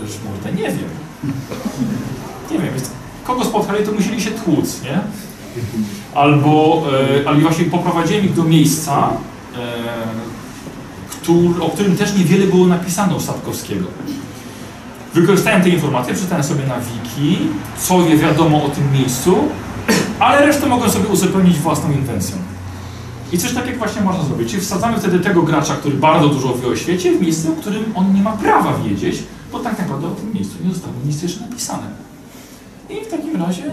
Już 0.02 0.12
mówię, 0.12 0.62
nie 0.62 0.70
wiem. 0.70 0.90
Nie 2.52 2.58
wiem, 2.58 2.74
kogo 3.24 3.46
spotkali, 3.46 3.86
to 3.86 3.92
musieli 3.92 4.22
się 4.22 4.32
tłuc, 4.32 4.82
nie? 4.84 5.00
Albo, 6.16 6.84
e, 7.24 7.30
albo 7.30 7.42
właśnie 7.42 7.66
poprowadziłem 7.66 8.26
ich 8.26 8.34
do 8.34 8.44
miejsca, 8.44 9.10
e, 9.58 9.86
o 11.62 11.70
którym 11.70 11.98
też 11.98 12.16
niewiele 12.18 12.46
było 12.46 12.68
napisane 12.68 13.16
u 13.16 13.20
Sapkowskiego. 13.20 13.86
Wykorzystałem 15.16 15.62
te 15.62 15.70
informacje, 15.70 16.14
przeczytałem 16.14 16.44
sobie 16.44 16.66
na 16.68 16.80
wiki, 16.80 17.38
co 17.78 18.02
je 18.02 18.18
wiadomo 18.18 18.66
o 18.66 18.70
tym 18.70 18.92
miejscu, 18.94 19.36
ale 20.20 20.46
resztę 20.46 20.68
mogę 20.68 20.90
sobie 20.90 21.08
uzupełnić 21.08 21.58
własną 21.58 21.92
inwencją. 21.92 22.38
I 23.32 23.38
coś 23.38 23.54
takiego 23.54 23.78
właśnie 23.78 24.02
można 24.02 24.24
zrobić. 24.24 24.50
Czyli 24.52 24.62
wsadzamy 24.62 25.00
wtedy 25.00 25.20
tego 25.20 25.42
gracza, 25.42 25.76
który 25.76 25.96
bardzo 25.98 26.30
dużo 26.30 26.56
wie 26.58 26.68
o 26.68 26.76
świecie, 26.76 27.18
w 27.18 27.22
miejsce, 27.22 27.50
o 27.50 27.56
którym 27.56 27.84
on 27.96 28.14
nie 28.14 28.22
ma 28.22 28.32
prawa 28.32 28.78
wiedzieć, 28.78 29.24
bo 29.52 29.60
tak 29.60 29.80
naprawdę 29.80 30.08
o 30.08 30.12
tym 30.12 30.34
miejscu 30.34 30.56
nie 30.66 30.74
zostało 30.74 30.94
nic 31.06 31.22
jeszcze 31.22 31.42
napisane. 31.42 31.88
I 32.90 33.06
w 33.06 33.08
takim 33.08 33.36
razie 33.36 33.64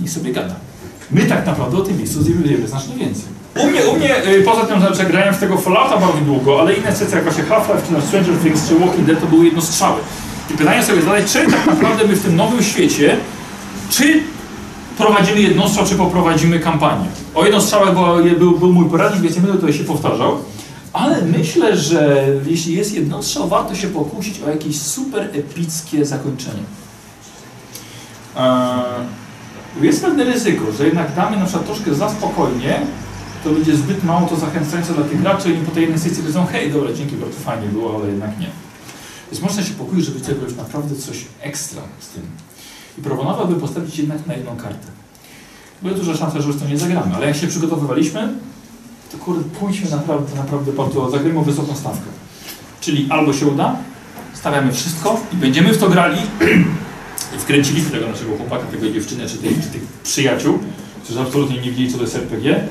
niech 0.00 0.10
sobie 0.10 0.32
gada. 0.32 0.54
My 1.10 1.26
tak 1.26 1.46
naprawdę 1.46 1.76
o 1.76 1.80
tym 1.80 1.98
miejscu 1.98 2.24
wiemy 2.24 2.68
znacznie 2.68 2.96
więcej. 2.96 3.39
U 3.56 3.66
mnie, 3.66 3.86
u 3.86 3.96
mnie 3.96 4.26
y, 4.26 4.42
poza 4.42 4.66
tym, 4.66 4.80
że 4.94 5.04
grałem 5.04 5.34
w 5.34 5.38
tego 5.38 5.58
Fallouta 5.58 5.96
bardzo 5.96 6.20
długo, 6.20 6.60
ale 6.60 6.74
inne 6.74 6.96
sesje 6.96 7.14
jak 7.14 7.24
właśnie 7.24 7.44
Half-Life, 7.44 7.86
czy 7.86 7.92
na 7.92 8.00
Stranger 8.00 8.38
Things, 8.42 8.68
czy 8.68 8.78
Walking 8.78 9.06
Dead 9.06 9.20
to 9.20 9.26
były 9.26 9.44
jednostrzały. 9.44 10.00
I 10.50 10.54
pytanie 10.54 10.82
sobie 10.82 11.02
zadać, 11.02 11.32
czy 11.32 11.46
tak 11.50 11.66
naprawdę 11.66 12.06
my 12.06 12.16
w 12.16 12.22
tym 12.22 12.36
nowym 12.36 12.62
świecie, 12.62 13.16
czy 13.90 14.22
prowadzimy 14.98 15.40
jednostrzał, 15.40 15.86
czy 15.86 15.94
poprowadzimy 15.94 16.60
kampanię. 16.60 17.06
O 17.34 17.44
jednostrzałach 17.44 17.94
był, 17.94 18.38
był, 18.38 18.58
był 18.58 18.72
mój 18.72 18.90
poradnik, 18.90 19.22
więc 19.22 19.36
nie 19.36 19.42
będę 19.42 19.58
tutaj 19.58 19.72
się 19.72 19.84
powtarzał. 19.84 20.38
Ale 20.92 21.22
myślę, 21.22 21.76
że 21.76 22.26
jeśli 22.46 22.74
jest 22.74 22.94
jednostrzał, 22.94 23.48
warto 23.48 23.74
się 23.74 23.88
pokusić 23.88 24.42
o 24.42 24.50
jakieś 24.50 24.80
super 24.80 25.28
epickie 25.32 26.04
zakończenie. 26.04 26.62
Eee, 28.36 29.86
jest 29.86 30.02
pewne 30.02 30.24
ryzyko, 30.24 30.72
że 30.78 30.84
jednak 30.84 31.14
damy 31.14 31.36
na 31.36 31.44
przykład 31.44 31.66
troszkę 31.66 31.94
za 31.94 32.10
spokojnie, 32.10 32.80
to 33.44 33.50
będzie 33.50 33.76
zbyt 33.76 34.04
mało 34.04 34.28
to 34.28 34.36
zachęcające 34.36 34.94
dla 34.94 35.04
tych 35.04 35.22
graczy 35.22 35.52
i 35.52 35.56
po 35.56 35.70
tej 35.70 35.82
jednej 35.82 36.00
sesji 36.00 36.22
powiedzą, 36.22 36.46
hej, 36.46 36.72
dobra, 36.72 36.92
dzięki, 36.92 37.16
bardzo 37.16 37.40
fajnie 37.40 37.68
było, 37.68 37.96
ale 37.96 38.10
jednak 38.10 38.38
nie. 38.40 38.50
Więc 39.32 39.42
można 39.42 39.62
się 39.62 39.74
pokoić, 39.74 40.04
żeby 40.04 40.18
zrobić 40.18 40.56
naprawdę 40.56 40.96
coś 40.96 41.24
ekstra 41.40 41.82
z 42.00 42.08
tym. 42.08 42.22
I 42.98 43.02
proponowałbym 43.02 43.60
postawić 43.60 43.98
jednak 43.98 44.26
na 44.26 44.34
jedną 44.34 44.56
kartę. 44.56 44.86
Była 45.82 45.94
duża 45.94 46.16
szansa, 46.16 46.40
że 46.40 46.48
już 46.48 46.56
to 46.56 46.68
nie 46.68 46.78
zagramy, 46.78 47.14
ale 47.14 47.26
jak 47.26 47.36
się 47.36 47.46
przygotowywaliśmy, 47.46 48.34
to 49.12 49.18
kurde, 49.18 49.44
pójdźmy 49.60 49.90
naprawdę, 49.90 50.36
naprawdę 50.36 50.72
bardzo, 50.72 51.10
zagrajmy 51.10 51.44
wysoką 51.44 51.76
stawkę. 51.76 52.06
Czyli 52.80 53.06
albo 53.10 53.32
się 53.32 53.46
uda, 53.46 53.76
stawiamy 54.34 54.72
wszystko 54.72 55.20
i 55.32 55.36
będziemy 55.36 55.72
w 55.72 55.78
to 55.78 55.88
grali 55.88 56.18
i 57.36 57.38
wkręciliśmy 57.38 57.90
tego 57.90 58.08
naszego 58.08 58.36
chłopaka, 58.36 58.64
tego 58.64 58.90
dziewczynę, 58.90 59.26
czy 59.26 59.38
tych, 59.38 59.60
czy 59.62 59.68
tych 59.68 59.82
przyjaciół, 60.02 60.58
którzy 61.04 61.20
absolutnie 61.20 61.56
nie 61.56 61.70
wiedzieli, 61.70 61.90
co 61.92 61.96
to 61.96 62.02
jest 62.02 62.16
RPG, 62.16 62.68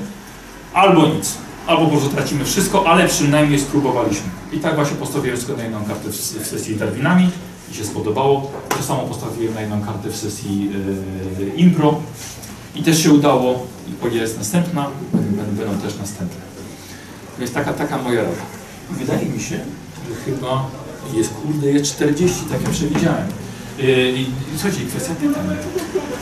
albo 0.74 1.06
nic. 1.06 1.34
Albo 1.66 1.86
może 1.86 2.08
tracimy 2.08 2.44
wszystko, 2.44 2.86
ale 2.86 3.08
przynajmniej 3.08 3.60
spróbowaliśmy. 3.60 4.30
I 4.52 4.58
tak 4.58 4.74
właśnie 4.74 4.96
postawiłem 4.96 5.38
jedną 5.62 5.84
kartę 5.84 6.08
w, 6.08 6.16
sesji 6.46 6.76
Darwinami 6.76 7.30
i 7.70 7.74
się 7.74 7.84
spodobało. 7.84 8.50
To 8.68 8.82
samo 8.82 9.02
postawiłem 9.02 9.54
na 9.54 9.60
jedną 9.60 9.82
kartę 9.82 10.10
w 10.10 10.16
sesji 10.16 10.70
yy, 11.38 11.54
Impro 11.56 12.00
i 12.74 12.82
też 12.82 13.02
się 13.02 13.12
udało. 13.12 13.66
I 14.12 14.16
jest 14.16 14.38
następna, 14.38 14.86
będą, 15.12 15.78
też 15.82 15.98
następne. 15.98 16.40
Jest 17.38 17.54
taka, 17.54 17.72
taka 17.72 17.98
moja 17.98 18.22
rada. 18.22 18.42
Wydaje 18.90 19.26
mi 19.26 19.40
się, 19.40 19.60
że 20.08 20.14
chyba 20.24 20.66
jest 21.14 21.30
kurde, 21.34 21.66
jest 21.66 21.94
40, 21.94 22.40
tak 22.50 22.62
jak 22.62 22.70
przewidziałem. 22.70 23.26
Yy, 23.78 24.12
I 24.12 24.26
słuchajcie, 24.56 24.86
kwestia 24.86 25.14
pytań, 25.14 25.46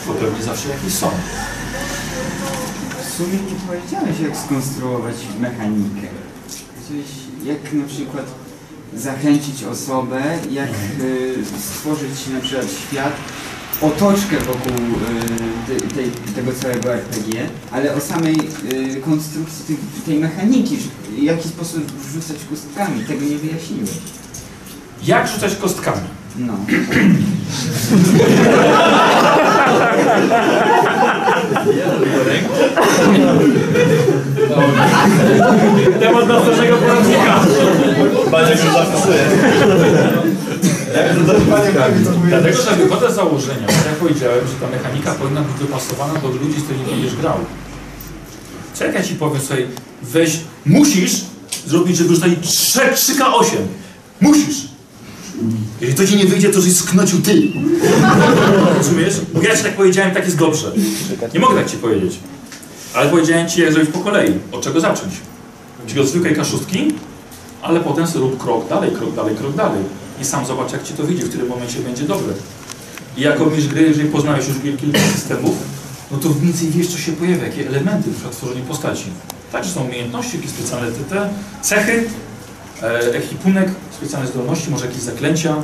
bo 0.07 0.13
pewnie 0.13 0.43
zawsze 0.43 0.69
jakieś 0.69 0.93
są 0.93 1.09
sumie 3.19 3.33
nie 3.33 3.55
powiedziałeś, 3.67 4.19
jak 4.19 4.37
skonstruować 4.37 5.15
mechanikę. 5.39 6.07
jak 7.43 7.73
na 7.73 7.83
przykład 7.87 8.25
zachęcić 8.93 9.63
osobę, 9.63 10.21
jak 10.51 10.69
y, 11.01 11.35
stworzyć 11.59 12.27
na 12.33 12.39
przykład 12.39 12.65
świat, 12.71 13.13
otoczkę 13.81 14.37
wokół 14.37 14.71
y, 14.71 15.79
te- 15.79 15.87
tej, 15.95 16.11
tego 16.35 16.51
całego 16.61 16.93
RPG, 16.93 17.49
ale 17.71 17.95
o 17.95 17.99
samej 17.99 18.35
y, 18.73 18.95
konstrukcji 19.01 19.65
tej, 19.65 19.77
tej 20.05 20.19
mechaniki, 20.19 20.77
w 20.77 21.17
jaki 21.23 21.49
sposób 21.49 21.83
rzucać 22.13 22.37
kostkami, 22.49 23.03
tego 23.03 23.21
nie 23.21 23.37
wyjaśniłeś. 23.37 23.89
Jak 25.03 25.27
rzucać 25.27 25.55
kostkami? 25.55 26.01
No. 26.37 26.53
Temat 35.99 36.27
następnego 36.27 36.77
poradnika. 36.77 37.45
Maciek 38.31 38.63
już 38.63 38.73
zapisuje. 38.73 39.23
Dlatego, 42.29 42.61
że 42.61 42.75
wychodzę 42.75 43.11
z 43.11 43.15
założenia, 43.15 43.67
tak 43.67 43.85
jak 43.85 43.95
powiedziałem, 43.95 44.47
że 44.47 44.53
ta 44.53 44.77
mechanika 44.77 45.13
powinna 45.13 45.41
być 45.41 45.59
dopasowana 45.59 46.13
do 46.19 46.27
ludzi, 46.27 46.59
z 46.59 46.63
którymi 46.63 46.85
będziesz 46.85 47.15
grał. 47.15 47.37
Co 48.73 48.83
jak 48.85 48.95
ja 48.95 49.03
ci 49.03 49.15
powiem 49.15 49.41
sobie, 49.41 49.67
weź, 50.01 50.39
musisz 50.65 51.11
zrobić, 51.67 51.97
żeby 51.97 52.15
rzucali 52.15 52.37
3, 52.37 52.79
3K8. 52.79 53.55
Musisz. 54.21 54.69
Jeżeli 55.81 55.97
to 55.97 56.07
ci 56.07 56.17
nie 56.17 56.25
wyjdzie, 56.25 56.49
to 56.49 56.61
żeś 56.61 56.75
sknocił 56.75 57.21
ty. 57.21 57.41
Rozumiesz? 58.77 59.21
Bo 59.33 59.41
ja 59.41 59.57
ci 59.57 59.63
tak 59.63 59.75
powiedziałem, 59.75 60.13
tak 60.13 60.25
jest 60.25 60.37
dobrze. 60.37 60.71
Nie 61.33 61.39
mogę 61.39 61.55
tak 61.55 61.71
ci 61.71 61.77
powiedzieć. 61.77 62.19
Ale 62.93 63.09
powiedziałem 63.09 63.49
ci, 63.49 63.61
jak 63.61 63.73
zrobić 63.73 63.91
po 63.91 63.99
kolei. 63.99 64.33
Od 64.51 64.61
czego 64.61 64.79
zacząć? 64.79 65.13
Czyli 65.87 66.01
od 66.01 66.07
zwykłej 66.07 66.35
kaszustki, 66.35 66.93
ale 67.61 67.79
potem 67.79 68.05
rób 68.15 68.37
krok 68.37 68.69
dalej, 68.69 68.91
krok 68.91 69.15
dalej, 69.15 69.35
krok 69.35 69.55
dalej. 69.55 69.83
I 70.21 70.25
sam 70.25 70.45
zobacz, 70.45 70.71
jak 70.71 70.83
ci 70.83 70.93
to 70.93 71.03
wyjdzie, 71.03 71.25
w 71.25 71.29
którym 71.29 71.47
momencie 71.47 71.79
będzie 71.79 72.03
dobre. 72.03 72.33
I 73.17 73.21
jako 73.21 73.45
mistrz 73.45 73.67
gry, 73.67 73.81
jeżeli 73.81 74.09
poznałeś 74.09 74.47
już 74.47 74.57
kilka 74.77 74.99
systemów, 74.99 75.55
no 76.11 76.17
to 76.17 76.29
mniej 76.29 76.41
więcej 76.41 76.69
wiesz, 76.69 76.87
co 76.87 76.97
się 76.97 77.11
pojawia, 77.11 77.43
jakie 77.43 77.67
elementy 77.67 78.09
w 78.09 78.35
tworzeniu 78.35 78.65
postaci. 78.65 79.05
Także 79.51 79.71
są 79.71 79.83
umiejętności, 79.83 80.37
jakieś 80.37 80.51
specjalne 80.51 80.91
te, 80.91 81.03
te 81.03 81.29
cechy, 81.61 82.09
e, 82.83 83.15
ekwipunek, 83.15 83.69
specjalne 83.91 84.27
zdolności, 84.27 84.71
może 84.71 84.85
jakieś 84.85 85.01
zaklęcia 85.01 85.55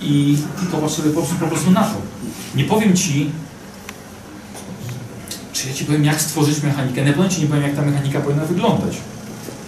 i, 0.00 0.38
i 0.62 0.66
popatrz 0.70 0.94
sobie 0.94 1.10
po 1.10 1.20
prostu, 1.20 1.36
po 1.36 1.46
prostu 1.46 1.70
na 1.70 1.82
to. 1.82 1.94
Nie 2.54 2.64
powiem 2.64 2.96
ci, 2.96 3.30
czy 5.52 5.68
ja 5.68 5.74
ci 5.74 5.84
powiem, 5.84 6.04
jak 6.04 6.20
stworzyć 6.20 6.62
mechanikę. 6.62 7.04
Na 7.04 7.12
pewno 7.12 7.28
ci 7.28 7.40
nie 7.40 7.46
powiem, 7.46 7.62
jak 7.62 7.76
ta 7.76 7.82
mechanika 7.82 8.20
powinna 8.20 8.44
wyglądać. 8.44 8.96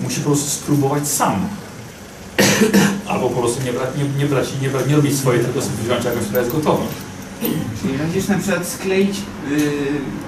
Musi 0.00 0.20
po 0.20 0.26
prostu 0.26 0.50
spróbować 0.50 1.08
sam. 1.08 1.48
Albo 3.08 3.30
po 3.30 3.40
prostu 3.40 3.64
nie 3.64 3.72
brać, 3.72 3.88
nie, 3.96 4.04
nie 4.18 4.26
brać, 4.26 4.48
nie, 4.62 4.68
brać, 4.68 4.86
nie 4.88 4.96
robić 4.96 5.16
swojej, 5.18 5.44
tylko 5.44 5.62
sobie 5.62 5.76
wziąć 5.84 6.04
jakąś, 6.04 6.24
która 6.24 6.40
jest 6.40 6.52
gotowa. 6.52 6.84
Czyli 7.82 7.98
będziesz 7.98 8.28
na 8.28 8.38
przykład 8.38 8.68
skleić 8.68 9.16
y, 9.16 9.60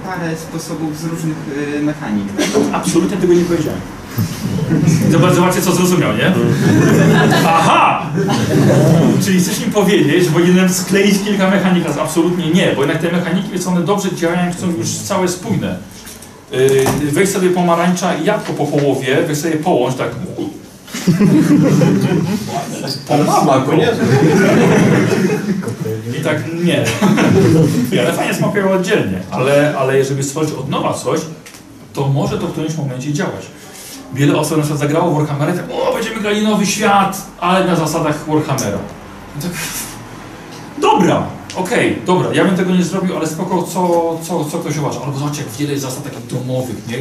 parę 0.05 0.37
sposobów 0.37 0.99
z 0.99 1.03
różnych 1.03 1.37
y, 1.77 1.81
mechanik. 1.81 2.27
Absolutnie 2.73 3.17
tego 3.17 3.33
nie 3.33 3.45
powiedziałem. 3.45 3.81
Zobacz, 5.11 5.33
zobaczcie, 5.33 5.61
co 5.61 5.71
zrozumiał, 5.71 6.17
nie? 6.17 6.33
Aha! 7.45 8.05
Czyli 9.25 9.39
chcesz 9.39 9.65
mi 9.65 9.71
powiedzieć, 9.71 10.25
że 10.25 10.31
powinienem 10.31 10.69
skleić 10.69 11.15
kilka 11.25 11.49
mechanik 11.49 11.85
raz? 11.85 11.97
Absolutnie 11.97 12.51
nie, 12.51 12.71
bo 12.75 12.81
jednak 12.81 13.01
te 13.01 13.11
mechaniki, 13.11 13.49
wiesz, 13.53 13.67
one 13.67 13.81
dobrze 13.81 14.15
działają, 14.15 14.53
są 14.53 14.71
już 14.71 14.89
całe 14.89 15.27
spójne. 15.27 15.77
Yy, 16.51 16.85
weź 17.11 17.29
sobie 17.29 17.49
pomarańcza 17.49 18.15
i 18.15 18.25
jabłko 18.25 18.53
po 18.53 18.65
połowie, 18.65 19.17
weź 19.27 19.37
sobie 19.37 19.55
połącz 19.55 19.95
tak. 19.95 20.09
Mama, 23.27 23.61
koniecznie. 23.65 24.03
I 26.19 26.23
tak 26.23 26.37
nie. 26.63 26.83
Ale 27.99 28.13
fajnie 28.13 28.33
smakują 28.33 28.71
oddzielnie, 28.71 29.19
ale, 29.31 29.73
ale 29.77 30.05
żeby 30.05 30.23
stworzyć 30.23 30.53
od 30.53 30.69
nowa 30.69 30.93
coś, 30.93 31.19
to 31.93 32.07
może 32.07 32.37
to 32.37 32.47
w 32.47 32.51
którymś 32.51 32.75
momencie 32.75 33.13
działać. 33.13 33.45
Wiele 34.13 34.35
osób 34.35 34.57
na 34.57 34.63
przykład 34.63 34.79
zagrało 34.79 35.11
w 35.11 35.17
Warhammera 35.17 35.53
i 35.53 35.57
tak, 35.57 35.65
o, 35.71 35.93
będziemy 35.93 36.19
grali 36.21 36.43
nowy 36.43 36.65
świat, 36.65 37.21
ale 37.39 37.65
na 37.65 37.75
zasadach 37.75 38.25
Warhammera. 38.27 38.77
I 39.39 39.41
tak, 39.41 39.51
dobra, 40.81 41.27
okej, 41.55 42.01
dobra, 42.05 42.33
ja 42.33 42.45
bym 42.45 42.55
tego 42.55 42.75
nie 42.75 42.83
zrobił, 42.83 43.17
ale 43.17 43.27
spoko, 43.27 43.63
co, 43.63 44.17
co, 44.27 44.45
co 44.45 44.59
ktoś 44.59 44.77
uważa. 44.77 45.01
Albo 45.01 45.19
zobacz, 45.19 45.37
jak 45.37 45.49
wiele 45.59 45.71
jest 45.71 45.83
zasad 45.83 46.03
takich 46.03 46.27
domowych, 46.27 46.87
nie? 46.87 46.97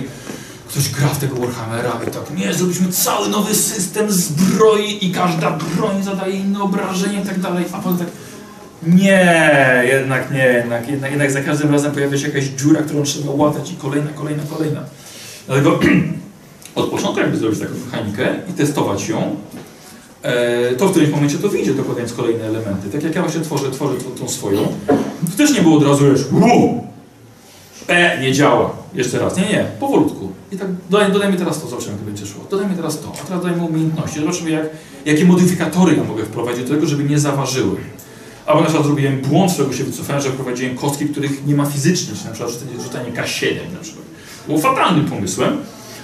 Ktoś 0.69 0.89
gra 0.89 1.09
w 1.09 1.19
tego 1.19 1.37
Warhammera 1.37 2.01
i 2.09 2.11
tak, 2.11 2.37
nie, 2.37 2.55
zrobiliśmy 2.55 2.93
cały 2.93 3.29
nowy 3.29 3.55
system 3.55 4.13
zbroi 4.13 5.07
i 5.07 5.13
każda 5.13 5.51
broń 5.51 6.03
zadaje 6.03 6.37
inne 6.37 6.63
obrażenie 6.63 7.21
i 7.23 7.27
tak 7.27 7.41
dalej, 7.41 7.65
a 7.73 7.79
potem 7.79 7.99
tak, 7.99 8.09
nie, 8.87 9.85
jednak 9.87 10.31
nie, 10.31 10.45
jednak, 10.45 10.89
jednak, 10.89 11.11
jednak 11.11 11.31
za 11.31 11.41
każdym 11.41 11.73
razem 11.73 11.93
pojawia 11.93 12.19
się 12.19 12.29
jakaś 12.29 12.45
dziura, 12.45 12.83
którą 12.83 13.03
trzeba 13.03 13.33
łatać 13.33 13.73
i 13.73 13.77
kolejna, 13.77 14.11
kolejna, 14.11 14.43
kolejna. 14.57 14.81
Dlatego 15.47 15.79
od 16.75 16.91
początku 16.91 17.20
jakby 17.20 17.37
zrobić 17.37 17.61
taką 17.61 17.73
mechanikę 17.87 18.35
i 18.51 18.53
testować 18.53 19.09
ją, 19.09 19.37
e, 20.23 20.75
to 20.75 20.89
w 20.89 20.91
którymś 20.91 21.12
momencie 21.12 21.39
to 21.39 21.49
wyjdzie, 21.49 21.75
dokładając 21.75 22.12
kolejne 22.12 22.45
elementy. 22.45 22.89
Tak 22.93 23.03
jak 23.03 23.14
ja 23.14 23.23
właśnie 23.23 23.41
tworzę, 23.41 23.70
tworzę 23.70 23.95
tą, 23.95 24.11
tą 24.11 24.29
swoją, 24.29 24.61
to 25.31 25.37
też 25.37 25.55
nie 25.55 25.62
było 25.62 25.77
od 25.77 25.85
razu 25.85 26.07
już 26.07 26.20
E, 27.89 28.20
nie 28.20 28.33
działa. 28.33 28.70
Jeszcze 28.95 29.18
raz. 29.18 29.37
Nie, 29.37 29.43
nie, 29.43 29.66
powolutku. 29.81 30.33
I 30.53 30.57
tak 30.57 30.68
dodaj, 30.91 31.12
dodajmy 31.12 31.37
teraz 31.37 31.62
to, 31.62 31.68
zobaczymy, 31.68 31.93
jak 31.93 32.03
będzie 32.03 32.27
szło. 32.27 32.45
Dodajmy 32.51 32.77
teraz 32.77 33.01
to, 33.01 33.12
a 33.23 33.27
teraz 33.27 33.43
dodajmy 33.43 33.64
umiejętności. 33.64 34.20
Zobaczymy, 34.20 34.51
jak, 34.51 34.66
jakie 35.05 35.25
modyfikatory 35.25 35.97
ja 35.97 36.05
mogę 36.05 36.25
wprowadzić 36.25 36.64
do 36.64 36.75
tego, 36.75 36.87
żeby 36.87 37.05
nie 37.05 37.18
zaważyły. 37.18 37.77
Albo 38.47 38.61
na 38.61 38.66
przykład 38.66 38.87
zrobiłem 38.87 39.20
błąd, 39.20 39.51
z 39.51 39.55
którego 39.55 39.75
się 39.75 39.85
wycofałem, 39.85 40.23
że 40.23 40.31
wprowadziłem 40.31 40.77
kostki, 40.77 41.07
których 41.07 41.47
nie 41.47 41.55
ma 41.55 41.66
fizycznie, 41.66 42.14
czy 42.16 42.25
na 42.25 42.31
przykład 42.31 42.53
rzucanie 42.83 43.12
K7 43.12 43.73
na 43.75 43.81
przykład. 43.83 44.05
Było 44.47 44.59
fatalnym 44.59 45.05
pomysłem, 45.05 45.57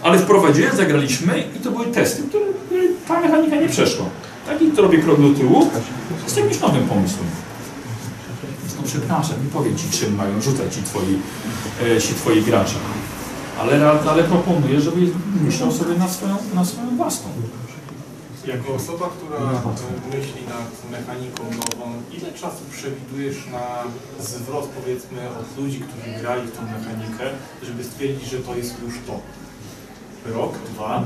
ale 0.03 0.19
wprowadziłem, 0.19 0.77
zagraliśmy 0.77 1.45
i 1.57 1.61
to 1.61 1.71
były 1.71 1.87
testy, 1.87 2.23
które, 2.23 2.45
które 2.67 2.83
ta 3.09 3.21
mechanika 3.21 3.57
nie 3.57 3.69
przeszła. 3.69 4.05
Tak, 4.47 4.63
i 4.63 4.71
to 4.71 4.83
robię 4.83 4.99
krok 4.99 5.21
do 5.21 5.39
tyłu 5.39 5.71
z 6.27 6.37
jakimś 6.37 6.61
nowym 6.61 6.89
pomysłem. 6.89 7.27
No 8.77 8.83
przepraszam, 8.87 9.37
nie 9.45 9.51
powiem 9.51 9.77
Ci, 9.77 9.91
czym 9.91 10.15
mają 10.15 10.43
rzucać 10.43 10.75
ci 10.75 10.83
Twoi, 10.83 11.19
e, 11.97 12.01
ci 12.01 12.15
twoi 12.15 12.43
gracze. 12.43 12.75
Ale, 13.61 13.91
ale 13.91 14.25
proponuję, 14.25 14.81
żebyś 14.81 15.09
myślał 15.45 15.73
sobie 15.73 15.95
na 15.99 16.09
swoją, 16.09 16.37
na 16.55 16.65
swoją 16.65 16.97
własną. 16.97 17.31
Jako 18.47 18.75
osoba, 18.75 19.11
która 19.17 19.41
myśli 20.11 20.43
nad 20.49 20.91
mechaniką 20.91 21.43
nową, 21.45 21.93
ile 22.19 22.33
czasu 22.33 22.63
przewidujesz 22.73 23.37
na 23.53 23.67
zwrot 24.25 24.67
powiedzmy 24.67 25.19
od 25.41 25.63
ludzi, 25.63 25.81
którzy 25.81 26.21
grali 26.21 26.43
w 26.49 26.57
tą 26.57 26.63
mechanikę, 26.63 27.25
żeby 27.63 27.85
stwierdzić, 27.85 28.31
że 28.31 28.39
to 28.39 28.57
jest 28.57 28.75
już 28.87 28.95
to? 29.07 29.21
Rok, 30.35 30.53
dwa? 30.75 31.03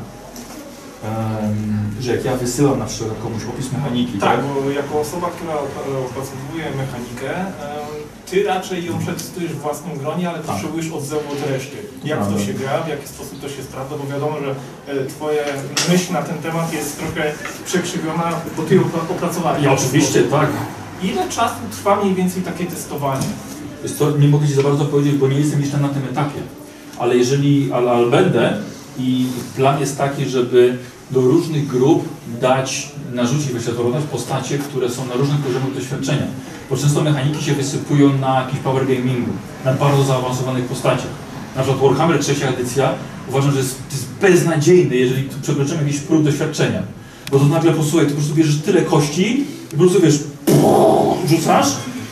Że 2.01 2.17
jak 2.17 2.25
ja 2.25 2.37
wysyłam 2.37 2.79
na 2.79 2.85
przykład 2.87 3.19
komuś 3.23 3.43
opis 3.55 3.73
mechaniki, 3.73 4.19
Tak, 4.19 4.41
bo 4.45 4.71
jako 4.71 5.01
osoba, 5.01 5.31
która 5.31 5.55
opracowuje 6.07 6.65
mechanikę, 6.65 7.45
ty 8.31 8.45
raczej 8.45 8.85
ją 8.85 8.99
przetestujesz 8.99 9.53
w 9.53 9.59
własnym 9.61 9.99
gronie, 9.99 10.29
ale 10.31 10.39
Tak. 10.39 10.47
potrzebujesz 10.47 10.91
odzewu 10.93 11.21
od 11.33 11.51
reszty. 11.51 11.77
Jak 12.05 12.27
to 12.29 12.39
się 12.39 12.53
gra, 12.55 12.83
w 12.83 12.89
jaki 12.89 13.09
sposób 13.09 13.41
to 13.41 13.49
się 13.49 13.63
sprawdza, 13.63 13.97
bo 13.97 14.13
wiadomo, 14.13 14.37
że 14.41 14.55
e, 15.03 15.07
twoja 15.07 15.43
myśl 15.89 16.13
na 16.13 16.23
ten 16.23 16.39
temat 16.39 16.73
jest 16.73 16.99
trochę 16.99 17.33
przekrzywiona, 17.67 18.33
bo 18.57 18.63
ty 18.63 18.75
ją 18.75 18.83
opra- 18.83 19.11
opracowałeś. 19.17 19.63
Ja 19.63 19.73
oczywiście, 19.73 20.23
tak. 20.23 20.49
Ile 21.03 21.29
czasu 21.29 21.55
trwa 21.73 21.97
mniej 21.97 22.15
więcej 22.15 22.43
takie 22.43 22.67
testowanie? 22.67 23.27
Nie 24.19 24.29
mogę 24.29 24.47
Ci 24.49 24.55
za 24.55 24.63
bardzo 24.63 24.85
powiedzieć, 24.85 25.15
bo 25.15 25.29
nie 25.29 25.39
jestem 25.41 25.61
jeszcze 25.61 25.79
na 25.79 25.89
tym 25.89 26.03
etapie. 26.13 26.41
Ale 26.99 27.17
jeżeli, 27.17 27.73
ale, 27.73 27.91
ale 27.91 28.07
będę 28.11 28.57
i 28.99 29.27
plan 29.57 29.81
jest 29.81 29.99
taki, 29.99 30.25
żeby 30.29 30.79
do 31.11 31.21
różnych 31.21 31.67
grup 31.67 32.09
dać, 32.41 32.93
narzucić, 33.13 33.47
wyświetlować 33.47 34.05
postacie, 34.05 34.59
które 34.59 34.91
są 34.91 35.07
na 35.07 35.15
różnych 35.15 35.41
poziomach 35.41 35.75
doświadczenia. 35.75 36.27
Bo 36.71 36.77
często 36.77 37.03
mechaniki 37.03 37.45
się 37.45 37.55
wysypują 37.55 38.19
na 38.19 38.43
jakimś 38.43 38.61
power 38.61 38.87
gamingu, 38.87 39.31
na 39.65 39.73
bardzo 39.73 40.05
zaawansowanych 40.05 40.65
postaciach. 40.65 41.11
Na 41.57 41.63
przykład 41.63 41.83
Warhammer 41.83 42.21
trzecia 42.21 42.49
edycja 42.49 42.95
uważam, 43.29 43.53
że 43.53 43.59
jest, 43.59 43.79
jest 43.93 44.07
beznadziejny, 44.21 44.97
jeżeli 44.97 45.29
przekroczymy 45.43 45.83
jakiś 45.83 46.01
próg 46.01 46.23
doświadczenia. 46.23 46.83
Bo 47.33 47.39
to 47.39 47.45
nagle 47.45 47.73
posłuchaj, 47.73 48.07
ty 48.07 48.13
po 48.13 48.19
prostu 48.19 48.35
bierzesz 48.35 48.57
tyle 48.57 48.83
kości 48.83 49.41
i 49.41 49.71
po 49.71 49.77
prostu 49.77 50.01
wiesz, 50.01 50.19
rzucasz 51.29 51.67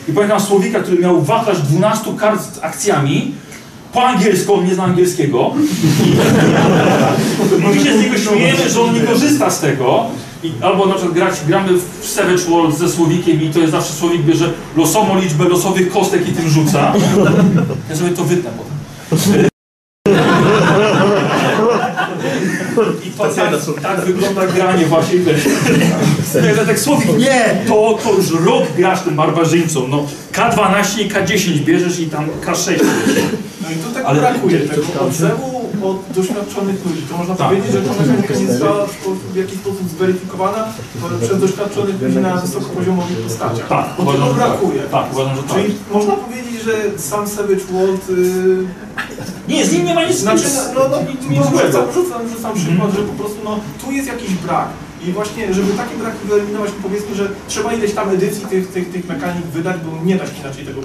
i 0.09 0.13
pamiętam 0.13 0.41
Słowika, 0.41 0.81
który 0.81 0.99
miał 0.99 1.23
wachlarz 1.23 1.63
12 1.63 2.17
kart 2.17 2.55
z 2.55 2.59
akcjami, 2.59 3.35
po 3.93 4.03
angielsku, 4.03 4.55
on 4.55 4.65
nie 4.67 4.75
zna 4.75 4.85
angielskiego. 4.85 5.55
I 7.59 7.63
my 7.69 7.85
się 7.85 7.99
z 7.99 8.03
niego 8.03 8.19
śmiejemy, 8.19 8.71
że 8.71 8.81
on 8.81 8.95
nie 8.95 9.01
korzysta 9.01 9.51
z 9.51 9.61
tego. 9.61 10.05
I, 10.43 10.53
albo 10.63 10.87
na 10.87 10.95
przykład 10.95 11.15
grać, 11.15 11.35
gramy 11.47 11.73
w 12.01 12.07
Savage 12.07 12.39
World 12.51 12.79
ze 12.79 12.89
Słowikiem 12.89 13.43
i 13.43 13.49
to 13.51 13.59
jest 13.59 13.73
zawsze 13.73 13.93
Słowik 13.93 14.23
bierze 14.23 14.53
losową 14.77 15.21
liczbę 15.21 15.45
losowych 15.45 15.93
kostek 15.93 16.29
i 16.29 16.33
tym 16.33 16.49
rzuca. 16.49 16.93
Ja 17.91 17.97
sobie 17.97 18.11
to 18.11 18.25
wytnę 18.25 18.51
potem. 18.51 19.50
I 23.07 23.11
to 23.11 23.25
tak, 23.25 23.83
tak 23.83 24.01
wygląda 24.01 24.47
granie 24.47 24.87
właśnie. 24.87 25.19
Ja 26.59 26.65
tak 26.67 26.79
Słowik, 26.79 27.19
nie, 27.19 27.65
to, 27.69 27.99
to 28.05 28.13
już 28.13 28.31
rok 28.31 28.63
grasz 28.77 29.03
tym 29.03 29.17
barbarzyńcą. 29.17 29.89
No 29.89 30.07
K12 30.33 31.01
i 31.01 31.11
K10 31.11 31.65
bierzesz 31.65 32.01
i 32.01 32.07
tam 32.07 32.27
K6 32.47 32.67
bierzesz. 32.71 33.25
No 33.63 33.71
i 33.71 33.75
tu 33.75 33.91
tak 33.95 34.05
Ale- 34.05 34.21
brakuje 34.21 34.61
tego 34.61 34.83
odzewu 35.01 35.61
od 35.83 35.97
doświadczonych 36.17 36.87
ludzi. 36.87 37.03
To 37.11 37.17
można 37.17 37.35
Tak. 37.35 37.49
powiedzieć, 37.49 37.73
że 37.73 37.83
ta 37.83 37.93
mechanika 38.03 38.35
nie 38.35 38.47
została 38.47 38.87
w 39.33 39.37
jakiś 39.37 39.55
sposób 39.55 39.89
zweryfikowana 39.99 40.69
przez 41.23 41.41
doświadczonych 41.41 42.03
ludzi 42.03 42.17
na 42.19 42.37
wysokopoziomowych 42.37 43.17
postaciach. 43.19 43.69
Tak, 43.69 43.87
Bo 43.97 44.03
uważam, 44.03 44.21
tego 44.23 44.35
tak. 44.35 44.49
brakuje. 44.49 44.81
Tak, 44.83 45.13
uważam, 45.13 45.37
że 45.37 45.43
tak. 45.43 45.57
Czyli 45.57 45.75
można 45.93 46.13
powiedzieć, 46.15 46.63
że 46.65 46.99
sam 46.99 47.29
Savage 47.29 47.65
World 47.73 48.09
yy, 48.09 48.65
Nie, 49.49 49.67
z 49.67 49.73
nim 49.73 49.85
nie 49.85 49.95
ma 49.95 50.05
nic 50.05 50.17
Znaczy, 50.17 50.45
no, 50.75 50.89
no, 50.89 50.97
nic 51.31 51.39
no 51.39 51.45
złego. 51.45 51.67
rzucam, 51.67 51.93
rzucam, 51.93 52.29
rzucam 52.29 52.55
przykład, 52.55 52.95
że 52.95 53.03
po 53.03 53.13
prostu 53.13 53.39
no, 53.45 53.61
tu 53.85 53.93
jest 53.93 54.09
jakiś 54.09 54.31
brak. 54.31 54.69
I 55.09 55.13
właśnie, 55.13 55.55
żeby 55.55 55.73
takie 55.73 55.97
braki 55.97 56.29
wyeliminować, 56.29 56.71
powiedzmy, 56.83 57.15
że 57.15 57.29
trzeba 57.49 57.73
ileś 57.73 57.93
tam 57.93 58.11
edycji 58.11 58.47
tych, 58.47 58.69
tych, 58.69 58.91
tych 58.91 59.09
mechanik 59.09 59.45
wydać, 59.45 59.77
bo 59.81 60.05
nie 60.05 60.17
da 60.17 60.27
się 60.27 60.33
inaczej 60.41 60.65
tego 60.65 60.81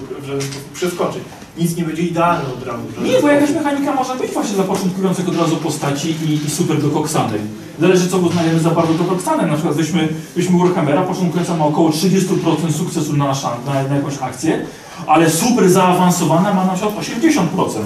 przeskoczyć. 0.74 1.22
Nic 1.58 1.76
nie 1.76 1.84
będzie 1.84 2.02
idealne 2.02 2.54
od 2.54 2.64
razu. 2.68 2.84
Nie, 3.04 3.22
bo 3.22 3.28
jakaś 3.28 3.52
mechanika 3.52 3.96
może 3.96 4.16
być 4.16 4.32
właśnie 4.32 4.56
dla 4.56 5.10
od 5.28 5.38
razu 5.38 5.58
postaci 5.58 6.16
i, 6.30 6.46
i 6.46 6.50
super 6.50 6.82
dokoksanej. 6.82 7.40
Zależy 7.80 8.10
co 8.10 8.18
uznajemy 8.18 8.60
za 8.60 8.70
bardzo 8.70 8.94
dokoksanem. 8.94 9.48
Na 9.50 9.54
przykład 9.54 9.76
weźmy, 9.76 10.08
weźmy 10.36 10.60
Warhammera, 10.60 11.02
początkująca 11.02 11.58
ma 11.58 11.66
około 11.66 11.90
30% 11.90 12.72
sukcesu 12.78 13.14
na, 13.14 13.26
na, 13.66 13.84
na 13.90 13.96
jakąś 13.96 14.18
akcję, 14.22 14.66
ale 15.08 15.30
super 15.30 15.70
zaawansowana 15.70 16.54
ma 16.54 16.66
na 16.66 16.74
przykład 16.74 16.96
80%. 16.96 17.80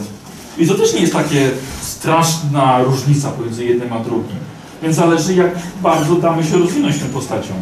I 0.58 0.68
to 0.68 0.76
też 0.76 0.94
nie 0.94 1.02
jest 1.02 1.14
takie 1.14 1.50
straszna 1.82 2.84
różnica 2.84 3.32
pomiędzy 3.32 3.66
jednym 3.66 3.94
a 3.94 4.00
drugim. 4.00 4.36
Więc 4.84 4.96
zależy 4.96 5.34
jak 5.34 5.52
bardzo 5.82 6.16
damy 6.16 6.44
się 6.44 6.58
rozwinąć 6.58 7.00
tą 7.00 7.06
postacią. 7.06 7.54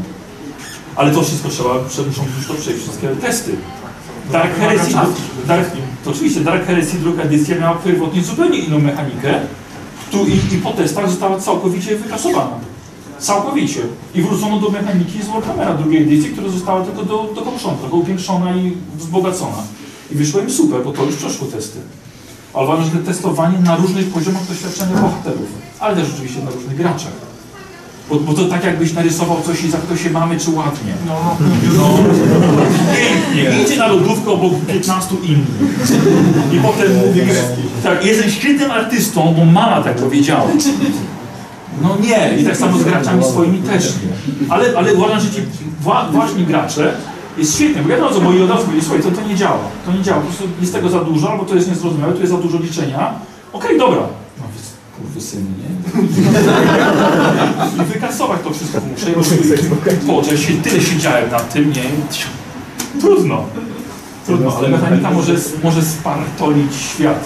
Ale 0.96 1.12
to 1.12 1.22
wszystko 1.22 1.50
trzeba, 1.50 1.74
muszą 2.08 2.24
to 2.48 2.54
przejść 2.54 2.82
wszystkie 2.82 3.08
testy. 3.08 3.56
Dark 4.32 4.56
Heresy, 4.60 4.94
Dark, 5.48 5.72
to 6.04 6.12
oczywiście 6.12 6.42
Dark 6.42 6.66
Heresy 6.66 6.98
druga 6.98 7.24
edycja 7.24 7.60
miała 7.60 7.76
pierwotnie 7.76 8.24
zupełnie 8.24 8.58
inną 8.58 8.80
mechanikę 8.80 9.40
tu 10.12 10.26
i, 10.26 10.56
i 10.56 10.58
po 10.58 10.72
testach 10.72 11.10
została 11.10 11.40
całkowicie 11.40 11.96
wykasowana. 11.96 12.60
Całkowicie. 13.20 13.82
I 14.16 14.22
wrócono 14.22 14.60
do 14.60 14.70
mechaniki 14.70 15.24
z 15.24 15.28
Warhammera 15.28 15.74
drugiej 15.74 16.04
edycji, 16.04 16.30
która 16.32 16.50
została 16.50 16.86
tylko 16.86 17.04
do, 17.04 17.30
dokończona, 17.36 17.78
trochę 17.78 17.96
upiększona 17.96 18.56
i 18.56 18.78
wzbogacona. 18.98 19.64
I 20.12 20.16
wyszło 20.16 20.42
im 20.42 20.52
super, 20.52 20.84
bo 20.84 20.92
to 20.92 21.04
już 21.04 21.16
przeszło 21.16 21.48
testy. 21.48 21.80
Ale 22.54 22.66
uważam, 22.66 22.86
że 22.86 22.92
to 22.92 23.06
testowanie 23.06 23.60
na 23.60 23.76
różnych 23.76 24.10
poziomach 24.10 24.48
doświadczenia 24.48 25.02
bohaterów, 25.02 25.67
ale 25.80 25.96
też 25.96 26.06
oczywiście 26.14 26.44
na 26.44 26.52
różnych 26.52 26.78
graczach. 26.78 27.28
Bo, 28.10 28.16
bo 28.16 28.34
to 28.34 28.46
tak 28.46 28.64
jakbyś 28.64 28.94
narysował 28.94 29.42
coś 29.46 29.64
i 29.64 29.72
za 29.72 29.78
kto 29.78 29.98
się 29.98 30.10
mamy, 30.10 30.40
czy 30.40 30.52
ładnie. 30.52 30.94
No, 31.08 31.38
no, 31.40 31.48
No, 31.78 31.98
pięknie. 32.96 33.64
Idzie 33.64 33.78
na 33.78 33.88
lodówkę 33.88 34.32
obok 34.32 34.54
15 34.68 35.16
innych. 35.24 35.82
I 36.54 36.60
potem 36.60 36.96
mówi, 37.08 37.22
tak, 37.84 38.06
jestem 38.06 38.30
świetnym 38.32 38.72
artystą, 38.72 39.34
bo 39.38 39.46
mama 39.46 39.82
tak 39.84 39.96
powiedziała. 39.96 40.48
No 41.82 41.98
nie, 42.02 42.38
i 42.38 42.46
tak 42.46 42.58
samo 42.58 42.78
z 42.78 42.84
graczami 42.84 43.24
swoimi 43.24 43.58
też 43.58 43.94
nie. 43.94 44.52
Ale, 44.54 44.78
ale 44.78 44.94
uważam, 44.94 45.20
że 45.20 45.32
ci 45.32 45.42
wła, 45.82 46.08
właśnie 46.12 46.44
gracze 46.44 46.94
jest 47.38 47.56
świetnie, 47.56 47.82
bo 47.82 47.90
wiadomo, 47.90 48.12
co 48.12 48.22
moi 48.22 48.42
od 48.42 48.50
razu 48.50 48.64
powiedzieli, 48.66 48.86
słuchaj, 48.86 49.04
to, 49.04 49.22
to 49.22 49.28
nie 49.28 49.36
działa, 49.36 49.60
to 49.86 49.94
nie 49.94 50.02
działa, 50.04 50.22
po 50.22 50.26
prostu 50.28 50.44
jest 50.62 50.74
tego 50.74 50.90
za 50.90 51.00
dużo, 51.00 51.32
albo 51.32 51.46
to 51.46 51.56
jest 51.56 51.70
niezrozumiałe, 51.70 52.14
tu 52.14 52.20
jest 52.20 52.32
za 52.32 52.38
dużo 52.40 52.58
liczenia. 52.60 53.14
Okej, 53.54 53.80
dobra. 53.80 54.02
I 57.82 57.86
wykasować 57.94 58.42
to 58.44 58.54
wszystko 58.54 58.82
muszę. 58.92 59.06
Boże, 60.04 60.38
się, 60.38 60.54
tyle 60.54 60.82
siedziałem 60.82 61.32
nad 61.32 61.54
tym, 61.54 61.74
nie? 61.74 61.84
Trudno. 63.02 63.46
Trudno, 64.26 64.58
ale 64.58 64.70
mechanika 64.70 65.12
może, 65.12 65.36
może 65.64 65.82
spartolić 65.82 66.76
świat. 66.76 67.26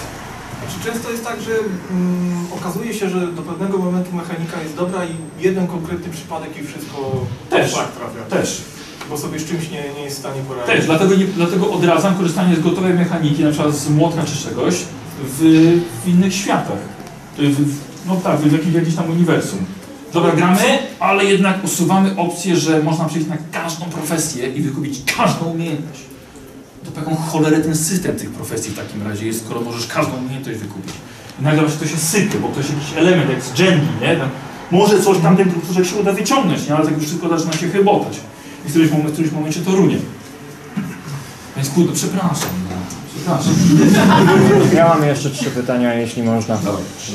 Znaczy, 0.58 0.92
często 0.92 1.10
jest 1.10 1.24
tak, 1.24 1.40
że 1.40 1.52
mm, 1.90 2.46
okazuje 2.60 2.94
się, 2.94 3.08
że 3.10 3.26
do 3.26 3.42
pewnego 3.42 3.78
momentu 3.78 4.16
mechanika 4.16 4.62
jest 4.62 4.76
dobra 4.76 5.04
i 5.04 5.42
jeden 5.44 5.66
konkretny 5.66 6.12
przypadek 6.12 6.50
i 6.60 6.66
wszystko 6.66 7.26
Też. 7.50 7.72
szlak 7.72 7.92
trafia. 7.92 8.22
Też. 8.30 8.62
Bo 9.10 9.18
sobie 9.18 9.38
z 9.38 9.44
czymś 9.44 9.70
nie, 9.70 9.84
nie 9.98 10.04
jest 10.04 10.16
w 10.16 10.20
stanie 10.20 10.40
poradzić. 10.48 10.74
Też, 10.74 10.86
dlatego, 10.86 11.14
nie, 11.14 11.24
dlatego 11.24 11.72
odradzam 11.72 12.14
korzystanie 12.14 12.56
z 12.56 12.60
gotowej 12.60 12.94
mechaniki, 12.94 13.44
na 13.44 13.50
przykład 13.50 13.74
z 13.74 13.88
młotka 13.88 14.24
czy 14.24 14.48
czegoś, 14.48 14.74
w, 15.24 15.40
w 16.04 16.08
innych 16.08 16.34
światach. 16.34 16.78
To 17.36 17.42
jest 17.42 17.58
no 18.06 18.16
tak, 18.16 18.44
jakimś, 18.44 18.72
w 18.72 18.74
jakimś 18.74 18.94
tam 18.94 19.10
uniwersum. 19.10 19.58
Dobra, 20.12 20.32
gramy, 20.32 20.78
ale 21.00 21.24
jednak 21.24 21.64
usuwamy 21.64 22.16
opcję, 22.16 22.56
że 22.56 22.82
można 22.82 23.04
przejść 23.04 23.28
na 23.28 23.36
każdą 23.52 23.84
profesję 23.84 24.48
i 24.48 24.62
wykupić 24.62 25.14
każdą 25.16 25.44
umiejętność. 25.44 26.00
To 26.84 26.90
taką 26.90 27.16
cholerę 27.16 27.60
ten 27.60 27.76
system 27.76 28.16
tych 28.16 28.30
profesji 28.30 28.70
w 28.70 28.76
takim 28.76 29.02
razie 29.08 29.26
jest, 29.26 29.44
skoro 29.44 29.60
możesz 29.60 29.86
każdą 29.86 30.12
umiejętność 30.12 30.58
wykupić. 30.58 30.94
I 31.40 31.42
nagle 31.42 31.62
właśnie 31.62 31.80
to 31.80 31.86
się 31.86 31.96
sypie, 31.96 32.38
bo 32.38 32.48
ktoś 32.48 32.64
jakiś 32.70 32.96
element, 32.96 33.30
jak 33.30 33.42
z 33.42 33.58
Jenny, 33.58 33.88
nie? 34.00 34.16
Tam, 34.16 34.28
może 34.70 35.02
coś 35.02 35.18
tam 35.18 35.36
ten 35.36 35.84
się 35.84 35.96
uda 35.96 36.12
wyciągnąć, 36.12 36.68
nie? 36.68 36.74
ale 36.74 36.84
tak 36.84 36.94
już 36.94 37.04
wszystko 37.04 37.28
zaczyna 37.28 37.52
się 37.52 37.68
chybotać. 37.68 38.20
I 38.66 38.68
w 38.68 38.70
którymś, 38.70 38.92
moment, 38.92 39.10
w 39.10 39.12
którymś 39.12 39.34
momencie 39.34 39.60
to 39.60 39.70
runie. 39.70 39.96
Więc 41.56 41.68
kurde, 41.68 41.92
przepraszam. 41.92 42.50
No. 42.70 42.71
Ja 44.76 44.88
mam 44.88 45.04
jeszcze 45.04 45.30
trzy 45.30 45.50
pytania, 45.50 45.94
jeśli 45.94 46.22
można. 46.22 46.54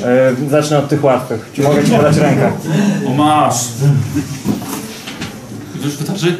E, 0.04 0.50
zacznę 0.50 0.78
od 0.78 0.88
tych 0.88 1.04
łatwych. 1.04 1.50
Czy 1.52 1.62
mogę 1.62 1.84
Ci 1.84 1.90
podać 1.90 2.16
rękę? 2.16 2.52
O 3.06 3.14
masz. 3.14 3.64
Już 5.84 5.96
wystarczy? 5.96 6.38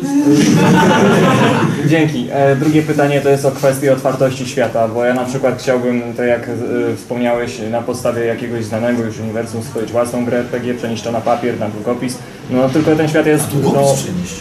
Dzięki. 1.86 2.28
E, 2.32 2.56
drugie 2.56 2.82
pytanie 2.82 3.20
to 3.20 3.28
jest 3.28 3.44
o 3.44 3.50
kwestię 3.50 3.92
otwartości 3.92 4.46
świata, 4.46 4.88
bo 4.88 5.04
ja 5.04 5.14
na 5.14 5.24
przykład 5.24 5.58
chciałbym, 5.58 6.02
tak 6.16 6.26
jak 6.26 6.48
e, 6.48 6.52
wspomniałeś, 6.96 7.58
na 7.70 7.82
podstawie 7.82 8.24
jakiegoś 8.24 8.64
znanego 8.64 9.02
już 9.02 9.18
uniwersum 9.18 9.62
stworzyć 9.62 9.92
własną 9.92 10.24
grę 10.24 10.38
RPG, 10.38 10.74
przenieść 10.74 11.02
to 11.02 11.12
na 11.12 11.20
papier, 11.20 11.60
na 11.60 11.68
długopis. 11.68 12.18
No 12.50 12.68
tylko 12.68 12.96
ten 12.96 13.08
świat 13.08 13.26
jest... 13.26 13.46
No, 13.54 13.60
Długopis 13.70 14.02
przenieść. 14.02 14.34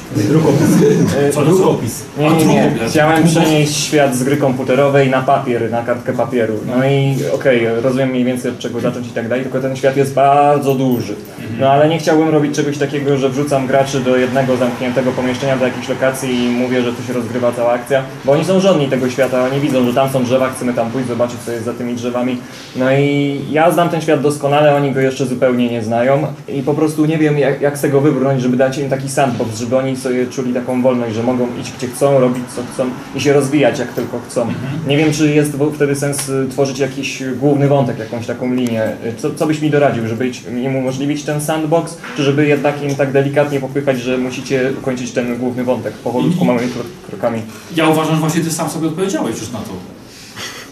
e, 1.20 1.30
Co, 1.34 1.41
no 1.45 1.55
co? 1.55 1.78
Nie, 2.20 2.30
nie, 2.32 2.45
nie. 2.45 2.72
Chciałem 2.89 3.24
przenieść 3.28 3.76
świat 3.76 4.16
z 4.16 4.24
gry 4.24 4.38
komputerowej 4.38 5.10
na 5.10 5.22
papier, 5.22 5.72
na 5.72 5.84
kartkę 5.84 6.14
papieru. 6.14 6.53
No 6.66 6.86
i 6.86 7.16
okej, 7.36 7.68
rozumiem 7.82 8.10
mniej 8.10 8.24
więcej 8.26 8.51
od 8.51 8.60
czego 8.60 8.80
zacząć 8.80 9.08
i 9.08 9.10
tak 9.10 9.28
dalej, 9.30 9.43
tylko 9.43 9.60
ten 9.60 9.76
świat 9.76 9.97
jest 9.97 10.14
bardzo 10.14 10.76
duży. 10.76 11.16
No 11.60 11.70
ale 11.70 11.89
nie 11.89 12.00
chciałbym 12.00 12.30
robić 12.30 12.56
czegoś 12.56 12.78
takiego, 12.78 13.18
że 13.18 13.30
wrzucam 13.30 13.68
graczy 13.68 14.00
do 14.00 14.18
jednego 14.18 14.58
zamkniętego 14.58 15.12
pomieszczenia, 15.12 15.58
do 15.58 15.66
jakiejś 15.66 15.89
lokacji 15.89 16.43
i 16.43 16.50
mówię, 16.50 16.82
że 16.82 16.93
tu 16.93 17.04
się 17.04 17.14
rozgrywa 17.14 17.52
cała 17.52 17.72
akcja, 17.72 18.04
bo 18.26 18.32
oni 18.32 18.45
są 18.45 18.60
żadni 18.60 18.88
tego 18.88 19.10
świata, 19.10 19.43
oni 19.43 19.60
widzą, 19.60 19.86
że 19.86 19.93
tam 19.93 20.10
są 20.10 20.24
drzewa, 20.24 20.50
chcemy 20.50 20.74
tam 20.74 20.91
pójść, 20.91 21.08
zobaczyć 21.08 21.39
co 21.45 21.52
jest 21.52 21.66
za 21.66 21.74
tymi 21.74 21.95
drzewami. 21.95 22.38
No 22.76 22.91
i 22.91 23.39
ja 23.52 23.72
znam 23.72 23.89
ten 23.89 24.02
świat 24.02 24.22
doskonale, 24.22 24.76
oni 24.76 24.91
go 24.91 25.00
jeszcze 25.00 25.26
zupełnie 25.26 25.70
nie 25.70 25.84
znają 25.84 26.28
i 26.48 26.62
po 26.62 26.74
prostu 26.74 27.06
nie 27.06 27.18
wiem 27.18 27.38
jak, 27.38 27.62
jak 27.62 27.78
z 27.78 27.82
tego 27.82 28.02
wybrnąć, 28.02 28.41
żeby 28.41 28.58
dać 28.58 28.78
im 28.78 28.89
taki 28.89 29.10
sandbox, 29.10 29.60
żeby 29.60 29.78
oni 29.78 29.95
sobie 29.95 30.28
czuli 30.28 30.54
taką 30.54 30.82
wolność, 30.82 31.16
że 31.16 31.24
mogą 31.24 31.48
iść 31.62 31.74
gdzie 31.78 31.88
chcą, 31.88 32.20
robić 32.20 32.43
co 32.56 32.62
chcą 32.74 32.89
i 33.16 33.22
się 33.22 33.34
rozwijać 33.34 33.80
jak 33.80 33.93
tylko 33.93 34.20
chcą. 34.30 34.48
Nie 34.88 34.98
wiem, 34.98 35.12
czy 35.12 35.34
jest 35.34 35.58
wtedy 35.76 35.95
sens 35.95 36.30
y, 36.30 36.48
tworzyć 36.50 36.80
jakiś 36.80 37.24
główny 37.39 37.68
wątek, 37.68 38.00
jakąś 38.00 38.26
taką 38.28 38.54
linię. 38.54 38.84
Y, 39.06 39.14
Co, 39.18 39.34
co 39.36 39.48
byś 39.48 39.62
mi 39.62 39.70
doradził, 39.70 40.08
żeby 40.08 40.32
im 40.64 40.76
umożliwić 40.76 41.24
ten 41.24 41.37
sandbox, 41.42 41.98
czy 42.18 42.24
żeby 42.24 42.48
jednak 42.48 42.84
im 42.84 42.96
tak 42.96 43.12
delikatnie 43.12 43.60
popychać, 43.60 44.00
że 44.02 44.18
musicie 44.18 44.74
ukończyć 44.80 45.12
ten 45.12 45.38
główny 45.38 45.64
wątek 45.64 45.94
powolutku, 45.94 46.46
małymi 46.46 46.68
kro- 46.72 47.08
krokami? 47.10 47.42
Ja 47.76 47.88
uważam, 47.90 48.14
że 48.16 48.20
właśnie 48.20 48.42
ty 48.42 48.52
sam 48.52 48.70
sobie 48.70 48.88
odpowiedziałeś 48.88 49.40
już 49.40 49.52
na 49.52 49.60
to. 49.60 49.72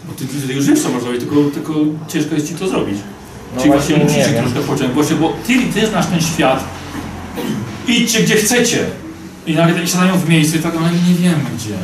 Bo 0.04 0.12
ty, 0.12 0.24
ty 0.46 0.52
już 0.52 0.66
wiesz 0.66 0.80
co 0.82 0.88
można 0.88 1.00
zrobić, 1.00 1.20
tylko, 1.20 1.36
tylko 1.54 1.72
ciężko 2.08 2.34
jest 2.34 2.48
ci 2.48 2.54
to 2.54 2.68
zrobić. 2.68 2.98
No 3.54 3.60
Czyli 3.62 3.72
właśnie 3.72 3.96
właśnie 3.96 4.24
wiem. 4.24 4.34
troszkę 4.42 4.60
pociągnąć, 4.60 4.94
właśnie, 4.94 5.16
bo 5.16 5.32
ty, 5.46 5.54
ty 5.74 5.86
znasz 5.86 6.06
ten 6.06 6.20
świat. 6.20 6.64
Idźcie 7.88 8.20
gdzie 8.22 8.34
chcecie. 8.36 8.78
I 9.46 9.54
nagle 9.54 9.74
tak 9.74 9.88
siadają 9.88 10.18
w 10.18 10.28
miejscu 10.28 10.56
i 10.56 10.60
tak, 10.60 10.72
ale 10.76 10.90
nie 10.90 11.14
wiemy 11.14 11.44
gdzie. 11.56 11.74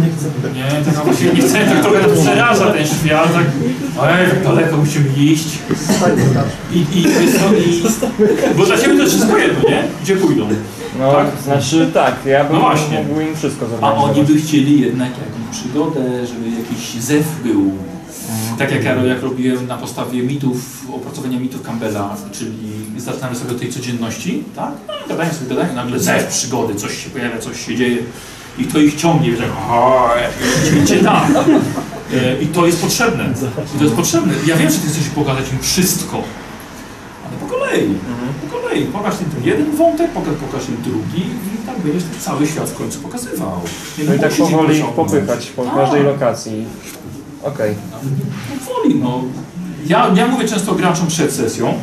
Nie 0.00 0.08
chcę. 0.16 0.26
Nie, 0.54 0.84
tak 0.84 1.04
właśnie 1.04 1.32
nie 1.32 1.40
chcę, 1.42 1.58
tak 1.64 1.80
trochę 1.82 2.04
to 2.04 2.22
przeraża 2.22 2.70
ten 2.72 2.86
świat, 2.86 3.32
tak, 3.32 3.44
ej, 4.08 4.30
tak 4.30 4.44
daleko 4.44 4.76
musimy 4.76 5.08
iść. 5.16 5.58
I, 6.72 6.84
i, 6.98 7.02
jest 7.02 7.40
to, 7.40 7.52
i, 7.54 7.82
bo 8.56 8.66
dla 8.66 8.78
ciebie 8.78 8.96
to 8.96 9.02
jest 9.02 9.14
wszystko 9.14 9.38
jedno, 9.38 9.68
nie? 9.70 9.82
Gdzie 10.02 10.16
pójdą. 10.16 10.48
No, 10.98 11.12
Tak? 11.12 11.26
znaczy 11.44 11.90
tak, 11.94 12.14
ja 12.26 12.44
bym 12.44 12.52
No 12.52 12.60
właśnie. 12.60 13.02
mógł 13.08 13.20
im 13.20 13.36
wszystko 13.36 13.66
A 13.66 13.68
zorganizować. 13.68 14.16
oni 14.18 14.26
by 14.26 14.40
chcieli 14.40 14.80
jednak 14.80 15.10
jakąś 15.10 15.58
przygodę, 15.60 16.26
żeby 16.26 16.48
jakiś 16.50 17.02
zew 17.02 17.26
był. 17.44 17.72
Tak 18.58 18.72
jak 18.72 18.84
ja 18.84 18.94
jak 18.94 19.22
robiłem 19.22 19.66
na 19.66 19.76
podstawie 19.76 20.22
mitów, 20.22 20.86
opracowania 20.94 21.40
mitów 21.40 21.62
Campbella, 21.62 22.16
czyli 22.32 22.52
zaczynamy 22.96 23.36
sobie 23.36 23.50
od 23.50 23.60
tej 23.60 23.72
codzienności, 23.72 24.42
tak? 24.56 24.70
No, 24.88 24.94
i 25.06 25.08
gadają 25.08 25.30
sobie, 25.32 25.48
gadają, 25.48 25.74
nagle 25.74 25.98
zew 25.98 26.26
przygody, 26.26 26.74
coś 26.74 27.04
się 27.04 27.10
pojawia, 27.10 27.38
coś 27.38 27.66
się 27.66 27.76
dzieje. 27.76 27.98
I 28.58 28.64
to 28.64 28.78
ich 28.78 28.94
ciągnie, 28.94 29.30
wiesz, 29.30 29.40
jak 29.40 29.50
"Oj, 29.70 30.20
idźcie 30.82 30.98
tam. 30.98 31.34
E, 32.14 32.42
I 32.42 32.46
to 32.46 32.66
jest 32.66 32.80
potrzebne. 32.82 33.24
I 33.74 33.78
to 33.78 33.84
jest 33.84 33.96
potrzebne. 33.96 34.32
Ja 34.46 34.56
wiem, 34.56 34.70
że 34.70 34.78
ty 34.78 34.88
chcesz 34.88 35.08
pokazać 35.08 35.44
im 35.52 35.58
wszystko. 35.58 36.22
Ale 37.28 37.36
po 37.36 37.46
kolei. 37.46 37.80
kolei. 37.80 37.94
Po 38.50 38.58
kolei. 38.58 38.84
Pokaż 38.84 39.14
im 39.20 39.30
ten 39.30 39.44
jeden 39.44 39.76
wątek, 39.76 40.10
pokaż, 40.10 40.34
pokaż 40.50 40.68
im 40.68 40.76
drugi 40.82 41.20
i 41.22 41.66
tak 41.66 41.78
będziesz 41.80 42.02
ten 42.02 42.20
cały 42.20 42.46
świat 42.46 42.70
w 42.70 42.76
końcu 42.78 42.98
pokazywał. 43.00 43.60
Nie 43.98 44.04
No 44.04 44.14
i 44.14 44.18
tak 44.18 44.32
powoli 44.34 44.82
popychać 44.96 45.46
po 45.46 45.64
Tak. 45.64 45.74
każdej 45.74 46.02
lokacji. 46.02 46.64
Okej. 47.42 47.74
Powoli, 48.66 48.94
no. 48.94 49.22
Ja, 49.86 50.10
ja 50.14 50.26
mówię 50.26 50.48
często 50.48 50.74
graczom 50.74 51.06
przed 51.06 51.32
sesją, 51.32 51.74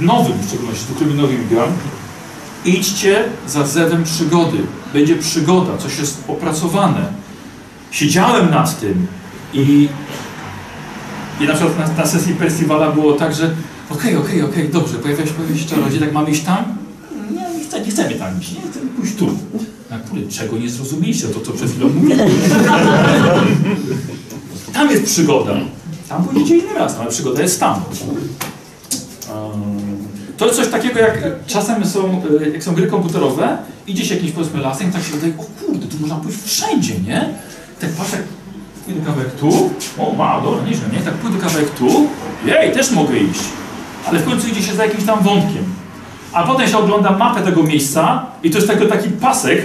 nowym 0.00 0.38
w 0.42 0.48
szczególności, 0.48 0.84
z 0.84 0.94
którymi 0.96 1.14
nowym 1.22 1.48
gram, 1.50 1.68
idźcie 2.64 3.24
za 3.48 3.66
zewem 3.66 4.04
przygody. 4.04 4.58
Będzie 4.92 5.16
przygoda, 5.16 5.76
coś 5.78 5.98
jest 5.98 6.24
opracowane. 6.28 7.12
Siedziałem 7.90 8.50
nad 8.50 8.80
tym 8.80 9.06
i, 9.54 9.88
i 11.40 11.46
na 11.46 11.54
przykład 11.54 11.78
na, 11.78 12.02
na 12.02 12.06
sesji 12.06 12.34
festiwala 12.34 12.90
było 12.90 13.12
tak, 13.12 13.34
że 13.34 13.54
okej, 13.90 14.16
okej, 14.16 14.42
okej, 14.42 14.68
dobrze, 14.68 14.98
pojawia 14.98 15.26
się, 15.26 15.32
pojawia 15.32 15.58
się 15.58 15.68
czarodziej, 15.68 16.00
tak 16.00 16.12
mamy 16.12 16.30
iść 16.30 16.42
tam? 16.42 16.64
Nie, 17.30 17.58
nie, 17.58 17.64
chcę, 17.64 17.80
nie 17.80 17.90
chcemy 17.90 18.14
tam 18.14 18.40
iść, 18.40 18.52
nie 18.52 18.70
chcemy 18.70 18.86
pójść 18.86 19.14
tu. 19.14 19.38
Na 19.90 19.98
który, 19.98 20.28
czego 20.28 20.58
nie 20.58 20.70
zrozumieliście, 20.70 21.28
to 21.28 21.40
co 21.40 21.52
przed 21.52 21.70
chwilą 21.70 21.88
mówiłem. 21.88 22.30
Tam 24.72 24.90
jest 24.90 25.04
przygoda. 25.04 25.54
Tam 26.08 26.24
pójdziecie 26.24 26.56
inny 26.56 26.74
raz, 26.74 26.96
ale 26.98 27.10
przygoda 27.10 27.42
jest 27.42 27.60
tam. 27.60 27.80
To 30.36 30.46
jest 30.46 30.58
coś 30.58 30.68
takiego 30.68 31.00
jak 31.00 31.18
czasem 31.46 31.86
są, 31.86 32.22
e, 32.40 32.48
jak 32.48 32.64
są 32.64 32.74
gry 32.74 32.86
komputerowe, 32.86 33.58
idzie 33.86 34.04
się 34.04 34.14
jakimś 34.14 34.32
powiedzmy 34.32 34.60
lasem 34.60 34.88
i 34.88 34.92
tak 34.92 35.02
się 35.02 35.12
wydaje, 35.12 35.32
o 35.38 35.44
kurde, 35.66 35.86
tu 35.86 35.96
można 36.00 36.16
pójść 36.16 36.38
wszędzie, 36.42 36.94
nie? 37.06 37.28
Tak 37.80 37.90
patrzę, 37.90 38.16
pójdę 38.84 39.00
kawałek 39.06 39.30
tu, 39.30 39.70
o 39.98 40.14
wow, 40.16 40.42
dobra, 40.42 40.64
nieźle, 40.64 40.88
nie? 40.92 40.98
Tak 40.98 41.14
pójdę 41.14 41.38
kawałek 41.38 41.70
tu, 41.70 42.06
jej, 42.46 42.72
też 42.72 42.90
mogę 42.90 43.18
iść. 43.18 43.40
Ale 44.06 44.18
w 44.18 44.24
końcu 44.24 44.48
idzie 44.48 44.62
się 44.62 44.74
za 44.74 44.84
jakimś 44.84 45.04
tam 45.04 45.22
wątkiem. 45.22 45.64
A 46.32 46.42
potem 46.42 46.68
się 46.68 46.78
ogląda 46.78 47.10
mapę 47.10 47.42
tego 47.42 47.62
miejsca 47.62 48.26
i 48.42 48.50
to 48.50 48.58
jest 48.58 48.70
tylko 48.70 48.86
taki 48.86 49.08
pasek 49.08 49.62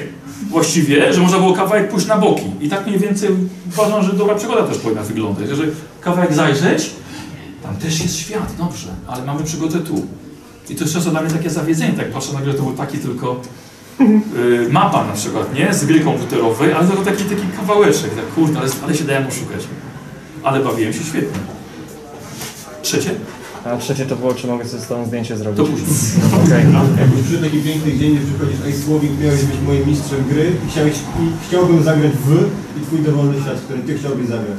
właściwie, 0.49 1.13
że 1.13 1.21
można 1.21 1.37
było 1.37 1.53
kawałek 1.53 1.89
pójść 1.89 2.07
na 2.07 2.17
boki. 2.17 2.51
I 2.61 2.69
tak 2.69 2.87
mniej 2.87 2.99
więcej 2.99 3.29
uważam, 3.67 4.03
że 4.03 4.13
dobra 4.13 4.35
przygoda 4.35 4.63
też 4.63 4.77
powinna 4.77 5.03
wyglądać. 5.03 5.49
Że 5.49 5.63
kawałek 6.01 6.33
zajrzeć, 6.33 6.89
tam 7.63 7.75
też 7.75 8.01
jest 8.01 8.17
świat, 8.17 8.55
dobrze, 8.57 8.87
ale 9.07 9.25
mamy 9.25 9.43
przygodę 9.43 9.79
tu. 9.79 10.05
I 10.69 10.75
to 10.75 10.83
jest 10.83 10.93
często 10.93 11.11
dla 11.11 11.21
mnie 11.21 11.31
takie 11.31 11.49
zawiedzenie, 11.49 11.93
tak 11.93 12.11
patrzę 12.11 12.33
nagle, 12.33 12.53
to 12.53 12.63
był 12.63 12.73
taki 12.73 12.97
tylko 12.97 13.41
y, 14.01 14.69
mapa 14.71 15.05
na 15.05 15.13
przykład, 15.13 15.53
nie? 15.53 15.73
Z 15.73 15.85
gry 15.85 15.99
komputerowej, 15.99 16.73
ale 16.73 16.87
tylko 16.87 17.03
taki, 17.03 17.23
taki 17.23 17.47
kawałeczek, 17.57 18.15
tak 18.15 18.27
kurde, 18.35 18.59
ale, 18.59 18.69
ale 18.83 18.95
się 18.95 19.03
dałem 19.03 19.27
oszukać. 19.27 19.67
Ale 20.43 20.59
bawiłem 20.59 20.93
się 20.93 21.03
świetnie. 21.03 21.39
Trzecie? 22.81 23.11
A 23.65 23.77
trzecie 23.77 24.05
to 24.05 24.15
było, 24.15 24.33
czy 24.33 24.47
mogę 24.47 24.65
sobie 24.65 24.83
z 24.83 24.87
tą 24.87 25.05
zdjęcie 25.05 25.37
zrobić? 25.37 25.57
To 25.57 25.65
później. 25.65 25.89
Okej. 26.45 26.65
Jakoś 26.99 27.21
przy 27.27 27.37
taki 27.37 27.59
piękny 27.61 27.97
dzień, 27.97 28.15
gdzie 28.15 28.25
przychodzisz, 28.25 28.59
ej 28.65 28.73
Słowik, 28.73 29.11
miałeś 29.21 29.43
być 29.43 29.61
moim 29.67 29.87
mistrzem 29.87 30.23
gry 30.29 30.51
i, 30.67 30.71
chciałeś, 30.71 30.93
i 30.93 31.47
chciałbym 31.47 31.83
zagrać 31.83 32.11
w 32.11 32.49
i 32.77 32.85
twój 32.85 32.99
dowolny 32.99 33.41
świat, 33.41 33.57
w 33.57 33.63
który 33.63 33.79
ty 33.79 33.97
chciałbyś 33.97 34.27
zagrać. 34.27 34.57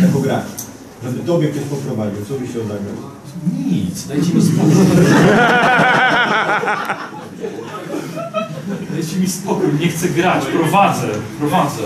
Jako 0.00 0.18
gracz. 0.18 0.44
Żeby 1.04 1.18
tobie 1.18 1.48
ktoś 1.48 1.62
poprowadził, 1.62 2.24
co 2.28 2.34
byś 2.34 2.50
chciał 2.50 2.62
zagrać? 2.62 3.17
Nic, 3.66 4.06
dajcie 4.06 4.34
mi 4.34 4.42
spokój. 4.42 4.72
Dajcie 8.94 9.16
mi 9.16 9.28
spokój, 9.28 9.68
nie 9.80 9.88
chcę 9.88 10.08
grać, 10.08 10.44
prowadzę, 10.44 11.06
prowadzę. 11.38 11.82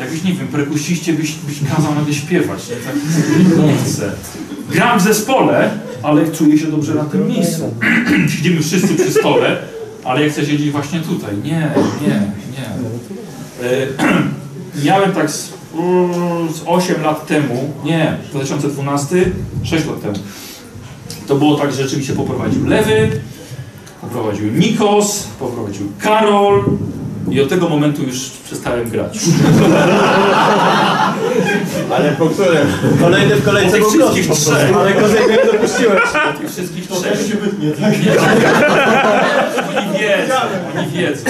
Jakbyś, 0.00 0.24
nie 0.24 0.32
wiem, 0.32 0.48
perkusiście 0.48 1.12
byś, 1.12 1.34
byś 1.34 1.56
kazał 1.76 1.94
nagle 1.94 2.14
śpiewać, 2.14 2.68
nie? 2.68 2.76
Tak, 2.76 2.94
nie 3.66 3.76
chcę. 3.76 4.12
Gram 4.70 4.98
w 4.98 5.02
zespole, 5.02 5.70
ale 6.02 6.28
czuję 6.32 6.58
się 6.58 6.66
dobrze 6.66 6.94
na 6.94 7.04
tym 7.04 7.28
miejscu. 7.28 7.74
Siedzimy 8.36 8.62
wszyscy 8.62 8.94
przy 8.94 9.12
stole, 9.12 9.56
ale 10.04 10.22
ja 10.24 10.30
chcę 10.30 10.46
siedzieć 10.46 10.70
właśnie 10.70 11.00
tutaj. 11.00 11.36
Nie, 11.44 11.70
nie, 12.02 12.08
nie. 12.52 12.66
E, 13.68 13.86
Miałem 14.84 15.12
tak 15.12 15.30
z, 15.30 15.48
z 16.54 16.62
8 16.66 17.02
lat 17.02 17.26
temu, 17.26 17.72
nie, 17.84 18.16
2012, 18.30 19.16
6 19.62 19.86
lat 19.86 20.02
temu. 20.02 20.14
To 21.28 21.34
było 21.34 21.56
tak, 21.56 21.72
że 21.72 21.82
rzeczywiście 21.82 22.12
poprowadził 22.12 22.66
Lewy, 22.66 23.10
poprowadził 24.00 24.46
Nikos, 24.52 25.28
poprowadził 25.38 25.92
Karol 25.98 26.64
i 27.30 27.40
od 27.40 27.48
tego 27.48 27.68
momentu 27.68 28.02
już 28.02 28.30
przestałem 28.44 28.90
grać. 28.90 29.18
Ale 31.96 32.12
po 32.12 32.26
którym? 32.26 32.66
Kolejny 33.00 33.36
w 33.36 33.44
Po 33.44 33.50
kolejce 33.50 33.78
był 33.78 33.90
wszystkich 33.90 34.28
po 34.28 34.34
trzech. 34.34 34.76
Ale 34.76 34.94
gorzej 34.94 35.20
nie 35.30 35.36
dopuściłeś. 35.52 36.02
Po 36.34 36.40
tych 36.40 36.50
wszystkich 36.52 36.88
To 36.88 36.94
trzech. 36.94 37.28
się 37.28 37.36
wytnie, 37.36 37.70
tak? 37.70 37.94
Oni 39.68 39.98
wiedzą, 39.98 40.34
oni 40.76 40.88
wiedzą. 40.92 41.24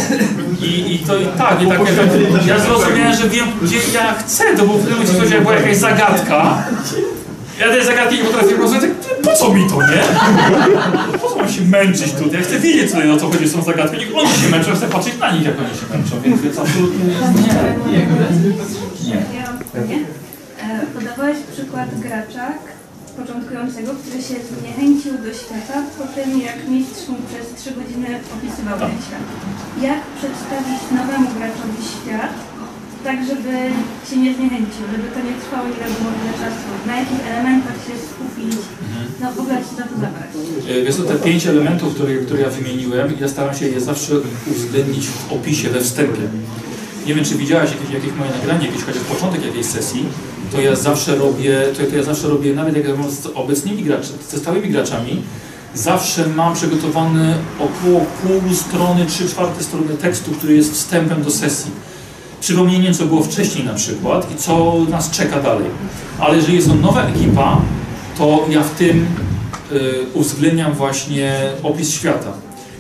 I, 0.63 0.95
i 0.95 0.99
to 0.99 1.17
i 1.17 1.27
tak, 1.27 1.63
i 1.63 1.67
tak 1.67 1.79
jak, 1.79 2.47
ja 2.47 2.59
zrozumiałem, 2.59 3.17
że 3.17 3.29
wiem 3.29 3.47
gdzie 3.63 3.77
ja 3.95 4.15
chcę, 4.15 4.45
to 4.57 4.65
był 4.65 4.75
w 4.79 4.87
tym 4.87 5.15
momencie 5.15 5.41
była 5.41 5.55
jakaś 5.55 5.77
zagadka. 5.77 6.63
Ja 7.61 7.69
tej 7.69 7.85
zagadki 7.85 8.17
nie 8.19 8.25
potrafię 8.25 8.57
rozwiązać, 8.57 8.91
po 9.25 9.37
co 9.37 9.55
mi 9.55 9.69
to, 9.71 9.75
nie? 9.83 10.03
Po 11.19 11.29
co 11.29 11.37
mam 11.37 11.49
się 11.49 11.63
męczyć 11.65 12.13
tutaj? 12.13 12.33
Ja 12.33 12.41
chcę 12.41 12.59
wiedzieć 12.61 12.91
co, 12.91 12.99
o 13.15 13.17
co 13.17 13.31
chodzi 13.31 13.49
z 13.49 13.53
tą 13.53 13.63
zagadką. 13.63 13.97
Niech 13.97 14.17
oni 14.17 14.29
się 14.31 14.49
męczą, 14.49 14.71
ja 14.71 14.77
chcę 14.77 14.87
patrzeć 14.87 15.19
na 15.19 15.33
nich, 15.33 15.45
jak 15.47 15.59
oni 15.59 15.69
się 15.81 15.87
męczą, 15.99 16.21
więc, 16.25 16.41
więc 16.43 16.59
absolutnie 16.59 17.05
nie. 17.05 17.15
Nie. 19.09 19.21
Ja 19.39 19.43
mam 19.47 19.59
pytanie. 19.59 19.99
E, 20.63 20.87
Podawałeś 20.95 21.39
przykład 21.53 21.89
gracza 22.01 22.47
początkującego, 23.21 23.91
który 24.01 24.19
się 24.29 24.37
zniechęcił 24.51 25.13
do 25.27 25.31
świata 25.41 25.77
po 25.99 26.05
tym, 26.15 26.29
jak 26.49 26.59
mistrz 26.69 27.09
mu 27.09 27.17
przez 27.31 27.45
3 27.61 27.71
godziny 27.79 28.09
opisywał 28.37 28.77
ten 28.79 28.97
świat. 29.07 29.25
Jak 29.89 30.01
przedstawić 30.19 30.81
nowemu 30.99 31.27
graczowi 31.39 31.81
świat, 31.95 32.33
tak 33.05 33.19
żeby 33.31 33.53
się 34.11 34.17
nie 34.17 34.35
zniechęcił, 34.35 34.83
żeby 34.93 35.09
to 35.15 35.21
nie 35.29 35.35
trwało 35.43 35.69
nie 35.69 35.79
wiadomo 35.83 36.09
ile 36.21 36.33
czasu, 36.43 36.67
na 36.87 36.97
jakich 37.01 37.27
elementach 37.33 37.77
się 37.87 37.95
skupić, 38.09 38.59
no 39.21 39.33
w 39.33 39.41
ogóle 39.41 39.57
się 39.59 39.75
za 39.77 39.83
to 39.83 39.95
zabrać. 39.95 40.31
E, 40.69 40.83
Wiesz 40.85 40.97
te 41.09 41.15
pięć 41.27 41.47
elementów, 41.47 41.95
które, 41.95 42.15
które 42.17 42.41
ja 42.41 42.51
wymieniłem, 42.51 43.13
ja 43.21 43.29
staram 43.29 43.55
się 43.55 43.69
je 43.69 43.81
zawsze 43.81 44.13
uwzględnić 44.51 45.07
w 45.09 45.33
opisie, 45.33 45.69
we 45.69 45.81
wstępie. 45.81 46.21
Nie 47.07 47.15
wiem, 47.15 47.25
czy 47.25 47.35
widziałaś 47.35 47.71
jakieś, 47.71 47.91
jakieś 47.95 48.13
moje 48.19 48.31
nagranie, 48.31 48.67
jakieś 48.67 48.83
chociaż 48.83 49.03
początek 49.03 49.47
jakiejś 49.47 49.67
sesji, 49.67 50.05
to 50.53 50.61
ja 50.61 50.77
zawsze 50.77 51.17
robię, 51.17 51.63
to, 51.77 51.91
to 51.91 51.97
ja 51.97 52.03
zawsze 52.03 52.29
robię, 52.29 52.55
nawet 52.55 52.77
jak 52.77 52.89
ja 52.89 52.97
mam 52.97 53.11
z 53.11 53.27
obecnymi 53.35 53.83
graczami, 53.83 54.19
ze 54.31 54.39
stałymi 54.39 54.69
graczami, 54.69 55.23
zawsze 55.75 56.29
mam 56.29 56.55
przygotowany 56.55 57.35
około 57.59 58.01
pół 58.01 58.55
strony, 58.55 59.07
trzy 59.07 59.29
czwarte 59.29 59.65
strony 59.65 59.95
tekstu, 60.03 60.31
który 60.31 60.57
jest 60.57 60.73
wstępem 60.73 61.23
do 61.23 61.31
sesji. 61.31 61.71
Przypomnieniem, 62.45 62.95
co 62.95 63.07
było 63.07 63.23
wcześniej 63.23 63.65
na 63.65 63.75
przykład 63.75 64.33
i 64.33 64.37
co 64.37 64.77
nas 64.89 65.11
czeka 65.11 65.41
dalej. 65.41 65.67
Ale 66.19 66.37
jeżeli 66.37 66.55
jest 66.55 66.69
to 66.69 66.75
nowa 66.75 67.03
ekipa, 67.03 67.61
to 68.19 68.47
ja 68.51 68.63
w 68.63 68.71
tym 68.71 69.07
y, 69.73 70.07
uwzględniam 70.15 70.73
właśnie 70.73 71.35
opis 71.63 71.91
świata. 71.91 72.33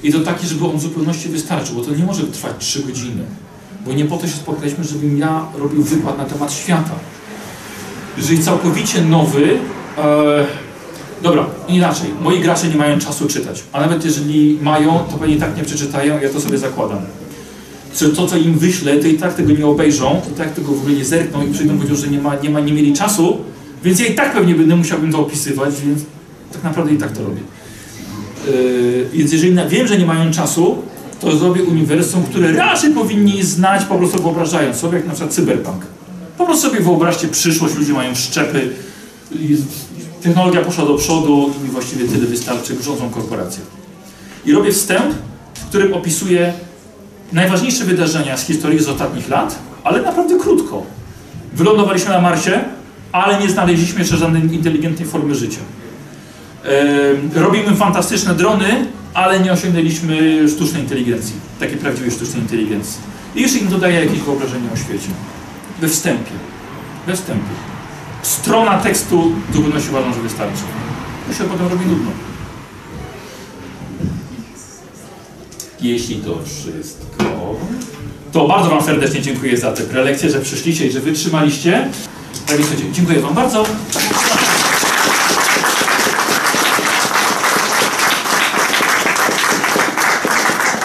I 0.03 0.13
to 0.13 0.21
taki, 0.21 0.47
żeby 0.47 0.67
on 0.67 0.77
w 0.77 0.81
zupełności 0.81 1.29
wystarczył, 1.29 1.77
bo 1.77 1.83
to 1.83 1.91
nie 1.95 2.05
może 2.05 2.23
trwać 2.23 2.53
3 2.59 2.83
godziny. 2.83 3.23
Bo 3.87 3.93
nie 3.93 4.05
po 4.05 4.17
to 4.17 4.27
się 4.27 4.33
spotkaliśmy, 4.33 4.85
żebym 4.85 5.19
ja 5.19 5.47
robił 5.59 5.83
wykład 5.83 6.19
na 6.19 6.25
temat 6.25 6.53
świata. 6.53 6.95
Jeżeli 8.17 8.39
całkowicie 8.39 9.03
nowy, 9.03 9.59
e, 9.99 10.47
dobra, 11.23 11.47
inaczej, 11.69 12.11
moi 12.21 12.41
gracze 12.41 12.69
nie 12.69 12.77
mają 12.77 12.99
czasu 12.99 13.29
czytać, 13.29 13.63
a 13.73 13.81
nawet 13.81 14.05
jeżeli 14.05 14.59
mają, 14.63 14.99
to 14.99 15.19
pewnie 15.19 15.37
tak 15.37 15.57
nie 15.57 15.63
przeczytają, 15.63 16.21
ja 16.21 16.29
to 16.29 16.41
sobie 16.41 16.59
zakładam. 16.59 16.99
Czy 17.95 18.09
to, 18.09 18.27
co 18.27 18.37
im 18.37 18.59
wyślę, 18.59 18.97
to 18.97 19.09
i 19.09 19.15
tak 19.15 19.35
tego 19.35 19.53
nie 19.53 19.67
obejrzą, 19.67 20.21
i 20.33 20.39
tak 20.39 20.55
tego 20.55 20.73
w 20.73 20.79
ogóle 20.79 20.95
nie 20.95 21.05
zerkną 21.05 21.47
i 21.47 21.53
przyjdą 21.53 21.77
powiedzieć, 21.77 21.99
że 21.99 22.09
nie, 22.09 22.19
ma, 22.19 22.37
nie, 22.37 22.51
ma, 22.51 22.61
nie 22.61 22.73
mieli 22.73 22.93
czasu, 22.93 23.39
więc 23.85 24.01
ja 24.01 24.07
i 24.07 24.15
tak 24.15 24.33
pewnie 24.33 24.55
będę 24.55 24.77
musiałbym 24.77 25.13
to 25.13 25.19
opisywać, 25.19 25.75
więc 25.87 26.03
tak 26.53 26.65
naprawdę 26.65 26.95
i 26.95 26.97
tak 26.97 27.13
to 27.13 27.25
robię. 27.25 27.41
Yy, 28.47 29.09
więc 29.13 29.33
jeżeli 29.33 29.57
wiem, 29.69 29.87
że 29.87 29.99
nie 29.99 30.07
mają 30.07 30.31
czasu, 30.31 30.79
to 31.21 31.37
zrobię 31.37 31.63
uniwersum, 31.63 32.23
które 32.23 32.53
raczej 32.53 32.91
powinni 32.91 33.43
znać, 33.43 33.85
po 33.85 33.99
prostu 33.99 34.23
wyobrażając 34.23 34.77
sobie, 34.77 34.97
jak 34.97 35.07
na 35.07 35.13
przykład 35.13 35.35
cyberpunk. 35.35 35.87
Po 36.39 36.47
prostu 36.47 36.69
sobie 36.69 36.81
wyobraźcie 36.81 37.29
przyszłość, 37.29 37.75
ludzie 37.75 37.93
mają 37.93 38.15
szczepy, 38.15 38.71
technologia 40.23 40.63
poszła 40.63 40.87
do 40.87 40.95
przodu 40.95 41.51
i 41.67 41.71
właściwie 41.71 42.09
tyle 42.09 42.27
wystarczy, 42.27 42.83
rządzą 42.83 43.11
korporacje. 43.11 43.63
I 44.47 44.53
robię 44.53 44.73
wstęp, 44.73 45.15
w 45.55 45.65
którym 45.65 45.95
opisuję 45.95 46.53
najważniejsze 47.35 47.85
wydarzenia 47.85 48.37
z 48.37 48.47
historii 48.47 48.83
z 48.83 48.89
ostatnich 48.89 49.29
lat, 49.29 49.59
ale 49.85 50.03
naprawdę 50.03 50.39
krótko. 50.39 50.83
Wylądowaliśmy 51.53 52.11
na 52.11 52.21
Marsie, 52.21 52.61
ale 53.13 53.41
nie 53.41 53.51
znaleźliśmy 53.51 54.01
jeszcze 54.01 54.17
żadnej 54.17 54.55
inteligentnej 54.55 55.09
formy 55.09 55.35
życia. 55.35 55.61
Robimy 57.35 57.77
fantastyczne 57.77 58.35
drony, 58.35 58.87
ale 59.15 59.41
nie 59.41 59.53
osiągnęliśmy 59.53 60.49
sztucznej 60.49 60.83
inteligencji, 60.83 61.35
takiej 61.61 61.77
prawdziwej 61.77 62.11
sztucznej 62.11 62.43
inteligencji. 62.43 63.01
I 63.35 63.43
jeszcze 63.43 63.59
im 63.59 63.69
dodaję 63.69 64.05
jakieś 64.05 64.21
wyobrażenie 64.21 64.69
o 64.75 64.77
świecie. 64.77 65.09
We 65.81 65.89
wstępie. 65.89 66.33
We 67.07 67.17
wstępie. 67.17 67.55
Strona 68.23 68.79
tekstu 68.79 69.33
w 69.51 69.57
zupełności 69.57 69.91
uważam, 69.91 70.15
że 70.15 70.21
wystarczy. 70.21 70.63
To 71.29 71.35
się 71.35 71.45
potem 71.45 71.69
robi 71.69 71.87
nudno. 71.87 72.11
Jeśli 75.85 76.17
to 76.17 76.39
wszystko, 76.45 77.25
to 78.33 78.49
bardzo 78.49 78.71
Wam 78.71 78.83
serdecznie 78.83 79.23
dziękuję 79.23 79.57
za 79.57 79.73
te 79.73 79.83
prelekcje, 79.83 80.31
że 80.31 80.41
przyszliście 80.41 80.87
i 80.87 80.93
że 80.93 81.01
wytrzymaliście. 81.01 81.89
Tak 82.47 82.57
więc 82.57 82.69
dziękuję 82.93 83.21
Wam 83.21 83.35
bardzo. 83.35 83.65